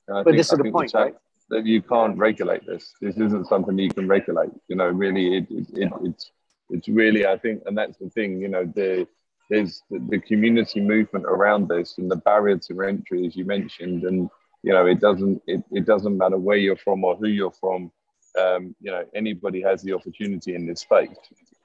but 0.07 0.25
think, 0.25 0.38
this 0.38 0.51
is 0.51 0.59
the 0.59 0.71
point, 0.71 0.95
right? 0.95 1.14
That 1.51 1.67
you 1.67 1.83
can't 1.83 2.17
regulate 2.17 2.64
this. 2.67 2.95
This 3.03 3.17
isn't 3.19 3.47
something 3.47 3.79
you 3.79 3.91
can 3.91 4.09
regulate. 4.09 4.53
You 4.69 4.77
know, 4.77 4.88
really, 4.88 5.37
it, 5.37 5.47
it, 5.51 5.67
it 5.75 5.93
it's 6.03 6.31
it's 6.71 6.88
really 6.88 7.27
I 7.27 7.37
think, 7.37 7.62
and 7.67 7.77
that's 7.77 7.99
the 7.99 8.09
thing. 8.09 8.41
You 8.41 8.49
know, 8.49 8.64
the 8.64 9.07
there's 9.51 9.83
the, 9.91 9.99
the 10.09 10.21
community 10.21 10.81
movement 10.81 11.27
around 11.27 11.69
this 11.69 11.99
and 11.99 12.11
the 12.11 12.17
barrier 12.17 12.57
to 12.57 12.83
entry, 12.85 13.27
as 13.27 13.37
you 13.37 13.45
mentioned, 13.45 14.05
and 14.05 14.31
you 14.62 14.73
know, 14.73 14.87
it 14.87 14.99
doesn't 14.99 15.43
it, 15.47 15.62
it 15.73 15.85
doesn't 15.85 16.17
matter 16.17 16.38
where 16.38 16.57
you're 16.57 16.77
from 16.77 17.05
or 17.05 17.17
who 17.17 17.29
you're 17.29 17.59
from 17.61 17.93
um, 18.38 18.75
you 18.81 18.91
know 18.91 19.05
anybody 19.14 19.61
has 19.62 19.83
the 19.83 19.93
opportunity 19.93 20.55
in 20.55 20.67
this 20.67 20.81
space. 20.81 21.17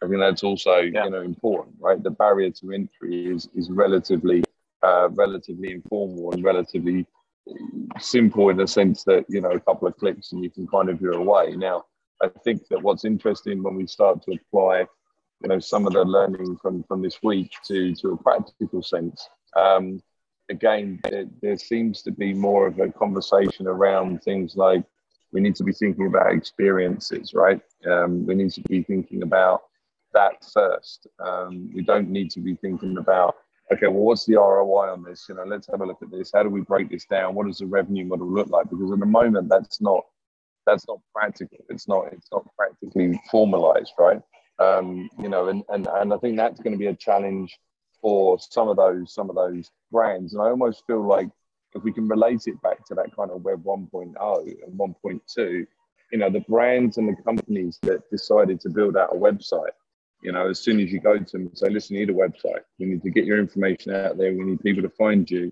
I 0.02 0.08
think 0.08 0.20
that's 0.20 0.44
also 0.44 0.78
yeah. 0.78 1.06
you 1.06 1.10
know 1.10 1.22
important, 1.22 1.76
right? 1.80 2.02
The 2.02 2.12
barrier 2.12 2.52
to 2.52 2.72
entry 2.72 3.28
is 3.28 3.50
is 3.56 3.70
relatively 3.70 4.44
uh, 4.84 5.10
relatively 5.12 5.72
informal 5.72 6.32
and 6.34 6.44
relatively 6.44 7.06
simple 8.00 8.50
in 8.50 8.58
the 8.58 8.68
sense 8.68 9.04
that 9.04 9.26
you 9.30 9.42
know 9.42 9.52
a 9.52 9.60
couple 9.60 9.88
of 9.88 9.98
clicks 9.98 10.32
and 10.32 10.44
you 10.44 10.50
can 10.50 10.68
kind 10.68 10.90
of 10.90 11.02
you're 11.02 11.14
away. 11.14 11.56
Now, 11.56 11.86
I 12.22 12.30
think 12.44 12.68
that 12.70 12.82
what's 12.82 13.06
interesting 13.06 13.64
when 13.64 13.76
we 13.76 13.88
start 13.88 14.24
to 14.24 14.34
apply, 14.34 14.86
you 15.42 15.50
know, 15.50 15.60
some 15.60 15.86
of 15.88 15.94
the 15.94 16.04
learning 16.04 16.58
from 16.62 16.84
from 16.84 17.02
this 17.02 17.20
week 17.24 17.54
to 17.68 17.94
to 17.96 18.12
a 18.12 18.18
practical 18.18 18.82
sense. 18.82 19.28
Um, 19.56 20.02
again, 20.50 21.00
there, 21.04 21.26
there 21.42 21.58
seems 21.58 22.02
to 22.04 22.12
be 22.12 22.34
more 22.34 22.68
of 22.68 22.80
a 22.80 22.92
conversation 22.92 23.68
around 23.68 24.24
things 24.24 24.56
like 24.56 24.84
we 25.34 25.42
need 25.42 25.56
to 25.56 25.64
be 25.64 25.74
thinking 25.74 26.08
about 26.08 26.32
experiences, 26.32 27.34
right? 27.34 27.60
Um, 27.90 28.26
we 28.26 28.36
need 28.36 28.52
to 28.52 28.62
be 28.62 28.84
thinking 28.84 29.24
about 29.24 29.64
that 30.14 30.46
first. 30.54 31.08
Um, 31.20 31.70
we 31.74 31.82
don't 31.82 32.10
need 32.10 32.30
to 32.32 32.40
be 32.40 32.56
thinking 32.56 32.98
about, 32.98 33.36
okay, 33.72 33.88
well, 33.88 34.04
what's 34.04 34.26
the 34.26 34.36
ROI 34.36 34.92
on 34.92 35.04
this? 35.04 35.26
You 35.28 35.36
know, 35.36 35.44
let's 35.44 35.68
have 35.72 35.82
a 35.82 35.86
look 35.86 36.02
at 36.02 36.12
this. 36.12 36.32
How 36.34 36.44
do 36.44 36.50
we 36.50 36.62
break 36.62 36.90
this 36.90 37.06
down? 37.06 37.34
What 37.34 37.48
does 37.48 37.58
the 37.58 37.66
revenue 37.66 38.06
model 38.06 38.32
look 38.32 38.50
like? 38.50 38.70
Because 38.70 38.92
at 38.92 39.00
the 39.00 39.06
moment, 39.06 39.50
that's 39.50 39.82
not 39.82 40.04
that's 40.66 40.88
not 40.88 41.00
practical. 41.14 41.58
It's 41.70 41.88
not 41.88 42.14
it's 42.14 42.30
not 42.32 42.48
practically 42.56 43.20
formalized, 43.30 43.92
right? 44.00 44.22
Um, 44.60 45.10
you 45.20 45.30
know, 45.30 45.50
and, 45.50 45.64
and 45.70 45.88
and 45.88 46.14
I 46.14 46.18
think 46.18 46.38
that's 46.38 46.60
going 46.60 46.74
to 46.74 46.80
be 46.80 46.88
a 46.88 46.96
challenge 46.96 47.58
for 48.02 48.38
some 48.40 48.70
of 48.70 48.78
those 48.78 49.14
some 49.14 49.30
of 49.30 49.36
those 49.36 49.72
brands. 49.92 50.34
And 50.34 50.42
I 50.42 50.50
almost 50.50 50.84
feel 50.86 51.06
like 51.06 51.30
if 51.76 51.84
we 51.84 51.92
can 51.92 52.08
relate 52.08 52.44
it 52.48 52.62
back 52.62 52.86
to 52.86 52.96
that 52.96 53.16
kind 53.16 53.32
of 53.32 53.44
web 53.44 53.64
1.0 53.64 54.64
and 54.64 54.80
1.2 54.80 55.68
you 56.12 56.20
know 56.20 56.30
the 56.30 56.42
brands 56.42 56.98
and 56.98 57.10
the 57.10 57.22
companies 57.24 57.80
that 57.82 58.10
decided 58.12 58.60
to 58.62 58.70
build 58.70 58.96
out 58.96 59.16
a 59.16 59.18
website 59.18 59.72
you 60.24 60.32
know 60.32 60.50
as 60.50 60.60
soon 60.60 60.80
as 60.80 60.92
you 60.92 61.00
go 61.00 61.18
to 61.18 61.32
them 61.32 61.48
and 61.48 61.58
say 61.58 61.70
listen 61.70 61.96
you 61.96 62.06
need 62.06 62.10
a 62.10 62.18
website. 62.18 62.62
We 62.80 62.88
need 62.88 63.04
to 63.04 63.12
get 63.12 63.26
your 63.26 63.40
information 63.40 63.94
out 63.94 64.18
there. 64.18 64.34
We 64.34 64.44
need 64.44 64.62
people 64.62 64.82
to 64.82 64.90
find 64.90 65.30
you 65.30 65.52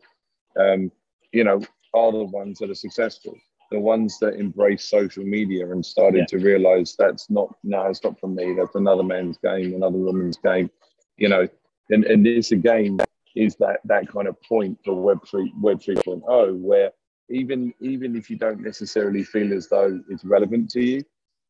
um, 0.58 0.92
you 1.32 1.44
know 1.44 1.62
are 1.94 2.12
the 2.12 2.24
ones 2.24 2.60
that 2.60 2.70
are 2.70 2.76
successful. 2.76 3.36
The 3.70 3.80
ones 3.80 4.18
that 4.20 4.36
embrace 4.36 4.90
social 4.90 5.24
media 5.24 5.72
and 5.72 5.86
started 5.86 6.20
yeah. 6.20 6.38
to 6.38 6.44
realize 6.44 6.96
that's 6.98 7.30
not 7.30 7.54
no 7.64 7.86
it's 7.88 8.04
not 8.04 8.20
for 8.20 8.28
me. 8.28 8.56
That's 8.58 8.76
another 8.76 9.04
man's 9.04 9.38
game 9.38 9.76
another 9.76 9.98
woman's 9.98 10.38
game 10.38 10.70
you 11.18 11.30
know 11.30 11.48
and, 11.90 12.06
and 12.06 12.26
this 12.26 12.52
again 12.52 12.98
is 13.36 13.56
that 13.58 13.80
that 13.86 14.08
kind 14.08 14.28
of 14.28 14.42
point 14.42 14.78
for 14.84 14.94
Web 14.94 15.20
three 15.28 15.54
Web 15.60 15.80
3.0 15.80 16.58
where 16.60 16.92
even 17.30 17.74
even 17.80 18.16
if 18.16 18.30
you 18.30 18.38
don't 18.38 18.62
necessarily 18.62 19.24
feel 19.24 19.54
as 19.54 19.68
though 19.68 20.00
it's 20.10 20.26
relevant 20.26 20.70
to 20.72 20.82
you, 20.82 21.04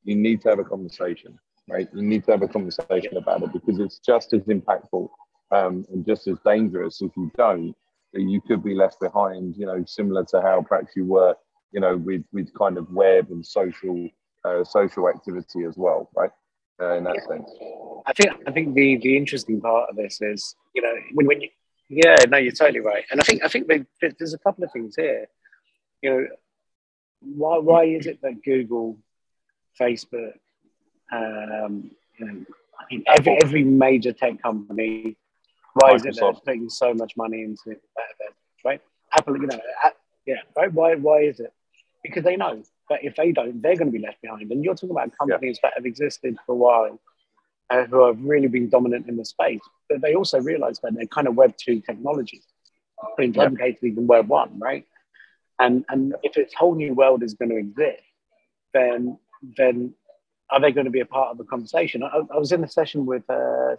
you 0.03 0.15
need 0.15 0.41
to 0.41 0.49
have 0.49 0.59
a 0.59 0.63
conversation, 0.63 1.37
right? 1.69 1.87
You 1.93 2.03
need 2.03 2.23
to 2.25 2.31
have 2.31 2.41
a 2.41 2.47
conversation 2.47 3.17
about 3.17 3.43
it 3.43 3.53
because 3.53 3.79
it's 3.79 3.99
just 3.99 4.33
as 4.33 4.41
impactful 4.43 5.09
um, 5.51 5.85
and 5.91 6.05
just 6.05 6.27
as 6.27 6.37
dangerous 6.45 7.01
if 7.01 7.11
you 7.17 7.31
don't. 7.37 7.75
That 8.13 8.23
you 8.23 8.41
could 8.41 8.61
be 8.61 8.75
left 8.75 8.99
behind, 8.99 9.55
you 9.55 9.65
know, 9.65 9.85
similar 9.87 10.25
to 10.31 10.41
how 10.41 10.61
perhaps 10.67 10.97
you 10.97 11.05
were, 11.05 11.33
you 11.71 11.79
know, 11.79 11.95
with 11.95 12.23
with 12.33 12.53
kind 12.53 12.77
of 12.77 12.91
web 12.91 13.27
and 13.31 13.45
social 13.45 14.09
uh, 14.43 14.63
social 14.65 15.07
activity 15.07 15.63
as 15.63 15.77
well, 15.77 16.09
right? 16.15 16.31
Uh, 16.81 16.95
in 16.95 17.03
that 17.05 17.15
yeah. 17.15 17.27
sense. 17.27 17.51
I 18.05 18.13
think 18.13 18.31
I 18.47 18.51
think 18.51 18.73
the 18.73 18.97
the 18.97 19.15
interesting 19.15 19.61
part 19.61 19.89
of 19.89 19.95
this 19.95 20.21
is, 20.21 20.55
you 20.75 20.81
know, 20.81 20.93
when 21.13 21.25
when 21.25 21.41
you 21.41 21.49
yeah, 21.91 22.15
no, 22.29 22.37
you're 22.37 22.53
totally 22.53 22.79
right. 22.79 23.03
And 23.11 23.19
I 23.19 23.23
think 23.23 23.43
I 23.43 23.49
think 23.49 23.67
there's 23.67 24.33
a 24.33 24.37
couple 24.37 24.63
of 24.63 24.71
things 24.71 24.95
here. 24.95 25.27
You 26.01 26.09
know, 26.09 26.27
why 27.19 27.57
why 27.57 27.83
is 27.83 28.05
it 28.07 28.21
that 28.21 28.41
Google, 28.45 28.97
Facebook, 29.79 30.33
um, 31.11 31.91
you 32.17 32.25
know, 32.25 32.45
I 32.79 32.83
mean, 32.89 33.03
every 33.07 33.37
every 33.43 33.63
major 33.65 34.13
tech 34.13 34.41
company, 34.41 35.17
why 35.73 35.93
Microsoft. 35.93 35.95
is 35.97 36.05
it 36.05 36.15
they're 36.21 36.33
putting 36.33 36.69
so 36.69 36.93
much 36.93 37.17
money 37.17 37.41
into 37.41 37.77
that, 37.97 38.33
right? 38.63 38.81
Apple, 39.11 39.37
you 39.37 39.47
know, 39.47 39.59
Yeah, 40.25 40.35
right. 40.55 40.71
Why? 40.71 40.95
Why 40.95 41.23
is 41.23 41.41
it? 41.41 41.53
Because 42.03 42.23
they 42.23 42.37
know 42.37 42.63
that 42.89 43.03
if 43.03 43.17
they 43.17 43.33
don't, 43.33 43.61
they're 43.61 43.75
going 43.75 43.91
to 43.91 43.97
be 43.97 44.03
left 44.03 44.21
behind. 44.21 44.49
And 44.49 44.63
you're 44.63 44.75
talking 44.75 44.91
about 44.91 45.11
companies 45.17 45.59
yeah. 45.61 45.69
that 45.69 45.77
have 45.77 45.85
existed 45.85 46.37
for 46.45 46.53
a 46.53 46.55
while, 46.55 46.99
uh, 47.71 47.85
who 47.85 48.05
have 48.05 48.21
really 48.21 48.47
been 48.47 48.69
dominant 48.69 49.07
in 49.07 49.15
the 49.15 49.23
space, 49.23 49.61
but 49.89 50.01
they 50.01 50.13
also 50.13 50.41
realize 50.41 50.79
that 50.81 50.93
they're 50.93 51.05
kind 51.07 51.27
of 51.27 51.35
Web 51.35 51.55
two 51.57 51.79
technologies, 51.79 52.45
in 53.17 53.33
some 53.33 53.53
yeah. 53.53 53.65
cases 53.65 53.83
even 53.83 54.07
Web 54.07 54.27
one, 54.27 54.59
right? 54.59 54.85
And 55.57 55.85
and 55.89 56.15
if 56.21 56.33
this 56.33 56.53
whole 56.53 56.75
new 56.75 56.93
world 56.93 57.23
is 57.23 57.33
going 57.33 57.49
to 57.49 57.57
exist, 57.57 58.03
then 58.73 59.17
then 59.57 59.93
are 60.49 60.59
they 60.59 60.73
going 60.73 60.85
to 60.85 60.91
be 60.91 60.99
a 60.99 61.05
part 61.05 61.31
of 61.31 61.37
the 61.37 61.45
conversation? 61.45 62.03
I, 62.03 62.21
I 62.33 62.37
was 62.37 62.51
in 62.51 62.63
a 62.63 62.67
session 62.67 63.05
with 63.05 63.23
uh, 63.29 63.75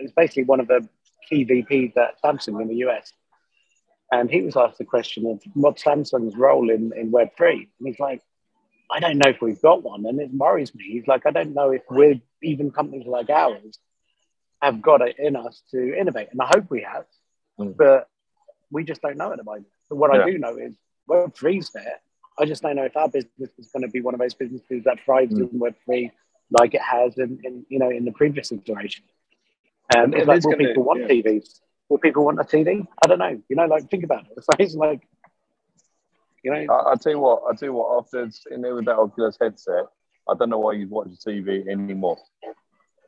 it's 0.00 0.12
basically 0.12 0.44
one 0.44 0.60
of 0.60 0.68
the 0.68 0.88
key 1.28 1.44
VPs 1.44 1.96
at 1.96 2.22
Samsung 2.22 2.62
in 2.62 2.68
the 2.68 2.86
US, 2.86 3.12
and 4.12 4.30
he 4.30 4.42
was 4.42 4.56
asked 4.56 4.78
the 4.78 4.84
question 4.84 5.26
of 5.26 5.42
what's 5.54 5.82
Samsung's 5.82 6.36
role 6.36 6.70
in 6.70 6.92
in 6.96 7.10
Web 7.10 7.30
three, 7.36 7.68
and 7.78 7.88
he's 7.88 7.98
like, 7.98 8.22
I 8.92 9.00
don't 9.00 9.18
know 9.18 9.30
if 9.30 9.40
we've 9.40 9.60
got 9.60 9.82
one, 9.82 10.06
and 10.06 10.20
it 10.20 10.30
worries 10.32 10.74
me. 10.74 10.84
He's 10.84 11.06
like, 11.06 11.26
I 11.26 11.30
don't 11.30 11.54
know 11.54 11.70
if 11.70 11.82
we're 11.90 12.20
even 12.42 12.70
companies 12.70 13.06
like 13.06 13.30
ours 13.30 13.78
have 14.60 14.80
got 14.80 15.00
it 15.00 15.16
in 15.18 15.34
us 15.36 15.62
to 15.70 15.98
innovate, 15.98 16.28
and 16.32 16.40
I 16.40 16.46
hope 16.46 16.70
we 16.70 16.82
have, 16.82 17.06
mm. 17.58 17.76
but 17.76 18.08
we 18.70 18.84
just 18.84 19.02
don't 19.02 19.16
know 19.16 19.32
at 19.32 19.38
the 19.38 19.44
moment. 19.44 19.66
But 19.88 19.96
what 19.96 20.14
yeah. 20.14 20.22
I 20.22 20.30
do 20.30 20.38
know 20.38 20.56
is 20.56 20.76
Web 21.06 21.34
three's 21.34 21.70
there 21.70 22.00
I 22.38 22.44
just 22.44 22.62
don't 22.62 22.76
know 22.76 22.84
if 22.84 22.96
our 22.96 23.08
business 23.08 23.50
is 23.58 23.68
going 23.68 23.82
to 23.82 23.88
be 23.88 24.00
one 24.00 24.14
of 24.14 24.20
those 24.20 24.34
businesses 24.34 24.84
that 24.84 24.98
thrives 25.04 25.34
mm. 25.34 25.50
in 25.50 25.58
Web 25.58 25.74
three 25.84 26.10
like 26.50 26.74
it 26.74 26.82
has 26.82 27.16
in, 27.18 27.38
in 27.44 27.66
you 27.68 27.78
know 27.78 27.90
in 27.90 28.04
the 28.04 28.12
previous 28.12 28.52
iteration. 28.52 29.04
Um, 29.96 30.14
it's 30.14 30.26
like, 30.26 30.44
will 30.44 30.56
people 30.56 30.84
want 30.84 31.00
yeah. 31.00 31.08
TVs? 31.08 31.60
Will 31.88 31.98
people 31.98 32.24
want 32.24 32.40
a 32.40 32.44
TV? 32.44 32.86
I 33.04 33.08
don't 33.08 33.18
know. 33.18 33.40
You 33.48 33.56
know, 33.56 33.66
like 33.66 33.90
think 33.90 34.04
about 34.04 34.24
it. 34.24 34.44
It's 34.58 34.74
like, 34.74 35.06
you 36.42 36.52
know. 36.52 36.74
I, 36.74 36.90
will 36.90 36.96
tell 36.96 37.12
you 37.12 37.18
what. 37.18 37.42
I'll 37.46 37.56
tell 37.56 37.68
you 37.68 37.74
what. 37.74 37.98
After 37.98 38.30
sitting 38.30 38.62
there 38.62 38.74
with 38.74 38.86
that 38.86 38.96
Oculus 38.96 39.36
headset, 39.40 39.84
I 40.28 40.34
don't 40.34 40.50
know 40.50 40.58
why 40.58 40.72
you'd 40.72 40.90
watch 40.90 41.08
the 41.08 41.32
TV 41.32 41.68
anymore. 41.68 42.18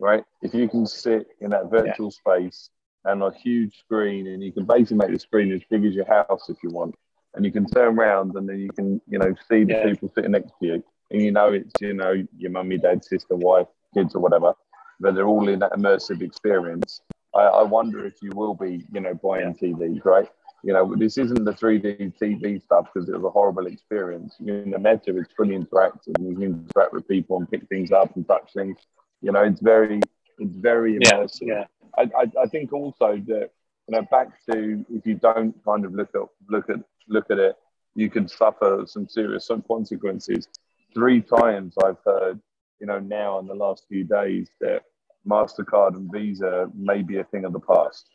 Right? 0.00 0.24
If 0.42 0.54
you 0.54 0.68
can 0.68 0.86
sit 0.86 1.26
in 1.40 1.50
that 1.50 1.70
virtual 1.70 2.12
yeah. 2.26 2.40
space 2.40 2.70
and 3.04 3.22
a 3.22 3.32
huge 3.32 3.76
screen, 3.78 4.26
and 4.26 4.42
you 4.42 4.52
can 4.52 4.64
basically 4.64 4.96
make 4.96 5.12
the 5.12 5.18
screen 5.18 5.52
as 5.52 5.62
big 5.70 5.84
as 5.84 5.94
your 5.94 6.06
house 6.06 6.48
if 6.48 6.56
you 6.62 6.70
want 6.70 6.94
and 7.34 7.44
you 7.44 7.52
can 7.52 7.66
turn 7.66 7.98
around 7.98 8.34
and 8.36 8.48
then 8.48 8.58
you 8.58 8.70
can, 8.70 9.00
you 9.08 9.18
know, 9.18 9.34
see 9.48 9.64
the 9.64 9.74
yeah. 9.74 9.84
people 9.84 10.10
sitting 10.14 10.32
next 10.32 10.52
to 10.60 10.66
you, 10.66 10.84
and 11.10 11.22
you 11.22 11.32
know 11.32 11.52
it's, 11.52 11.72
you 11.80 11.94
know, 11.94 12.24
your 12.36 12.50
mummy, 12.50 12.78
dad, 12.78 13.04
sister, 13.04 13.36
wife, 13.36 13.66
kids, 13.92 14.14
or 14.14 14.20
whatever, 14.20 14.54
but 15.00 15.14
they're 15.14 15.26
all 15.26 15.48
in 15.48 15.58
that 15.58 15.72
immersive 15.72 16.22
experience. 16.22 17.00
I, 17.34 17.40
I 17.40 17.62
wonder 17.62 18.06
if 18.06 18.14
you 18.22 18.30
will 18.34 18.54
be, 18.54 18.84
you 18.92 19.00
know, 19.00 19.14
buying 19.14 19.54
TVs, 19.54 20.04
right? 20.04 20.28
You 20.64 20.72
know, 20.72 20.94
this 20.96 21.18
isn't 21.18 21.44
the 21.44 21.52
3D 21.52 22.14
TV 22.18 22.62
stuff 22.62 22.86
because 22.92 23.08
it 23.08 23.14
was 23.14 23.24
a 23.24 23.30
horrible 23.30 23.66
experience. 23.66 24.36
In 24.40 24.70
the 24.70 24.78
meta, 24.78 25.16
it's 25.18 25.32
fully 25.36 25.58
interactive. 25.58 26.14
You 26.18 26.34
can 26.34 26.42
interact 26.42 26.92
with 26.92 27.06
people 27.06 27.36
and 27.36 27.50
pick 27.50 27.68
things 27.68 27.92
up 27.92 28.16
and 28.16 28.26
touch 28.26 28.52
things. 28.54 28.78
You 29.20 29.32
know, 29.32 29.42
it's 29.42 29.60
very, 29.60 30.00
it's 30.38 30.56
very 30.56 30.98
immersive. 30.98 31.38
Yeah, 31.42 31.54
yeah. 31.54 31.64
I, 31.98 32.02
I, 32.02 32.42
I 32.44 32.46
think 32.46 32.72
also 32.72 33.22
that 33.26 33.50
you 33.88 33.96
know, 33.96 34.02
back 34.10 34.28
to 34.50 34.84
if 34.90 35.06
you 35.06 35.14
don't 35.14 35.54
kind 35.64 35.84
of 35.84 35.94
look 35.94 36.10
at 36.14 36.22
look 36.48 36.70
at 36.70 36.76
look 37.08 37.30
at 37.30 37.38
it, 37.38 37.56
you 37.94 38.10
could 38.10 38.30
suffer 38.30 38.84
some 38.86 39.08
serious 39.08 39.46
some 39.46 39.62
consequences. 39.62 40.48
Three 40.94 41.20
times 41.20 41.74
I've 41.84 41.98
heard, 42.04 42.40
you 42.80 42.86
know, 42.86 43.00
now 43.00 43.38
in 43.40 43.46
the 43.46 43.54
last 43.54 43.84
few 43.88 44.04
days 44.04 44.48
that 44.60 44.82
Mastercard 45.26 45.96
and 45.96 46.10
Visa 46.12 46.70
may 46.74 47.02
be 47.02 47.18
a 47.18 47.24
thing 47.24 47.44
of 47.44 47.52
the 47.52 47.60
past. 47.60 48.08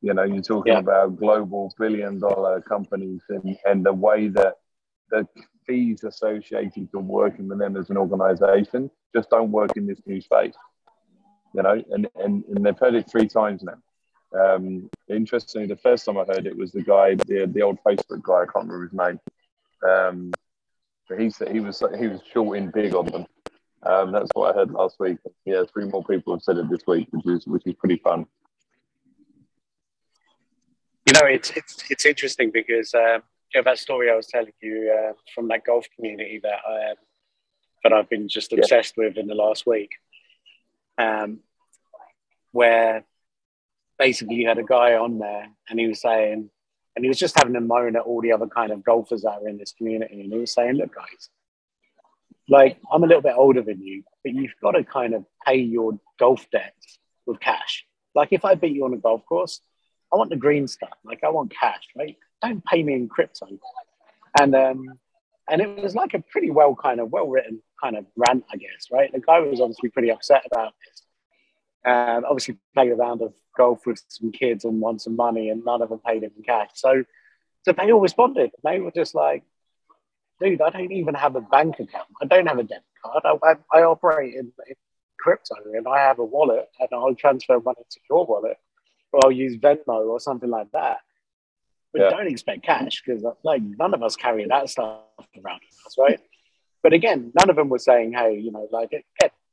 You 0.00 0.14
know, 0.14 0.22
you're 0.22 0.42
talking 0.42 0.74
yeah. 0.74 0.78
about 0.78 1.16
global 1.16 1.74
billion 1.78 2.20
dollar 2.20 2.60
companies 2.60 3.22
and, 3.28 3.56
and 3.64 3.84
the 3.84 3.92
way 3.92 4.28
that 4.28 4.54
the 5.10 5.26
fees 5.66 6.04
associated 6.04 6.90
to 6.92 6.98
working 6.98 7.48
with 7.48 7.58
them 7.58 7.76
as 7.76 7.90
an 7.90 7.96
organization 7.96 8.90
just 9.14 9.30
don't 9.30 9.50
work 9.50 9.76
in 9.76 9.86
this 9.86 10.00
new 10.06 10.20
space. 10.20 10.54
You 11.54 11.62
know, 11.62 11.82
and, 11.90 12.08
and, 12.16 12.44
and 12.44 12.64
they've 12.64 12.78
heard 12.78 12.94
it 12.94 13.10
three 13.10 13.26
times 13.26 13.62
now. 13.62 13.78
Um, 14.38 14.90
interestingly, 15.08 15.66
the 15.66 15.76
first 15.76 16.04
time 16.04 16.18
I 16.18 16.24
heard 16.24 16.46
it 16.46 16.56
was 16.56 16.72
the 16.72 16.82
guy, 16.82 17.14
the, 17.14 17.50
the 17.52 17.62
old 17.62 17.78
Facebook 17.86 18.22
guy. 18.22 18.42
I 18.42 18.46
can't 18.46 18.68
remember 18.68 18.82
his 18.82 18.92
name. 18.92 19.20
Um, 19.88 20.32
but 21.08 21.18
he 21.18 21.30
said 21.30 21.50
he 21.50 21.60
was 21.60 21.82
he 21.98 22.06
was 22.06 22.20
shorting 22.32 22.70
big 22.70 22.94
on 22.94 23.06
them. 23.06 23.26
Um, 23.82 24.12
that's 24.12 24.28
what 24.34 24.54
I 24.54 24.58
heard 24.58 24.72
last 24.72 25.00
week. 25.00 25.18
Yeah, 25.44 25.62
three 25.72 25.86
more 25.86 26.04
people 26.04 26.34
have 26.34 26.42
said 26.42 26.58
it 26.58 26.68
this 26.68 26.86
week, 26.86 27.08
which 27.10 27.26
is 27.26 27.46
which 27.46 27.62
is 27.66 27.74
pretty 27.74 27.96
fun. 27.96 28.26
You 31.08 31.14
know, 31.14 31.26
it's 31.26 31.50
it's 31.56 31.90
it's 31.90 32.04
interesting 32.04 32.50
because 32.52 32.92
um, 32.92 33.22
you 33.54 33.60
know, 33.60 33.62
that 33.64 33.78
story 33.78 34.10
I 34.10 34.14
was 34.14 34.26
telling 34.26 34.52
you 34.60 34.94
uh, 34.94 35.14
from 35.34 35.48
that 35.48 35.64
golf 35.64 35.86
community 35.96 36.38
that 36.42 36.58
I 36.68 36.90
um, 36.90 36.96
that 37.82 37.92
I've 37.94 38.10
been 38.10 38.28
just 38.28 38.52
obsessed 38.52 38.92
yeah. 38.98 39.06
with 39.06 39.16
in 39.16 39.26
the 39.26 39.34
last 39.34 39.66
week, 39.66 39.92
um, 40.98 41.38
where 42.52 43.06
basically 43.98 44.34
you 44.34 44.48
had 44.48 44.58
a 44.58 44.62
guy 44.62 44.96
on 44.96 45.18
there 45.18 45.48
and 45.70 45.80
he 45.80 45.86
was 45.86 46.02
saying, 46.02 46.50
and 46.94 47.04
he 47.06 47.08
was 47.08 47.18
just 47.18 47.38
having 47.38 47.56
a 47.56 47.60
moan 47.62 47.96
at 47.96 48.02
all 48.02 48.20
the 48.20 48.32
other 48.32 48.46
kind 48.46 48.70
of 48.70 48.84
golfers 48.84 49.22
that 49.22 49.40
are 49.40 49.48
in 49.48 49.56
this 49.56 49.72
community. 49.72 50.20
And 50.20 50.30
he 50.30 50.38
was 50.38 50.52
saying, 50.52 50.74
look, 50.74 50.94
guys, 50.94 51.30
like 52.50 52.76
I'm 52.92 53.02
a 53.02 53.06
little 53.06 53.22
bit 53.22 53.34
older 53.34 53.62
than 53.62 53.80
you, 53.80 54.02
but 54.22 54.34
you've 54.34 54.52
got 54.60 54.72
to 54.72 54.84
kind 54.84 55.14
of 55.14 55.24
pay 55.46 55.56
your 55.56 55.98
golf 56.18 56.46
debts 56.52 56.98
with 57.24 57.40
cash. 57.40 57.86
Like 58.14 58.28
if 58.32 58.44
I 58.44 58.56
beat 58.56 58.74
you 58.74 58.84
on 58.84 58.92
a 58.92 58.98
golf 58.98 59.24
course, 59.24 59.62
I 60.12 60.16
want 60.16 60.30
the 60.30 60.36
green 60.36 60.66
stuff. 60.66 60.96
Like 61.04 61.22
I 61.24 61.30
want 61.30 61.52
cash, 61.58 61.84
right? 61.96 62.16
Don't 62.42 62.64
pay 62.64 62.82
me 62.82 62.94
in 62.94 63.08
crypto. 63.08 63.46
And 64.40 64.54
um, 64.54 64.98
and 65.50 65.60
it 65.60 65.82
was 65.82 65.94
like 65.94 66.14
a 66.14 66.20
pretty 66.20 66.50
well 66.50 66.74
kind 66.74 67.00
of 67.00 67.10
well 67.10 67.28
written 67.28 67.62
kind 67.82 67.96
of 67.96 68.06
rant, 68.16 68.44
I 68.52 68.56
guess, 68.56 68.88
right? 68.90 69.12
The 69.12 69.20
guy 69.20 69.40
was 69.40 69.60
obviously 69.60 69.90
pretty 69.90 70.10
upset 70.10 70.44
about 70.50 70.74
this. 70.84 71.02
And 71.84 72.24
obviously 72.24 72.58
played 72.74 72.90
a 72.92 72.96
round 72.96 73.22
of 73.22 73.32
golf 73.56 73.86
with 73.86 74.02
some 74.08 74.32
kids 74.32 74.64
and 74.64 74.80
won 74.80 74.98
some 74.98 75.16
money, 75.16 75.50
and 75.50 75.64
none 75.64 75.82
of 75.82 75.88
them 75.90 76.00
paid 76.04 76.22
him 76.22 76.32
in 76.36 76.42
cash. 76.42 76.70
So, 76.74 77.04
so 77.64 77.72
they 77.72 77.92
all 77.92 78.00
responded. 78.00 78.50
They 78.64 78.80
were 78.80 78.90
just 78.90 79.14
like, 79.14 79.44
"Dude, 80.40 80.60
I 80.60 80.70
don't 80.70 80.92
even 80.92 81.14
have 81.14 81.36
a 81.36 81.40
bank 81.40 81.80
account. 81.80 82.08
I 82.22 82.26
don't 82.26 82.46
have 82.46 82.58
a 82.58 82.64
debit 82.64 82.84
card. 83.02 83.22
I, 83.24 83.48
I, 83.48 83.78
I 83.78 83.82
operate 83.84 84.34
in, 84.34 84.52
in 84.68 84.74
crypto, 85.18 85.54
and 85.74 85.86
I 85.86 85.98
have 85.98 86.18
a 86.18 86.24
wallet, 86.24 86.68
and 86.80 86.88
I'll 86.92 87.14
transfer 87.14 87.60
money 87.60 87.82
to 87.90 88.00
your 88.10 88.26
wallet, 88.26 88.58
or 89.12 89.20
I'll 89.24 89.32
use 89.32 89.56
Venmo 89.56 90.06
or 90.08 90.20
something 90.20 90.50
like 90.50 90.70
that." 90.72 90.98
But 91.92 92.02
yeah. 92.02 92.10
don't 92.10 92.28
expect 92.28 92.62
cash 92.64 93.02
because 93.04 93.24
like 93.42 93.62
none 93.62 93.94
of 93.94 94.02
us 94.02 94.16
carry 94.16 94.46
that 94.46 94.68
stuff 94.68 95.00
around 95.42 95.60
us, 95.86 95.96
right? 95.98 96.20
But 96.80 96.92
again, 96.92 97.32
none 97.36 97.50
of 97.50 97.56
them 97.56 97.68
were 97.68 97.80
saying, 97.80 98.12
"Hey, 98.12 98.38
you 98.38 98.52
know, 98.52 98.68
like 98.70 98.92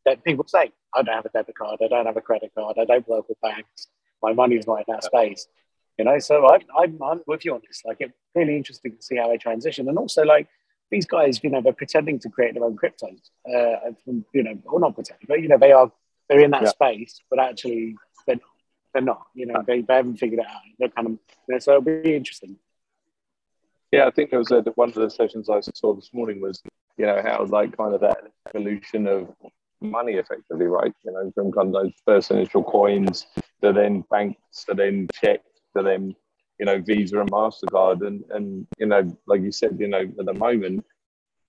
that 0.06 0.24
people 0.24 0.46
say, 0.48 0.72
I 0.94 1.02
don't 1.02 1.16
have 1.16 1.26
a 1.26 1.30
debit 1.30 1.58
card, 1.58 1.80
I 1.84 1.88
don't 1.88 2.06
have 2.06 2.18
a 2.18 2.22
credit 2.22 2.52
card, 2.56 2.78
I 2.80 2.86
don't 2.86 3.08
work 3.08 3.28
with 3.28 3.42
banks, 3.42 3.88
my 4.22 4.34
money's 4.34 4.68
not 4.68 4.78
in 4.78 4.86
that 4.88 5.04
space. 5.04 5.48
You 5.98 6.06
know, 6.06 6.20
so 6.20 6.46
I, 6.46 6.60
I'm, 6.78 7.02
I'm 7.02 7.22
with 7.26 7.46
you 7.46 7.54
on 7.54 7.62
this. 7.66 7.82
Like, 7.86 7.98
it's 8.02 8.14
really 8.34 8.58
interesting 8.58 8.98
to 8.98 9.02
see 9.02 9.16
how 9.16 9.30
they 9.30 9.38
transition. 9.38 9.88
And 9.88 9.98
also, 9.98 10.24
like, 10.24 10.48
these 10.92 11.06
guys, 11.06 11.42
you 11.42 11.50
know, 11.50 11.62
they're 11.62 11.72
pretending 11.72 12.20
to 12.20 12.30
create 12.30 12.54
their 12.54 12.66
own 12.66 12.76
cryptos. 12.76 13.30
Uh, 13.48 13.92
you 14.34 14.44
know, 14.44 14.58
or 14.66 14.80
not 14.80 14.94
pretending, 14.94 15.26
but, 15.28 15.42
you 15.42 15.48
know, 15.48 15.58
they 15.58 15.72
are, 15.72 15.90
they're 16.28 16.42
in 16.42 16.52
that 16.52 16.64
yeah. 16.64 16.70
space, 16.70 17.22
but 17.30 17.40
actually 17.40 17.96
they're, 18.28 18.40
they're 18.96 19.04
not. 19.04 19.28
You 19.34 19.48
know, 19.48 19.56
uh, 19.56 19.64
they, 19.68 19.82
they 19.82 19.96
haven't 19.96 20.16
figured 20.16 20.40
it 20.40 20.46
out. 20.46 20.62
They're 20.80 20.90
kind 20.90 21.08
of, 21.08 21.12
you 21.14 21.54
know, 21.54 21.60
so 21.60 21.72
it'll 21.72 21.82
be 21.82 22.16
interesting. 22.16 22.56
Yeah, 23.92 24.08
I 24.08 24.12
think 24.12 24.32
it 24.32 24.38
was 24.38 24.52
a, 24.52 24.62
one 24.76 24.90
of 24.90 24.96
the 24.96 25.10
sessions 25.10 25.50
I 25.50 25.60
saw 25.60 25.94
this 25.94 26.12
morning 26.14 26.40
was, 26.42 26.64
you 26.98 27.06
know, 27.06 27.22
how 27.22 27.44
like 27.46 27.76
kind 27.76 27.94
of 27.94 28.02
that 28.02 28.24
evolution 28.48 29.06
of 29.06 29.36
money 29.82 30.14
effectively, 30.14 30.66
right? 30.66 30.94
You 31.04 31.12
know, 31.12 31.32
from 31.36 31.52
kind 31.52 31.68
of 31.68 31.84
those 31.84 31.94
first 32.06 32.32
initial 32.32 32.64
coins 32.64 33.28
to 33.62 33.74
then 33.74 34.06
banks 34.10 34.64
to 34.70 34.74
then 34.74 35.10
checks 35.14 35.44
to 35.76 35.84
then, 35.84 36.16
you 36.58 36.66
know, 36.66 36.82
Visa 36.82 37.20
and 37.20 37.30
MasterCard. 37.30 38.08
And, 38.08 38.24
and, 38.30 38.66
you 38.80 38.86
know, 38.86 39.16
like 39.28 39.42
you 39.42 39.52
said, 39.52 39.78
you 39.78 39.90
know, 39.90 40.02
at 40.02 40.26
the 40.26 40.34
moment, 40.34 40.86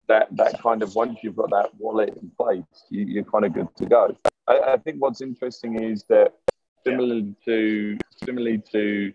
that, 0.08 0.28
that 0.36 0.60
kind 0.60 0.82
of 0.82 0.96
once 0.96 1.20
you've 1.22 1.36
got 1.36 1.50
that 1.50 1.70
wallet 1.78 2.16
in 2.20 2.30
place, 2.36 2.62
you, 2.90 3.04
you're 3.06 3.24
kind 3.24 3.44
of 3.44 3.54
good 3.54 3.68
to 3.76 3.86
go. 3.86 4.16
I, 4.48 4.58
I 4.58 4.76
think 4.78 4.96
what's 4.98 5.20
interesting 5.20 5.82
is 5.82 6.04
that 6.08 6.34
similarly 6.86 7.34
to 7.44 7.98
similarly 8.24 8.62
to 8.72 9.12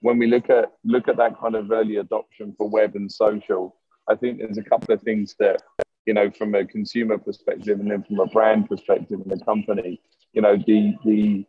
when 0.00 0.18
we 0.18 0.26
look 0.26 0.48
at 0.50 0.72
look 0.84 1.08
at 1.08 1.16
that 1.16 1.38
kind 1.38 1.54
of 1.54 1.70
early 1.70 1.96
adoption 1.96 2.54
for 2.56 2.68
web 2.68 2.94
and 2.94 3.10
social, 3.10 3.76
I 4.08 4.14
think 4.14 4.38
there's 4.38 4.58
a 4.58 4.62
couple 4.62 4.94
of 4.94 5.02
things 5.02 5.34
that 5.38 5.62
you 6.06 6.14
know, 6.14 6.30
from 6.30 6.54
a 6.54 6.64
consumer 6.64 7.18
perspective 7.18 7.78
and 7.78 7.90
then 7.90 8.02
from 8.02 8.20
a 8.20 8.26
brand 8.26 8.68
perspective 8.68 9.20
in 9.22 9.28
the 9.28 9.44
company, 9.44 10.00
you 10.32 10.42
know, 10.42 10.56
the 10.56 10.94
the 11.04 11.44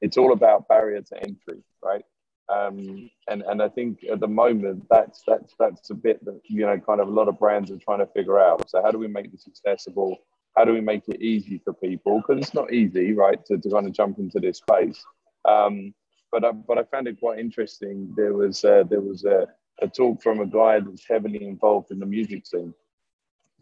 it's 0.00 0.16
all 0.16 0.32
about 0.32 0.68
barrier 0.68 1.00
to 1.00 1.16
entry, 1.22 1.62
right? 1.82 2.04
Um, 2.48 3.10
and 3.28 3.42
and 3.42 3.62
I 3.62 3.68
think 3.68 4.04
at 4.10 4.20
the 4.20 4.28
moment 4.28 4.84
that's 4.90 5.22
that's 5.26 5.54
that's 5.58 5.90
a 5.90 5.94
bit 5.94 6.24
that 6.24 6.40
you 6.44 6.66
know 6.66 6.78
kind 6.78 7.00
of 7.00 7.08
a 7.08 7.10
lot 7.10 7.28
of 7.28 7.38
brands 7.38 7.70
are 7.70 7.78
trying 7.78 8.00
to 8.00 8.06
figure 8.06 8.38
out. 8.38 8.68
So 8.70 8.82
how 8.82 8.90
do 8.90 8.98
we 8.98 9.08
make 9.08 9.32
this 9.32 9.48
accessible? 9.48 10.18
How 10.56 10.64
do 10.64 10.72
we 10.72 10.80
make 10.80 11.08
it 11.08 11.20
easy 11.20 11.60
for 11.64 11.74
people? 11.74 12.20
Because 12.20 12.42
it's 12.42 12.54
not 12.54 12.72
easy, 12.72 13.12
right, 13.12 13.44
to, 13.46 13.58
to 13.58 13.70
kind 13.70 13.86
of 13.86 13.92
jump 13.92 14.18
into 14.18 14.40
this 14.40 14.58
space. 14.58 15.02
Um, 15.44 15.94
but 16.32 16.44
I, 16.44 16.52
but 16.52 16.78
I 16.78 16.84
found 16.84 17.08
it 17.08 17.20
quite 17.20 17.38
interesting. 17.38 18.12
There 18.16 18.34
was 18.34 18.64
uh, 18.64 18.84
there 18.88 19.00
was 19.00 19.24
a 19.24 19.46
a 19.82 19.88
talk 19.88 20.22
from 20.22 20.40
a 20.40 20.46
guy 20.46 20.80
that's 20.80 21.06
heavily 21.06 21.46
involved 21.46 21.90
in 21.90 21.98
the 21.98 22.06
music 22.06 22.46
scene. 22.46 22.72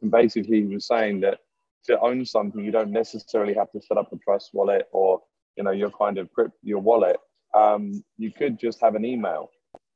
And 0.03 0.11
basically, 0.11 0.61
he 0.63 0.75
was 0.75 0.87
saying 0.87 1.21
that 1.21 1.41
to 1.87 1.99
own 2.01 2.25
something, 2.25 2.65
you 2.65 2.71
don't 2.71 2.91
necessarily 2.91 3.55
have 3.55 3.71
to 3.73 3.81
set 3.81 3.99
up 3.99 4.13
a 4.13 4.17
trust 4.19 4.51
wallet 4.53 4.89
or 4.93 5.23
you 5.57 5.65
know 5.65 5.71
your 5.71 5.91
kind 5.91 6.19
of 6.19 6.33
crypt 6.33 6.57
your 6.63 6.81
wallet. 6.81 7.17
Um, 7.55 8.05
you 8.19 8.33
could 8.33 8.59
just 8.59 8.81
have 8.81 8.95
an 8.95 9.05
email 9.05 9.51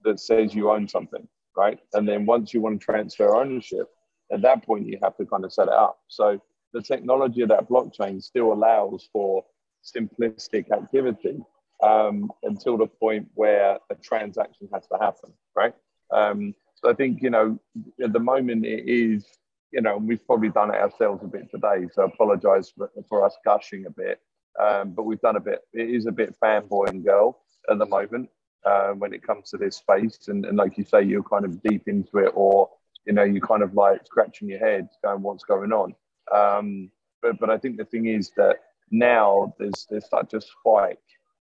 that 0.05 0.21
says 0.21 0.55
you 0.55 0.71
own 0.71 0.87
something, 0.87 1.27
right? 1.57 1.79
And 1.95 2.09
then 2.09 2.27
once 2.27 2.55
you 2.55 2.61
want 2.61 2.81
to 2.81 2.85
transfer 2.85 3.35
ownership, 3.35 3.89
at 4.31 4.43
that 4.43 4.65
point 4.65 4.87
you 4.87 4.99
have 5.03 5.17
to 5.17 5.27
kind 5.27 5.45
of 5.45 5.53
set 5.53 5.69
it 5.69 5.75
up. 5.75 5.99
So 6.09 6.41
the 6.73 6.83
technology 6.83 7.43
of 7.43 7.49
that 7.49 7.69
blockchain 7.69 8.23
still 8.23 8.53
allows 8.53 9.09
for 9.13 9.45
simplistic 9.85 10.71
activity 10.71 11.39
um, 11.83 12.31
until 12.43 12.77
the 12.77 12.87
point 12.87 13.29
where 13.35 13.79
a 13.91 13.95
transaction 13.97 14.69
has 14.73 14.87
to 14.89 14.99
happen, 15.01 15.33
right? 15.55 15.75
Um, 16.13 16.55
so 16.75 16.91
I 16.91 16.95
think 16.95 17.23
you 17.23 17.31
know 17.31 17.59
at 18.03 18.13
the 18.13 18.21
moment 18.21 18.65
it 18.65 18.89
is 18.89 19.27
you 19.73 19.81
know 19.81 19.97
we've 19.97 20.25
probably 20.27 20.49
done 20.49 20.75
it 20.75 20.81
ourselves 20.81 21.23
a 21.25 21.29
bit 21.29 21.51
today. 21.51 21.89
So 21.93 22.03
I 22.03 22.07
apologise 22.07 22.73
for, 22.77 22.91
for, 23.09 23.25
us 23.25 23.37
gushing 23.45 23.87
a 23.87 23.91
bit, 23.91 24.21
um, 24.61 24.93
but 24.93 25.05
we've 25.05 25.21
done 25.21 25.37
a 25.37 25.41
bit. 25.41 25.61
It 25.73 25.91
is 25.91 26.07
a 26.07 26.13
bit 26.13 26.37
fanboy 26.43 26.89
and 26.91 27.05
girl 27.05 27.41
at 27.71 27.79
the 27.79 27.87
moment 27.87 28.29
uh, 28.65 28.91
when 28.91 29.13
it 29.13 29.23
comes 29.23 29.51
to 29.51 29.57
this 29.57 29.77
space, 29.77 30.29
and, 30.29 30.45
and 30.47 30.57
like 30.57 30.79
you 30.79 30.85
say, 30.85 31.03
you're 31.03 31.23
kind 31.23 31.45
of 31.45 31.63
deep 31.63 31.87
into 31.87 32.19
it, 32.19 32.33
or 32.35 32.71
you 33.07 33.13
know 33.13 33.25
you're 33.25 33.47
kind 33.47 33.63
of 33.63 33.75
like 33.75 34.05
scratching 34.07 34.49
your 34.49 34.59
head, 34.59 34.89
going, 35.05 35.23
"What's 35.23 35.45
going 35.45 35.73
on?" 35.73 35.95
Um, 36.35 36.91
but 37.23 37.39
but 37.39 37.51
I 37.51 37.59
think 37.59 37.77
the 37.77 37.85
thing 37.85 38.07
is 38.07 38.31
that 38.37 38.57
now 38.91 39.55
there's 39.59 39.87
there's 39.91 40.09
such 40.09 40.35
a 40.35 40.41
spike, 40.41 40.99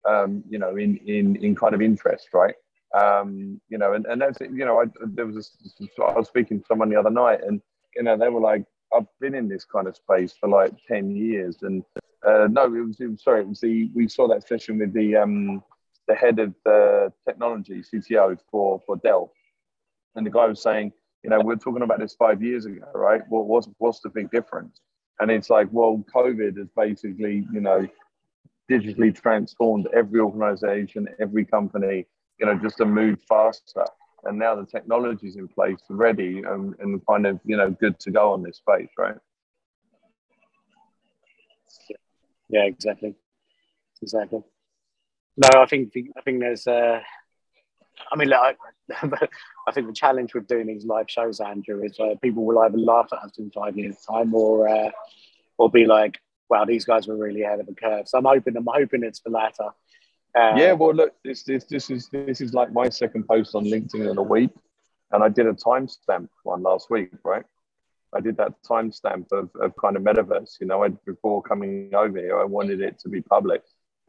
um, 0.09 0.43
you 0.49 0.59
know, 0.59 0.77
in 0.77 0.97
in 0.99 1.37
in 1.37 1.55
kind 1.55 1.75
of 1.75 1.83
interest, 1.83 2.29
right? 2.33 2.55
Um, 2.95 3.61
you 3.69 3.79
know, 3.79 3.95
and, 3.95 4.07
and 4.07 4.21
that's 4.21 4.41
you 4.41 4.65
know, 4.65 4.81
I 4.81 4.85
there 5.07 5.27
was 5.27 5.37
a, 5.99 6.03
I 6.03 6.19
was 6.19 6.29
speaking 6.29 6.61
to 6.61 6.67
someone 6.67 6.91
the 6.91 6.99
other 6.99 7.11
night, 7.11 7.41
and 7.45 7.61
you 7.97 8.03
know, 8.03 8.17
they 8.17 8.29
were 8.29 8.41
like, 8.41 8.65
I've 8.95 9.07
been 9.21 9.35
in 9.35 9.49
this 9.49 9.65
kind 9.65 9.89
of 9.89 9.97
space 9.97 10.35
for 10.39 10.49
like 10.49 10.73
ten 10.87 11.11
years, 11.11 11.59
and 11.63 11.83
uh, 12.27 12.49
no, 12.51 12.65
it 12.65 12.87
was, 12.87 13.01
it 13.01 13.07
was 13.11 13.23
sorry, 13.23 13.41
it 13.41 13.49
was 13.49 13.61
the 13.61 13.91
we 13.95 14.09
saw 14.09 14.29
that 14.29 14.47
session 14.47 14.79
with 14.79 14.93
the 14.93 15.17
um 15.17 15.63
the 16.07 16.15
head 16.15 16.39
of 16.39 16.55
the 16.65 17.13
technology 17.27 17.83
CTO 17.83 18.39
for 18.51 18.81
for 18.87 18.97
Dell, 18.97 19.33
and 20.15 20.25
the 20.25 20.31
guy 20.31 20.47
was 20.47 20.63
saying, 20.63 20.93
you 21.25 21.31
know, 21.31 21.41
we're 21.41 21.57
talking 21.57 21.83
about 21.83 21.99
this 21.99 22.15
five 22.15 22.43
years 22.43 22.67
ago, 22.67 22.87
right? 22.95 23.23
What's 23.29 23.69
what's 23.79 24.01
the 24.01 24.11
big 24.11 24.31
difference? 24.31 24.83
And 25.21 25.31
it's 25.31 25.49
like, 25.49 25.69
well, 25.73 26.05
COVID 26.15 26.59
has 26.59 26.69
basically, 26.77 27.47
you 27.51 27.61
know, 27.61 27.89
digitally 28.71 29.15
transformed 29.15 29.89
every 29.95 30.21
organization, 30.21 31.09
every 31.19 31.45
company, 31.47 32.07
you 32.39 32.47
know, 32.47 32.57
just 32.57 32.77
to 32.79 32.85
move 32.85 33.19
faster. 33.27 33.87
And 34.25 34.39
now 34.39 34.55
the 34.55 34.67
technology 34.67 35.29
is 35.29 35.37
in 35.37 35.49
place, 35.49 35.79
ready 35.89 36.43
and, 36.47 36.75
and 36.81 37.07
kind 37.07 37.27
of, 37.27 37.41
you 37.45 37.57
know, 37.57 37.71
good 37.71 37.99
to 38.01 38.11
go 38.11 38.33
on 38.33 38.43
this 38.43 38.59
space, 38.59 38.89
right? 38.99 39.17
Yeah, 42.49 42.65
exactly. 42.65 43.15
Exactly. 44.03 44.43
No, 45.37 45.49
I 45.63 45.67
think 45.67 45.93
I 46.17 46.21
think 46.21 46.41
there's 46.41 46.67
uh 46.67 47.01
I 48.13 48.17
mean, 48.17 48.33
I 48.93 49.73
think 49.73 49.87
the 49.87 49.93
challenge 49.93 50.35
with 50.35 50.47
doing 50.47 50.67
these 50.67 50.85
live 50.85 51.07
shows, 51.09 51.41
Andrew, 51.41 51.83
is 51.83 51.99
uh, 51.99 52.15
people 52.23 52.45
will 52.45 52.59
either 52.61 52.79
laugh 52.79 53.09
at 53.13 53.19
us 53.19 53.39
in 53.39 53.51
five 53.51 53.77
years' 53.77 53.97
time, 54.09 54.35
or 54.35 54.69
uh, 54.69 54.91
or 55.59 55.71
be 55.71 55.87
like, 55.87 56.19
"Wow, 56.49 56.65
these 56.65 56.85
guys 56.85 57.07
were 57.07 57.17
really 57.17 57.43
ahead 57.43 57.61
of 57.61 57.67
the 57.67 57.75
curve." 57.75 58.09
So 58.09 58.19
I'm 58.19 58.25
hoping, 58.25 58.57
I'm 58.57 58.67
hoping 58.69 59.05
it's 59.05 59.21
the 59.21 59.31
latter. 59.31 59.71
Uh, 60.37 60.55
yeah, 60.57 60.73
well, 60.73 60.95
look, 60.95 61.15
this, 61.25 61.45
this 61.45 61.65
this 61.65 61.91
is 61.91 62.09
this 62.09 62.41
is 62.41 62.55
like 62.55 62.73
my 62.73 62.89
second 62.89 63.27
post 63.27 63.55
on 63.55 63.65
LinkedIn 63.65 64.11
in 64.11 64.19
a 64.19 64.23
week, 64.23 64.51
and 65.13 65.23
I 65.23 65.29
did 65.29 65.47
a 65.47 65.53
timestamp 65.53 66.29
one 66.43 66.63
last 66.63 66.91
week, 66.91 67.11
right? 67.25 67.45
I 68.15 68.21
did 68.21 68.37
that 68.37 68.63
timestamp 68.63 69.33
of, 69.33 69.51
of 69.61 69.75
kind 69.77 69.97
of 69.97 70.03
metaverse. 70.03 70.61
You 70.61 70.69
know, 70.69 70.85
I, 70.85 70.89
before 70.89 71.43
coming 71.43 71.91
over 71.95 72.19
here, 72.19 72.39
I 72.39 72.45
wanted 72.45 72.81
it 72.81 72.99
to 73.01 73.09
be 73.09 73.21
public 73.21 73.63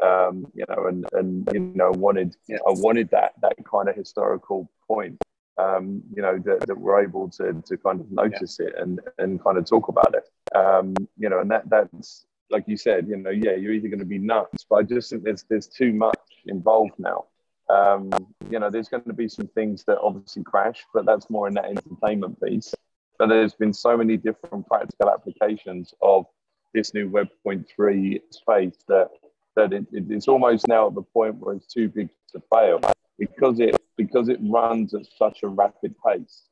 um, 0.03 0.45
you 0.53 0.65
know, 0.69 0.87
and 0.87 1.05
and 1.13 1.49
you 1.53 1.59
know 1.59 1.91
wanted 1.91 2.35
I 2.49 2.71
wanted 2.71 3.09
that 3.11 3.33
that 3.41 3.55
kind 3.69 3.89
of 3.89 3.95
historical 3.95 4.69
point, 4.87 5.21
um, 5.57 6.01
you 6.13 6.21
know, 6.21 6.37
that, 6.45 6.67
that 6.67 6.77
we're 6.77 7.03
able 7.03 7.29
to 7.31 7.61
to 7.65 7.77
kind 7.77 8.01
of 8.01 8.11
notice 8.11 8.57
yeah. 8.59 8.67
it 8.67 8.75
and 8.77 8.99
and 9.17 9.43
kind 9.43 9.57
of 9.57 9.65
talk 9.65 9.87
about 9.87 10.13
it, 10.15 10.57
um, 10.57 10.93
you 11.17 11.29
know, 11.29 11.39
and 11.39 11.51
that 11.51 11.69
that's 11.69 12.25
like 12.49 12.65
you 12.67 12.77
said, 12.77 13.07
you 13.07 13.17
know, 13.17 13.31
yeah, 13.31 13.55
you're 13.55 13.73
either 13.73 13.87
going 13.87 13.99
to 13.99 14.05
be 14.05 14.19
nuts, 14.19 14.65
but 14.69 14.75
I 14.77 14.83
just 14.83 15.09
think 15.09 15.23
there's 15.23 15.43
there's 15.49 15.67
too 15.67 15.93
much 15.93 16.19
involved 16.45 16.93
now. 16.97 17.25
Um, 17.69 18.11
you 18.49 18.59
know, 18.59 18.69
there's 18.69 18.89
going 18.89 19.03
to 19.05 19.13
be 19.13 19.27
some 19.27 19.47
things 19.47 19.83
that 19.85 19.97
obviously 19.99 20.43
crash, 20.43 20.85
but 20.93 21.05
that's 21.05 21.29
more 21.29 21.47
in 21.47 21.55
that 21.55 21.65
entertainment 21.65 22.39
piece. 22.41 22.73
But 23.17 23.29
there's 23.29 23.55
been 23.55 23.73
so 23.73 23.97
many 23.97 24.17
different 24.17 24.67
practical 24.67 25.09
applications 25.09 25.93
of 26.01 26.25
this 26.73 26.93
new 26.93 27.09
Web.3 27.09 28.19
space 28.29 28.75
that 28.87 29.09
that 29.55 29.73
it, 29.73 29.85
it, 29.91 30.05
it's 30.09 30.27
almost 30.27 30.67
now 30.67 30.87
at 30.87 30.95
the 30.95 31.01
point 31.01 31.35
where 31.35 31.55
it's 31.55 31.67
too 31.67 31.89
big 31.89 32.09
to 32.31 32.41
fail 32.53 32.79
because 33.17 33.59
it 33.59 33.75
because 33.97 34.27
it 34.29 34.39
runs 34.41 34.93
at 34.93 35.05
such 35.17 35.43
a 35.43 35.47
rapid 35.47 35.95
pace 36.05 36.43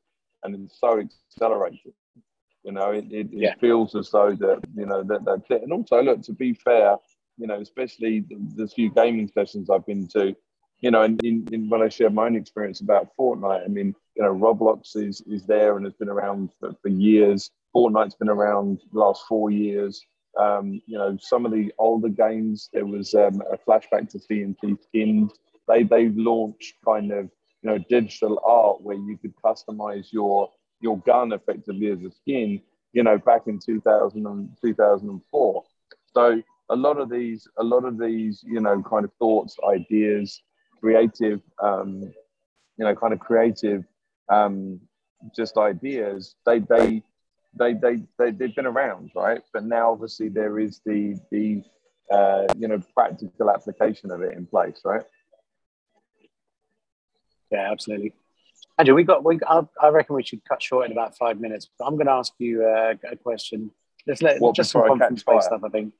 and 0.43 0.55
it's 0.55 0.79
so 0.79 0.99
accelerated. 0.99 1.93
You 2.63 2.71
know, 2.71 2.91
it, 2.91 3.05
it, 3.11 3.27
yeah. 3.31 3.51
it 3.51 3.59
feels 3.59 3.93
as 3.95 4.09
though 4.09 4.33
that 4.35 4.59
you 4.75 4.85
know 4.85 5.03
that 5.03 5.25
that's 5.25 5.49
it. 5.49 5.63
And 5.63 5.73
also, 5.73 6.01
look, 6.01 6.21
to 6.23 6.33
be 6.33 6.53
fair, 6.53 6.95
you 7.37 7.47
know, 7.47 7.59
especially 7.59 8.21
the, 8.21 8.37
the 8.55 8.67
few 8.67 8.89
gaming 8.89 9.27
sessions 9.27 9.69
I've 9.69 9.85
been 9.85 10.07
to, 10.09 10.35
you 10.79 10.91
know, 10.91 11.03
in, 11.03 11.17
in, 11.23 11.47
in, 11.51 11.69
when 11.69 11.81
I 11.81 11.89
share 11.89 12.09
my 12.09 12.25
own 12.25 12.35
experience 12.35 12.79
about 12.79 13.09
Fortnite, 13.19 13.65
I 13.65 13.67
mean, 13.67 13.93
you 14.15 14.23
know, 14.23 14.33
Roblox 14.33 14.95
is 14.95 15.21
is 15.27 15.45
there 15.45 15.75
and 15.75 15.85
has 15.85 15.93
been 15.93 16.09
around 16.09 16.49
for, 16.59 16.71
for 16.81 16.87
years. 16.87 17.51
Fortnite's 17.75 18.15
been 18.15 18.29
around 18.29 18.81
the 18.93 18.99
last 18.99 19.23
four 19.27 19.51
years. 19.51 20.01
Um, 20.37 20.81
you 20.85 20.97
know, 20.97 21.17
some 21.21 21.45
of 21.45 21.51
the 21.51 21.71
older 21.77 22.09
games, 22.09 22.69
there 22.73 22.85
was 22.85 23.13
um, 23.13 23.41
a 23.51 23.57
flashback 23.57 24.09
to 24.09 24.19
CNC 24.19 24.83
skins. 24.83 25.31
They 25.67 25.83
they 25.83 26.09
launched 26.09 26.75
kind 26.83 27.11
of 27.11 27.29
you 27.61 27.69
know 27.69 27.77
digital 27.89 28.41
art 28.45 28.81
where 28.81 28.97
you 28.97 29.17
could 29.17 29.33
customize 29.43 30.11
your 30.11 30.49
your 30.81 30.99
gun 30.99 31.31
effectively 31.33 31.91
as 31.91 32.03
a 32.03 32.11
skin. 32.11 32.61
You 32.93 33.03
know, 33.03 33.17
back 33.17 33.47
in 33.47 33.59
2000 33.59 34.25
and 34.27 34.49
2004. 34.61 35.63
So 36.13 36.43
a 36.69 36.75
lot 36.75 36.99
of 36.99 37.09
these, 37.09 37.47
a 37.57 37.63
lot 37.63 37.85
of 37.85 37.97
these, 37.99 38.43
you 38.45 38.59
know, 38.59 38.81
kind 38.83 39.03
of 39.03 39.11
thoughts, 39.19 39.57
ideas, 39.67 40.41
creative, 40.79 41.41
um, 41.61 42.01
you 42.77 42.85
know, 42.85 42.95
kind 42.95 43.13
of 43.13 43.19
creative, 43.19 43.83
um, 44.29 44.79
just 45.35 45.57
ideas. 45.57 46.35
They 46.45 46.59
they 46.59 47.03
they, 47.57 47.73
they, 47.73 48.03
they, 48.17 48.31
they've 48.31 48.55
been 48.55 48.65
around, 48.65 49.11
right? 49.15 49.41
But 49.53 49.65
now 49.65 49.91
obviously 49.91 50.29
there 50.29 50.59
is 50.59 50.81
the, 50.85 51.19
the 51.31 51.63
uh, 52.11 52.47
you 52.57 52.67
know, 52.67 52.81
practical 52.95 53.49
application 53.49 54.11
of 54.11 54.21
it 54.21 54.35
in 54.37 54.45
place, 54.45 54.81
right? 54.83 55.03
Yeah, 57.51 57.71
absolutely. 57.71 58.13
Andrew, 58.77 58.95
we 58.95 59.03
got, 59.03 59.23
we, 59.23 59.39
I, 59.47 59.61
I 59.81 59.89
reckon 59.89 60.15
we 60.15 60.23
should 60.23 60.43
cut 60.45 60.61
short 60.61 60.87
in 60.87 60.91
about 60.91 61.15
five 61.17 61.39
minutes, 61.39 61.69
but 61.77 61.85
I'm 61.85 61.95
going 61.95 62.07
to 62.07 62.13
ask 62.13 62.33
you 62.39 62.65
uh, 62.65 62.95
a 63.09 63.15
question. 63.15 63.71
Let's 64.07 64.21
let, 64.21 64.41
what, 64.41 64.55
just 64.55 64.71
some 64.71 64.87
conference-based 64.87 65.45
stuff, 65.45 65.61
I 65.63 65.69
think. 65.69 65.93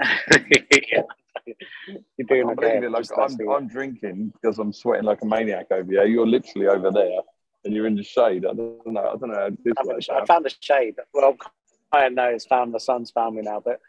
yeah. 0.00 1.02
You're 2.16 2.26
doing 2.28 2.50
okay. 2.50 2.86
Like, 2.86 3.06
I'm, 3.18 3.50
I'm 3.50 3.68
drinking 3.68 4.32
because 4.40 4.58
I'm 4.58 4.72
sweating 4.72 5.04
like 5.04 5.22
a 5.22 5.26
maniac 5.26 5.66
over 5.70 5.90
here. 5.90 6.04
You're 6.04 6.26
literally 6.26 6.68
over 6.68 6.90
there 6.90 7.20
and 7.64 7.74
you're 7.74 7.86
in 7.86 7.96
the 7.96 8.02
shade. 8.02 8.44
I 8.44 8.54
don't 8.54 8.86
know. 8.86 9.00
I 9.00 9.16
don't 9.16 9.30
know. 9.30 9.50
I, 10.16 10.24
found 10.26 10.44
the 10.44 10.54
shade. 10.60 10.96
Well, 11.14 11.36
I 11.92 12.08
know 12.08 12.26
it's 12.26 12.46
found 12.46 12.74
the 12.74 12.80
sun's 12.80 13.10
found 13.10 13.36
me 13.36 13.42
now, 13.42 13.62
but 13.64 13.80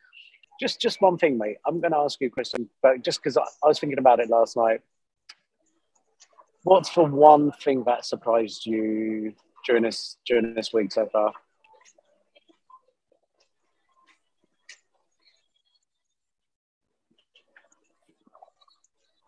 just 0.59 0.79
just 0.79 1.01
one 1.01 1.17
thing, 1.17 1.37
mate. 1.37 1.57
I'm 1.65 1.79
going 1.79 1.91
to 1.91 1.97
ask 1.97 2.19
you 2.21 2.27
a 2.27 2.31
question, 2.31 2.69
but 2.81 3.03
just 3.03 3.21
because 3.21 3.37
I, 3.37 3.43
I 3.63 3.67
was 3.67 3.79
thinking 3.79 3.99
about 3.99 4.19
it 4.19 4.29
last 4.29 4.55
night. 4.55 4.81
What's 6.63 6.93
the 6.95 7.03
one 7.03 7.51
thing 7.51 7.83
that 7.87 8.05
surprised 8.05 8.65
you 8.65 9.33
during 9.65 9.83
this 9.83 10.17
during 10.25 10.53
this 10.53 10.71
week 10.71 10.91
so 10.93 11.09
far? 11.11 11.33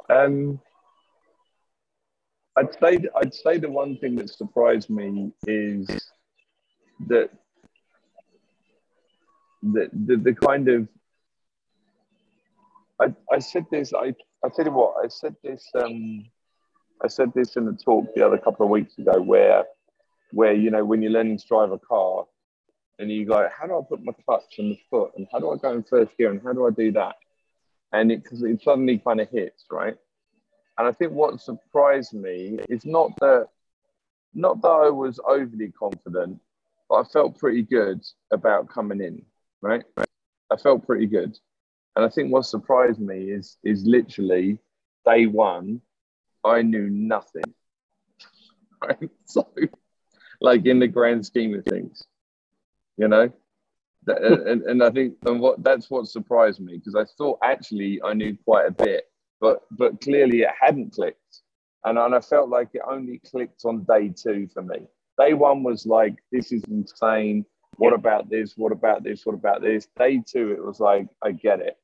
Um, 0.07 0.61
I'd 2.57 2.73
say 2.79 2.99
I'd 3.17 3.33
say 3.33 3.57
the 3.57 3.69
one 3.69 3.97
thing 3.97 4.15
that 4.15 4.29
surprised 4.29 4.89
me 4.89 5.31
is 5.45 5.87
that 7.07 7.29
the 9.61 9.89
the, 9.91 10.17
the 10.17 10.33
kind 10.33 10.69
of 10.69 10.87
I, 13.01 13.13
I 13.31 13.39
said 13.39 13.65
this 13.71 13.93
I 13.93 14.13
I 14.43 14.49
tell 14.55 14.65
you 14.65 14.71
what 14.71 14.95
I 15.03 15.09
said 15.09 15.35
this 15.43 15.69
um 15.75 16.25
I 17.03 17.07
said 17.07 17.33
this 17.35 17.57
in 17.57 17.67
a 17.67 17.73
talk 17.73 18.13
the 18.15 18.25
other 18.25 18.37
couple 18.37 18.65
of 18.65 18.69
weeks 18.69 18.97
ago 18.97 19.21
where 19.21 19.65
where 20.31 20.53
you 20.53 20.71
know 20.71 20.85
when 20.85 21.01
you're 21.01 21.11
learning 21.11 21.37
to 21.37 21.47
drive 21.47 21.71
a 21.71 21.79
car 21.79 22.25
and 22.99 23.11
you 23.11 23.25
go 23.25 23.49
how 23.53 23.67
do 23.67 23.77
I 23.77 23.81
put 23.87 24.03
my 24.03 24.13
clutch 24.25 24.59
on 24.59 24.69
the 24.69 24.79
foot? 24.89 25.11
And 25.17 25.27
how 25.29 25.39
do 25.39 25.51
I 25.51 25.57
go 25.57 25.73
in 25.73 25.83
first 25.83 26.15
gear? 26.17 26.31
And 26.31 26.41
how 26.41 26.53
do 26.53 26.65
I 26.65 26.69
do 26.69 26.93
that? 26.93 27.15
And 27.91 28.11
it, 28.11 28.23
cause 28.23 28.41
it 28.43 28.63
suddenly 28.63 28.97
kind 28.97 29.19
of 29.19 29.29
hits 29.29 29.65
right 29.69 29.97
And 30.77 30.87
I 30.87 30.91
think 30.91 31.11
what 31.13 31.41
surprised 31.41 32.13
me 32.13 32.59
is 32.69 32.85
not 32.85 33.11
that 33.19 33.47
not 34.33 34.61
that 34.61 34.67
I 34.67 34.89
was 34.89 35.19
overly 35.25 35.71
confident, 35.71 36.41
but 36.89 36.95
I 36.95 37.03
felt 37.05 37.39
pretty 37.39 37.61
good 37.61 38.01
about 38.31 38.67
coming 38.67 38.99
in, 38.99 39.23
right? 39.61 39.83
I 39.97 40.57
felt 40.57 40.85
pretty 40.85 41.05
good. 41.05 41.37
And 41.95 42.03
I 42.03 42.09
think 42.09 42.31
what 42.31 42.45
surprised 42.45 42.99
me 42.99 43.31
is 43.31 43.57
is 43.63 43.85
literally 43.85 44.59
day 45.05 45.27
one, 45.27 45.81
I 46.43 46.61
knew 46.61 46.89
nothing. 46.89 47.43
Right? 48.85 49.09
So 49.23 49.47
like 50.41 50.65
in 50.65 50.79
the 50.79 50.87
grand 50.87 51.25
scheme 51.25 51.57
of 51.57 51.63
things, 51.65 52.03
you 52.97 53.07
know? 53.07 53.31
and, 54.07 54.61
and 54.63 54.83
I 54.83 54.91
think 54.91 55.15
and 55.25 55.39
what 55.39 55.63
that's 55.63 55.89
what 55.89 56.07
surprised 56.07 56.59
me 56.59 56.77
because 56.77 56.95
I 56.95 57.05
thought 57.17 57.39
actually 57.43 58.01
I 58.03 58.13
knew 58.13 58.37
quite 58.45 58.67
a 58.67 58.71
bit, 58.71 59.05
but 59.39 59.61
but 59.71 60.01
clearly 60.01 60.41
it 60.41 60.49
hadn't 60.59 60.93
clicked. 60.93 61.41
And, 61.83 61.99
and 61.99 62.15
I 62.15 62.19
felt 62.19 62.49
like 62.49 62.69
it 62.73 62.81
only 62.87 63.19
clicked 63.19 63.63
on 63.65 63.83
day 63.83 64.09
two 64.09 64.47
for 64.53 64.63
me. 64.63 64.87
Day 65.19 65.33
one 65.33 65.63
was 65.63 65.85
like, 65.85 66.15
this 66.31 66.51
is 66.51 66.63
insane. 66.65 67.45
What 67.77 67.93
about 67.93 68.29
this? 68.29 68.53
What 68.57 68.71
about 68.71 69.03
this? 69.03 69.25
What 69.25 69.35
about 69.35 69.61
this? 69.61 69.87
Day 69.97 70.21
two, 70.25 70.51
it 70.51 70.63
was 70.65 70.79
like, 70.79 71.07
I 71.23 71.31
get 71.31 71.59
it. 71.59 71.77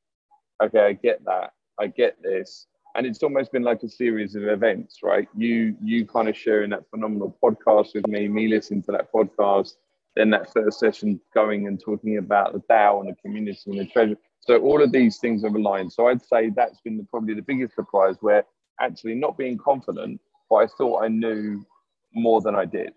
Okay, 0.62 0.80
I 0.80 0.92
get 0.94 1.24
that. 1.24 1.52
I 1.78 1.86
get 1.86 2.20
this. 2.22 2.66
And 2.94 3.06
it's 3.06 3.22
almost 3.22 3.52
been 3.52 3.62
like 3.62 3.82
a 3.82 3.88
series 3.88 4.34
of 4.34 4.44
events, 4.44 4.98
right? 5.02 5.28
You 5.36 5.76
you 5.82 6.06
kind 6.06 6.28
of 6.28 6.36
sharing 6.36 6.70
that 6.70 6.88
phenomenal 6.90 7.36
podcast 7.42 7.94
with 7.94 8.06
me, 8.06 8.28
me 8.28 8.48
listening 8.48 8.82
to 8.84 8.92
that 8.92 9.10
podcast, 9.12 9.74
then 10.14 10.30
that 10.30 10.52
first 10.52 10.78
session 10.78 11.20
going 11.34 11.66
and 11.66 11.80
talking 11.80 12.18
about 12.18 12.52
the 12.52 12.60
DAO 12.70 13.00
and 13.00 13.08
the 13.08 13.16
community 13.22 13.58
and 13.66 13.78
the 13.80 13.86
treasure. 13.86 14.18
So 14.44 14.58
all 14.58 14.82
of 14.82 14.90
these 14.90 15.18
things 15.18 15.44
have 15.44 15.54
aligned. 15.54 15.92
So 15.92 16.08
I'd 16.08 16.22
say 16.22 16.50
that's 16.50 16.80
been 16.80 16.96
the, 16.96 17.04
probably 17.04 17.34
the 17.34 17.42
biggest 17.42 17.74
surprise 17.74 18.16
where 18.20 18.44
actually 18.80 19.14
not 19.14 19.38
being 19.38 19.56
confident, 19.56 20.20
but 20.50 20.56
I 20.56 20.66
thought 20.66 21.04
I 21.04 21.08
knew 21.08 21.64
more 22.12 22.40
than 22.40 22.54
I 22.54 22.64
did. 22.64 22.92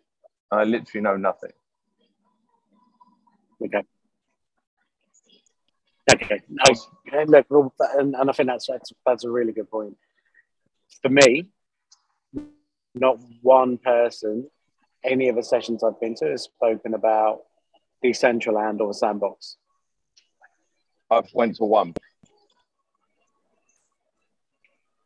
I 0.52 0.64
literally 0.64 1.04
know 1.04 1.18
nothing. 1.18 1.52
Okay. 3.64 3.84
Okay. 6.12 6.42
Nice. 6.50 6.88
And 7.12 7.30
look, 7.30 7.74
and, 7.98 8.16
and 8.16 8.30
I 8.30 8.34
think 8.34 8.48
that's, 8.48 8.68
that's 8.68 8.92
that's 9.06 9.24
a 9.24 9.30
really 9.30 9.52
good 9.52 9.70
point. 9.70 9.96
For 11.02 11.10
me, 11.10 11.50
not 12.96 13.20
one 13.42 13.78
person, 13.78 14.50
any 15.04 15.30
of 15.30 15.36
the 15.36 15.44
sessions 15.44 15.84
I've 15.84 16.00
been 16.00 16.16
to, 16.16 16.26
has 16.32 16.44
spoken 16.44 16.94
about 16.94 17.42
Decentraland 18.04 18.80
or 18.80 18.94
Sandbox. 18.94 19.58
I've 21.10 21.34
went 21.34 21.58
to 21.58 21.66
one. 21.66 21.94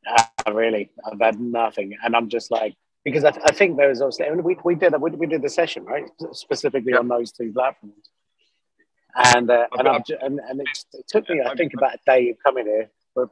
Uh, 0.08 0.54
really, 0.54 0.90
I've 1.06 1.20
had 1.20 1.40
nothing, 1.40 1.96
and 2.04 2.16
I'm 2.16 2.30
just 2.30 2.52
like 2.52 2.76
because 3.04 3.24
I, 3.24 3.30
I 3.46 3.52
think 3.52 3.78
there 3.78 3.90
was 3.90 4.02
obviously 4.02 4.26
I 4.26 4.30
mean, 4.32 4.44
we 4.44 4.58
we 4.64 4.76
did 4.76 4.94
we, 5.00 5.12
we 5.12 5.28
did 5.28 5.42
the 5.42 5.50
session 5.50 5.86
right 5.86 6.10
specifically 6.32 6.94
on 6.94 7.08
those 7.08 7.32
two 7.32 7.52
platforms, 7.54 8.10
and 9.16 9.50
uh, 9.50 9.68
and, 9.78 9.88
I've, 9.88 10.04
and 10.22 10.40
and 10.40 10.62
it, 10.62 10.68
it 10.94 11.08
took 11.08 11.30
me 11.30 11.42
I 11.46 11.54
think 11.56 11.74
about 11.74 11.96
a 11.96 12.00
day 12.06 12.30
of 12.30 12.38
coming 12.44 12.66
here, 12.66 12.90
but. 13.16 13.30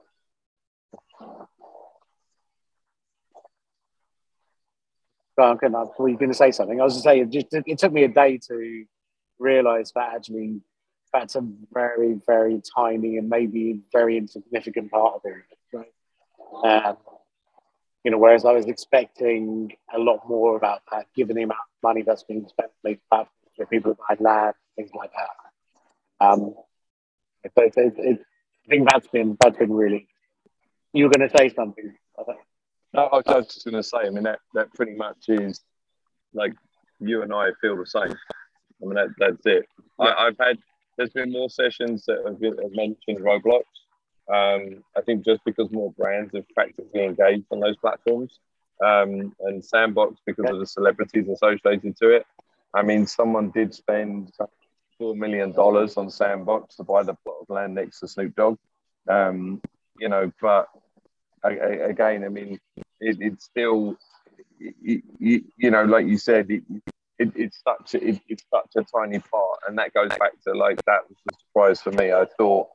Duncan, 5.40 5.74
were 6.00 6.10
you 6.10 6.18
going 6.18 6.32
to 6.32 6.36
say 6.36 6.50
something? 6.50 6.82
I 6.82 6.84
was 6.84 6.94
going 6.94 7.28
to 7.28 7.32
say 7.32 7.40
it, 7.40 7.52
just, 7.52 7.68
it 7.68 7.78
took 7.78 7.94
me 7.94 8.04
a 8.06 8.08
day 8.08 8.40
to 8.48 8.86
realise 9.38 9.92
that 9.92 10.16
actually 10.16 10.62
that's 11.14 11.36
a 11.36 11.46
very, 11.72 12.20
very 12.26 12.62
tiny 12.76 13.18
and 13.18 13.30
maybe 13.30 13.82
very 13.92 14.18
insignificant 14.18 14.92
part 14.92 15.16
of 15.16 15.22
it. 15.26 15.86
Right? 16.64 16.86
Um, 16.86 16.98
you 18.04 18.12
know, 18.12 18.18
whereas 18.18 18.46
I 18.46 18.54
was 18.54 18.68
expecting 18.68 19.74
a 19.94 20.00
lot 20.00 20.28
more 20.30 20.56
about 20.56 20.82
that, 20.92 21.08
given 21.16 21.36
the 21.36 21.44
amount 21.44 21.60
of 21.60 21.84
money 21.84 22.04
that's 22.04 22.24
being 22.24 22.48
spent 22.48 22.72
platforms 23.10 23.30
for 23.56 23.66
people 23.66 23.98
buy 24.08 24.16
land, 24.20 24.54
things 24.76 24.92
like 24.96 25.12
that. 25.12 26.26
Um, 26.26 26.54
so 27.44 27.64
it, 27.64 27.74
it, 27.76 27.94
it, 27.98 28.20
I 28.66 28.70
think 28.70 28.90
that's 28.90 29.08
been 29.08 29.38
that's 29.40 29.58
been 29.58 29.74
really. 29.74 30.08
You're 30.94 31.10
going 31.10 31.30
to 31.30 31.38
say 31.38 31.50
something. 31.50 31.96
No, 32.94 33.04
I 33.04 33.18
was 33.18 33.48
just 33.48 33.66
going 33.66 33.76
to 33.76 33.84
say. 33.84 34.00
I 34.06 34.10
mean, 34.10 34.24
that 34.24 34.40
that 34.54 34.74
pretty 34.74 34.96
much 34.96 35.28
is 35.28 35.60
like 36.34 36.54
you 37.00 37.22
and 37.22 37.34
I 37.34 37.50
feel 37.62 37.78
the 37.78 37.86
same. 37.86 38.16
I 38.82 38.86
mean, 38.86 38.96
that, 38.96 39.10
that's 39.18 39.46
it. 39.46 39.68
Yeah. 40.00 40.14
I, 40.18 40.26
have 40.26 40.36
had 40.40 40.58
there's 40.98 41.12
been 41.12 41.32
more 41.32 41.50
sessions 41.50 42.06
that 42.06 42.24
have, 42.26 42.42
have 42.42 42.72
mentioned 42.72 43.20
Roblox. 43.20 43.64
Um, 44.30 44.84
I 44.96 45.02
think 45.02 45.24
just 45.24 45.42
because 45.46 45.72
more 45.72 45.94
brands 45.94 46.34
have 46.36 46.48
practically 46.50 47.06
engaged 47.06 47.46
on 47.52 47.60
those 47.60 47.78
platforms, 47.78 48.40
um, 48.84 49.34
and 49.42 49.64
Sandbox 49.64 50.20
because 50.26 50.50
of 50.50 50.60
the 50.60 50.66
celebrities 50.66 51.28
associated 51.30 51.98
to 51.98 52.10
it. 52.10 52.26
I 52.74 52.84
mean, 52.84 53.08
someone 53.08 53.50
did 53.52 53.74
spend 53.74 54.32
four 54.98 55.16
million 55.16 55.52
dollars 55.52 55.98
on 55.98 56.10
Sandbox 56.10 56.76
to 56.76 56.84
buy 56.84 57.04
the 57.04 57.14
plot 57.14 57.38
of 57.42 57.50
land 57.50 57.76
next 57.76 58.00
to 58.02 58.08
Snoop 58.08 58.36
Dogg. 58.36 58.58
Um, 59.08 59.62
you 60.00 60.10
know, 60.10 60.32
but 60.42 60.68
again, 61.44 62.24
I 62.24 62.30
mean, 62.30 62.60
it, 63.00 63.18
it's 63.20 63.46
still, 63.46 63.98
you, 64.60 65.02
you, 65.20 65.72
know, 65.72 65.84
like 65.86 66.06
you 66.08 66.18
said, 66.18 66.52
it, 66.52 66.64
it, 67.20 67.32
it's 67.36 67.62
such 67.64 67.96
a, 67.96 68.08
it, 68.08 68.22
it's 68.28 68.44
such 68.54 68.70
a 68.76 68.84
tiny 68.84 69.20
part, 69.20 69.60
and 69.68 69.78
that 69.78 69.94
goes 69.94 70.10
back 70.20 70.40
to 70.46 70.54
like 70.54 70.84
that 70.86 71.02
was 71.08 71.18
a 71.32 71.36
surprise 71.40 71.82
for 71.82 71.92
me. 71.92 72.12
I 72.12 72.26
thought, 72.38 72.68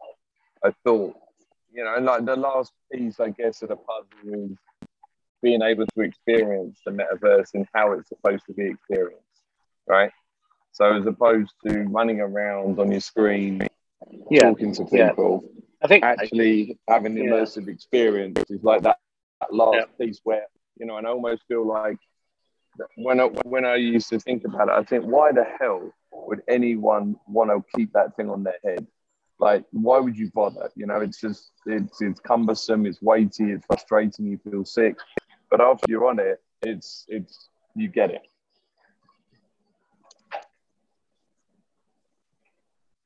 I 0.64 0.72
thought 0.84 1.16
you 1.72 1.84
know, 1.84 1.95
and 1.97 2.05
like 2.05 2.24
the 2.24 2.36
last 2.36 2.72
piece, 2.93 3.18
I 3.18 3.30
guess, 3.30 3.62
of 3.62 3.70
the 3.70 3.76
puzzle 3.76 4.51
is 4.51 4.57
being 5.43 5.62
able 5.62 5.86
to 5.86 6.01
experience 6.03 6.80
the 6.84 6.93
metaverse 6.93 7.55
and 7.55 7.66
how 7.74 7.93
it's 7.93 8.09
supposed 8.09 8.45
to 8.47 8.53
be 8.53 8.66
experienced, 8.66 9.22
right? 9.86 10.11
So 10.72 10.97
as 10.97 11.07
opposed 11.07 11.53
to 11.66 11.82
running 11.84 12.20
around 12.20 12.78
on 12.78 12.90
your 12.90 13.01
screen, 13.01 13.66
yeah. 14.30 14.40
talking 14.40 14.74
to 14.74 14.84
people, 14.84 15.43
yeah. 15.45 15.61
I 15.82 15.88
think 15.88 16.05
actually 16.05 16.78
having 16.88 17.14
the 17.14 17.22
immersive 17.22 17.66
yeah. 17.66 17.72
experience 17.72 18.43
is 18.49 18.62
like 18.62 18.82
that, 18.82 18.99
that 19.40 19.53
last 19.53 19.88
piece 19.99 20.20
where 20.24 20.47
you 20.78 20.86
know, 20.86 20.97
and 20.97 21.07
I 21.07 21.11
almost 21.11 21.43
feel 21.49 21.66
like 21.66 21.99
when 22.96 23.20
I, 23.20 23.24
when 23.44 23.64
I 23.64 23.76
used 23.76 24.08
to 24.10 24.18
think 24.18 24.44
about 24.44 24.68
it, 24.68 24.74
I 24.74 24.82
think 24.82 25.04
why 25.04 25.32
the 25.32 25.44
hell 25.44 25.92
would 26.12 26.42
anyone 26.48 27.16
want 27.26 27.50
to 27.50 27.62
keep 27.76 27.92
that 27.92 28.16
thing 28.16 28.30
on 28.30 28.42
their 28.42 28.58
head? 28.64 28.86
Like, 29.38 29.64
why 29.72 29.98
would 29.98 30.16
you 30.16 30.30
bother? 30.32 30.70
You 30.76 30.86
know, 30.86 31.00
it's 31.00 31.20
just 31.20 31.50
it's 31.66 32.00
it's 32.00 32.20
cumbersome, 32.20 32.86
it's 32.86 33.02
weighty, 33.02 33.50
it's 33.52 33.66
frustrating, 33.66 34.26
you 34.26 34.38
feel 34.38 34.64
sick. 34.64 34.96
But 35.50 35.60
after 35.60 35.84
you're 35.88 36.06
on 36.06 36.20
it, 36.20 36.40
it's 36.62 37.04
it's 37.08 37.48
you 37.74 37.88
get 37.88 38.10
it. 38.10 38.22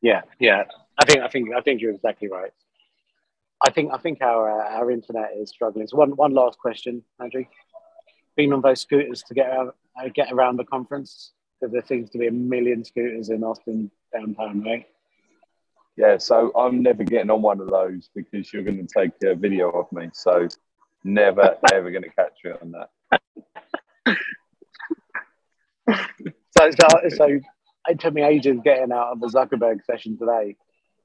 Yeah, 0.02 0.22
yeah. 0.38 0.64
I 0.98 1.04
think 1.06 1.20
I 1.20 1.28
think 1.28 1.54
I 1.54 1.60
think 1.60 1.80
you're 1.80 1.92
exactly 1.92 2.28
right. 2.28 2.52
I 3.66 3.70
think 3.70 3.92
I 3.92 3.98
think 3.98 4.20
our 4.20 4.60
uh, 4.60 4.78
our 4.78 4.90
internet 4.90 5.30
is 5.38 5.50
struggling. 5.50 5.86
So 5.86 5.96
one 5.96 6.10
one 6.16 6.32
last 6.34 6.58
question, 6.58 7.02
Andrew. 7.18 7.44
Being 8.36 8.52
on 8.52 8.60
those 8.60 8.82
scooters 8.82 9.22
to 9.24 9.34
get 9.34 9.48
around, 9.48 9.70
uh, 9.98 10.08
get 10.14 10.32
around 10.32 10.56
the 10.56 10.64
conference 10.64 11.32
because 11.58 11.72
there 11.72 11.84
seems 11.86 12.10
to 12.10 12.18
be 12.18 12.26
a 12.26 12.32
million 12.32 12.84
scooters 12.84 13.30
in 13.30 13.42
Austin 13.42 13.90
downtown, 14.12 14.62
right? 14.62 14.86
Yeah, 15.96 16.18
so 16.18 16.52
I'm 16.54 16.82
never 16.82 17.04
getting 17.04 17.30
on 17.30 17.40
one 17.40 17.60
of 17.60 17.70
those 17.70 18.10
because 18.14 18.52
you're 18.52 18.62
going 18.62 18.86
to 18.86 19.00
take 19.00 19.12
a 19.24 19.34
video 19.34 19.70
of 19.70 19.90
me. 19.92 20.10
So 20.12 20.48
never, 21.04 21.56
ever 21.72 21.90
going 21.90 22.02
to 22.02 22.10
catch 22.10 22.38
you 22.44 22.54
on 22.60 22.72
that. 22.72 22.90
so, 26.58 26.70
so, 26.70 27.08
so 27.08 27.40
it 27.88 28.00
took 28.00 28.12
me 28.12 28.22
ages 28.22 28.58
getting 28.62 28.92
out 28.92 29.12
of 29.12 29.20
the 29.20 29.28
Zuckerberg 29.28 29.84
session 29.84 30.18
today, 30.18 30.56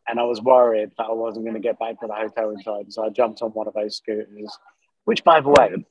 and 0.08 0.20
I 0.20 0.24
was 0.24 0.42
worried 0.42 0.92
that 0.98 1.06
I 1.06 1.14
wasn't 1.14 1.46
going 1.46 1.56
to 1.56 1.62
get 1.62 1.80
back 1.80 2.00
to 2.02 2.08
the 2.08 2.14
hotel 2.14 2.50
in 2.50 2.62
time. 2.62 2.92
So 2.92 3.06
I 3.06 3.10
jumped 3.10 3.42
on 3.42 3.52
one 3.52 3.68
of 3.68 3.74
those 3.74 3.96
scooters, 3.98 4.58
which, 5.06 5.24
by 5.24 5.40
the 5.40 5.50
way, 5.50 5.86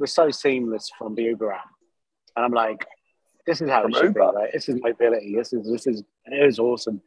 was 0.00 0.12
so 0.12 0.30
seamless 0.30 0.90
from 0.98 1.14
the 1.14 1.22
Uber 1.24 1.52
app. 1.52 1.68
And 2.34 2.44
I'm 2.44 2.52
like, 2.52 2.86
this 3.46 3.60
is 3.60 3.68
how 3.70 3.82
from 3.82 3.92
it 3.92 3.96
should 3.96 4.04
Uber. 4.06 4.32
be. 4.32 4.38
Like, 4.38 4.52
this 4.52 4.68
is 4.68 4.80
mobility. 4.80 5.34
This 5.36 5.52
is 5.52 5.70
this 5.70 5.86
is 5.86 6.02
it 6.26 6.46
was 6.46 6.58
awesome. 6.58 7.00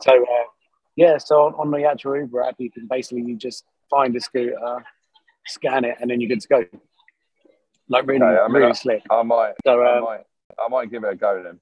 So 0.00 0.12
uh, 0.12 0.44
yeah, 0.96 1.18
so 1.18 1.42
on, 1.42 1.54
on 1.54 1.70
the 1.70 1.84
actual 1.84 2.16
Uber 2.16 2.42
app, 2.42 2.54
you 2.58 2.70
can 2.70 2.86
basically 2.86 3.24
you 3.24 3.36
just 3.36 3.64
find 3.90 4.14
a 4.16 4.20
scooter, 4.20 4.84
scan 5.46 5.84
it, 5.84 5.96
and 6.00 6.10
then 6.10 6.20
you're 6.20 6.28
good 6.28 6.40
to 6.40 6.48
go. 6.48 6.64
Like 7.88 8.06
really, 8.06 8.22
okay, 8.22 8.40
I 8.40 8.46
mean, 8.46 8.54
really 8.54 8.70
I, 8.70 8.74
slick. 8.74 9.02
I 9.10 9.22
might, 9.22 9.54
so, 9.66 9.84
um, 9.84 9.88
I 9.88 10.00
might, 10.00 10.20
I 10.64 10.68
might 10.68 10.90
give 10.90 11.02
it 11.02 11.12
a 11.12 11.16
go 11.16 11.42
then. 11.42 11.58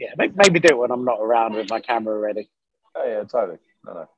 Yeah, 0.00 0.10
maybe 0.16 0.58
do 0.58 0.68
it 0.70 0.78
when 0.78 0.90
I'm 0.90 1.04
not 1.04 1.20
around 1.20 1.54
with 1.54 1.70
my 1.70 1.78
camera 1.78 2.18
ready. 2.18 2.50
Oh, 2.96 3.06
yeah, 3.06 3.22
totally. 3.22 3.58
No, 3.86 3.92
no. 3.92 4.08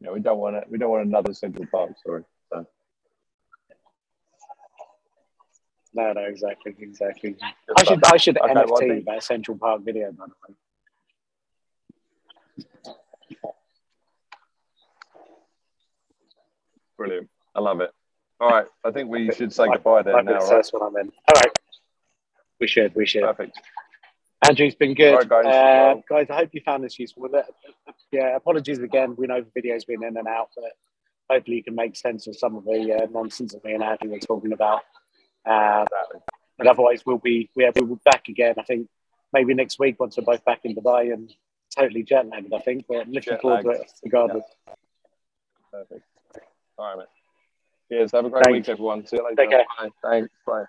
Know, 0.00 0.12
we 0.12 0.20
don't 0.20 0.38
want 0.38 0.56
it. 0.56 0.64
We 0.70 0.78
don't 0.78 0.90
want 0.90 1.06
another 1.06 1.32
Central 1.34 1.66
Park 1.66 1.98
story. 1.98 2.22
So. 2.52 2.66
No, 5.96 6.12
no, 6.12 6.20
exactly, 6.20 6.74
exactly. 6.78 7.36
I 7.76 7.82
should, 7.84 8.04
I 8.04 8.16
should 8.18 8.38
okay, 8.38 8.52
NFT 8.52 8.70
well, 9.06 9.14
that 9.14 9.22
Central 9.22 9.56
Park 9.56 9.80
video, 9.82 10.12
by 10.12 10.26
the 10.26 10.32
way. 10.46 10.54
Brilliant. 16.96 17.28
I 17.54 17.60
love 17.60 17.80
it. 17.80 17.90
All 18.40 18.48
right. 18.50 18.66
I 18.84 18.90
think 18.90 19.10
we 19.10 19.30
should 19.32 19.52
say 19.52 19.66
goodbye 19.66 20.02
there 20.02 20.14
Might 20.14 20.26
be 20.26 20.32
now. 20.32 20.38
the 20.40 20.44
Right? 20.44 20.50
first 20.50 20.72
one 20.74 20.82
I'm 20.82 20.96
in. 20.96 21.08
All 21.08 21.34
right. 21.40 21.58
We 22.60 22.66
should. 22.66 22.94
We 22.94 23.06
should. 23.06 23.22
Perfect. 23.22 23.58
Andrew's 24.46 24.74
been 24.74 24.94
good. 24.94 25.12
All 25.12 25.18
right, 25.18 25.28
guys. 25.28 25.44
Uh, 25.46 25.50
Well- 25.50 26.02
guys, 26.08 26.30
I 26.30 26.36
hope 26.36 26.50
you 26.52 26.60
found 26.60 26.84
this 26.84 26.98
useful. 26.98 27.28
Yeah, 28.12 28.36
apologies 28.36 28.78
again. 28.78 29.14
We 29.16 29.26
know 29.26 29.40
the 29.40 29.50
video's 29.54 29.84
been 29.84 30.04
in 30.04 30.16
and 30.16 30.28
out, 30.28 30.50
but 30.54 30.72
hopefully 31.28 31.56
you 31.56 31.64
can 31.64 31.74
make 31.74 31.96
sense 31.96 32.26
of 32.26 32.36
some 32.36 32.56
of 32.56 32.64
the 32.64 32.92
uh, 33.02 33.06
nonsense 33.10 33.52
that 33.54 33.64
me 33.64 33.72
and 33.74 33.82
Andrew 33.82 34.10
were 34.10 34.18
talking 34.18 34.52
about. 34.52 34.82
Uh, 35.46 35.84
Exactly. 35.90 36.20
but 36.58 36.66
otherwise, 36.66 37.04
we'll 37.06 37.18
be 37.18 37.48
we 37.54 37.70
we'll 37.76 37.86
be 37.96 38.00
back 38.04 38.28
again. 38.28 38.54
I 38.58 38.62
think 38.62 38.88
maybe 39.32 39.54
next 39.54 39.78
week 39.78 39.98
once 40.00 40.16
we're 40.16 40.24
both 40.24 40.44
back 40.44 40.60
in 40.64 40.74
Dubai 40.74 41.12
and 41.12 41.32
totally 41.76 42.02
jet 42.02 42.28
lagged. 42.28 42.52
I 42.52 42.58
think, 42.58 42.86
but 42.88 43.08
looking 43.08 43.34
Jet 43.34 43.42
forward 43.42 43.62
to 43.62 43.70
it 43.70 43.92
regardless. 44.04 44.44
Perfect. 45.70 46.04
All 46.78 46.88
right, 46.88 46.98
mate. 46.98 47.06
Cheers. 47.88 48.12
Have 48.12 48.24
a 48.24 48.30
great 48.30 48.44
Thanks. 48.44 48.68
week, 48.68 48.68
everyone. 48.68 49.06
See 49.06 49.16
you 49.16 49.24
later. 49.24 49.36
Take 49.36 49.50
care. 49.50 49.64
Bye. 49.78 49.90
Thanks. 50.02 50.30
Bye. 50.46 50.64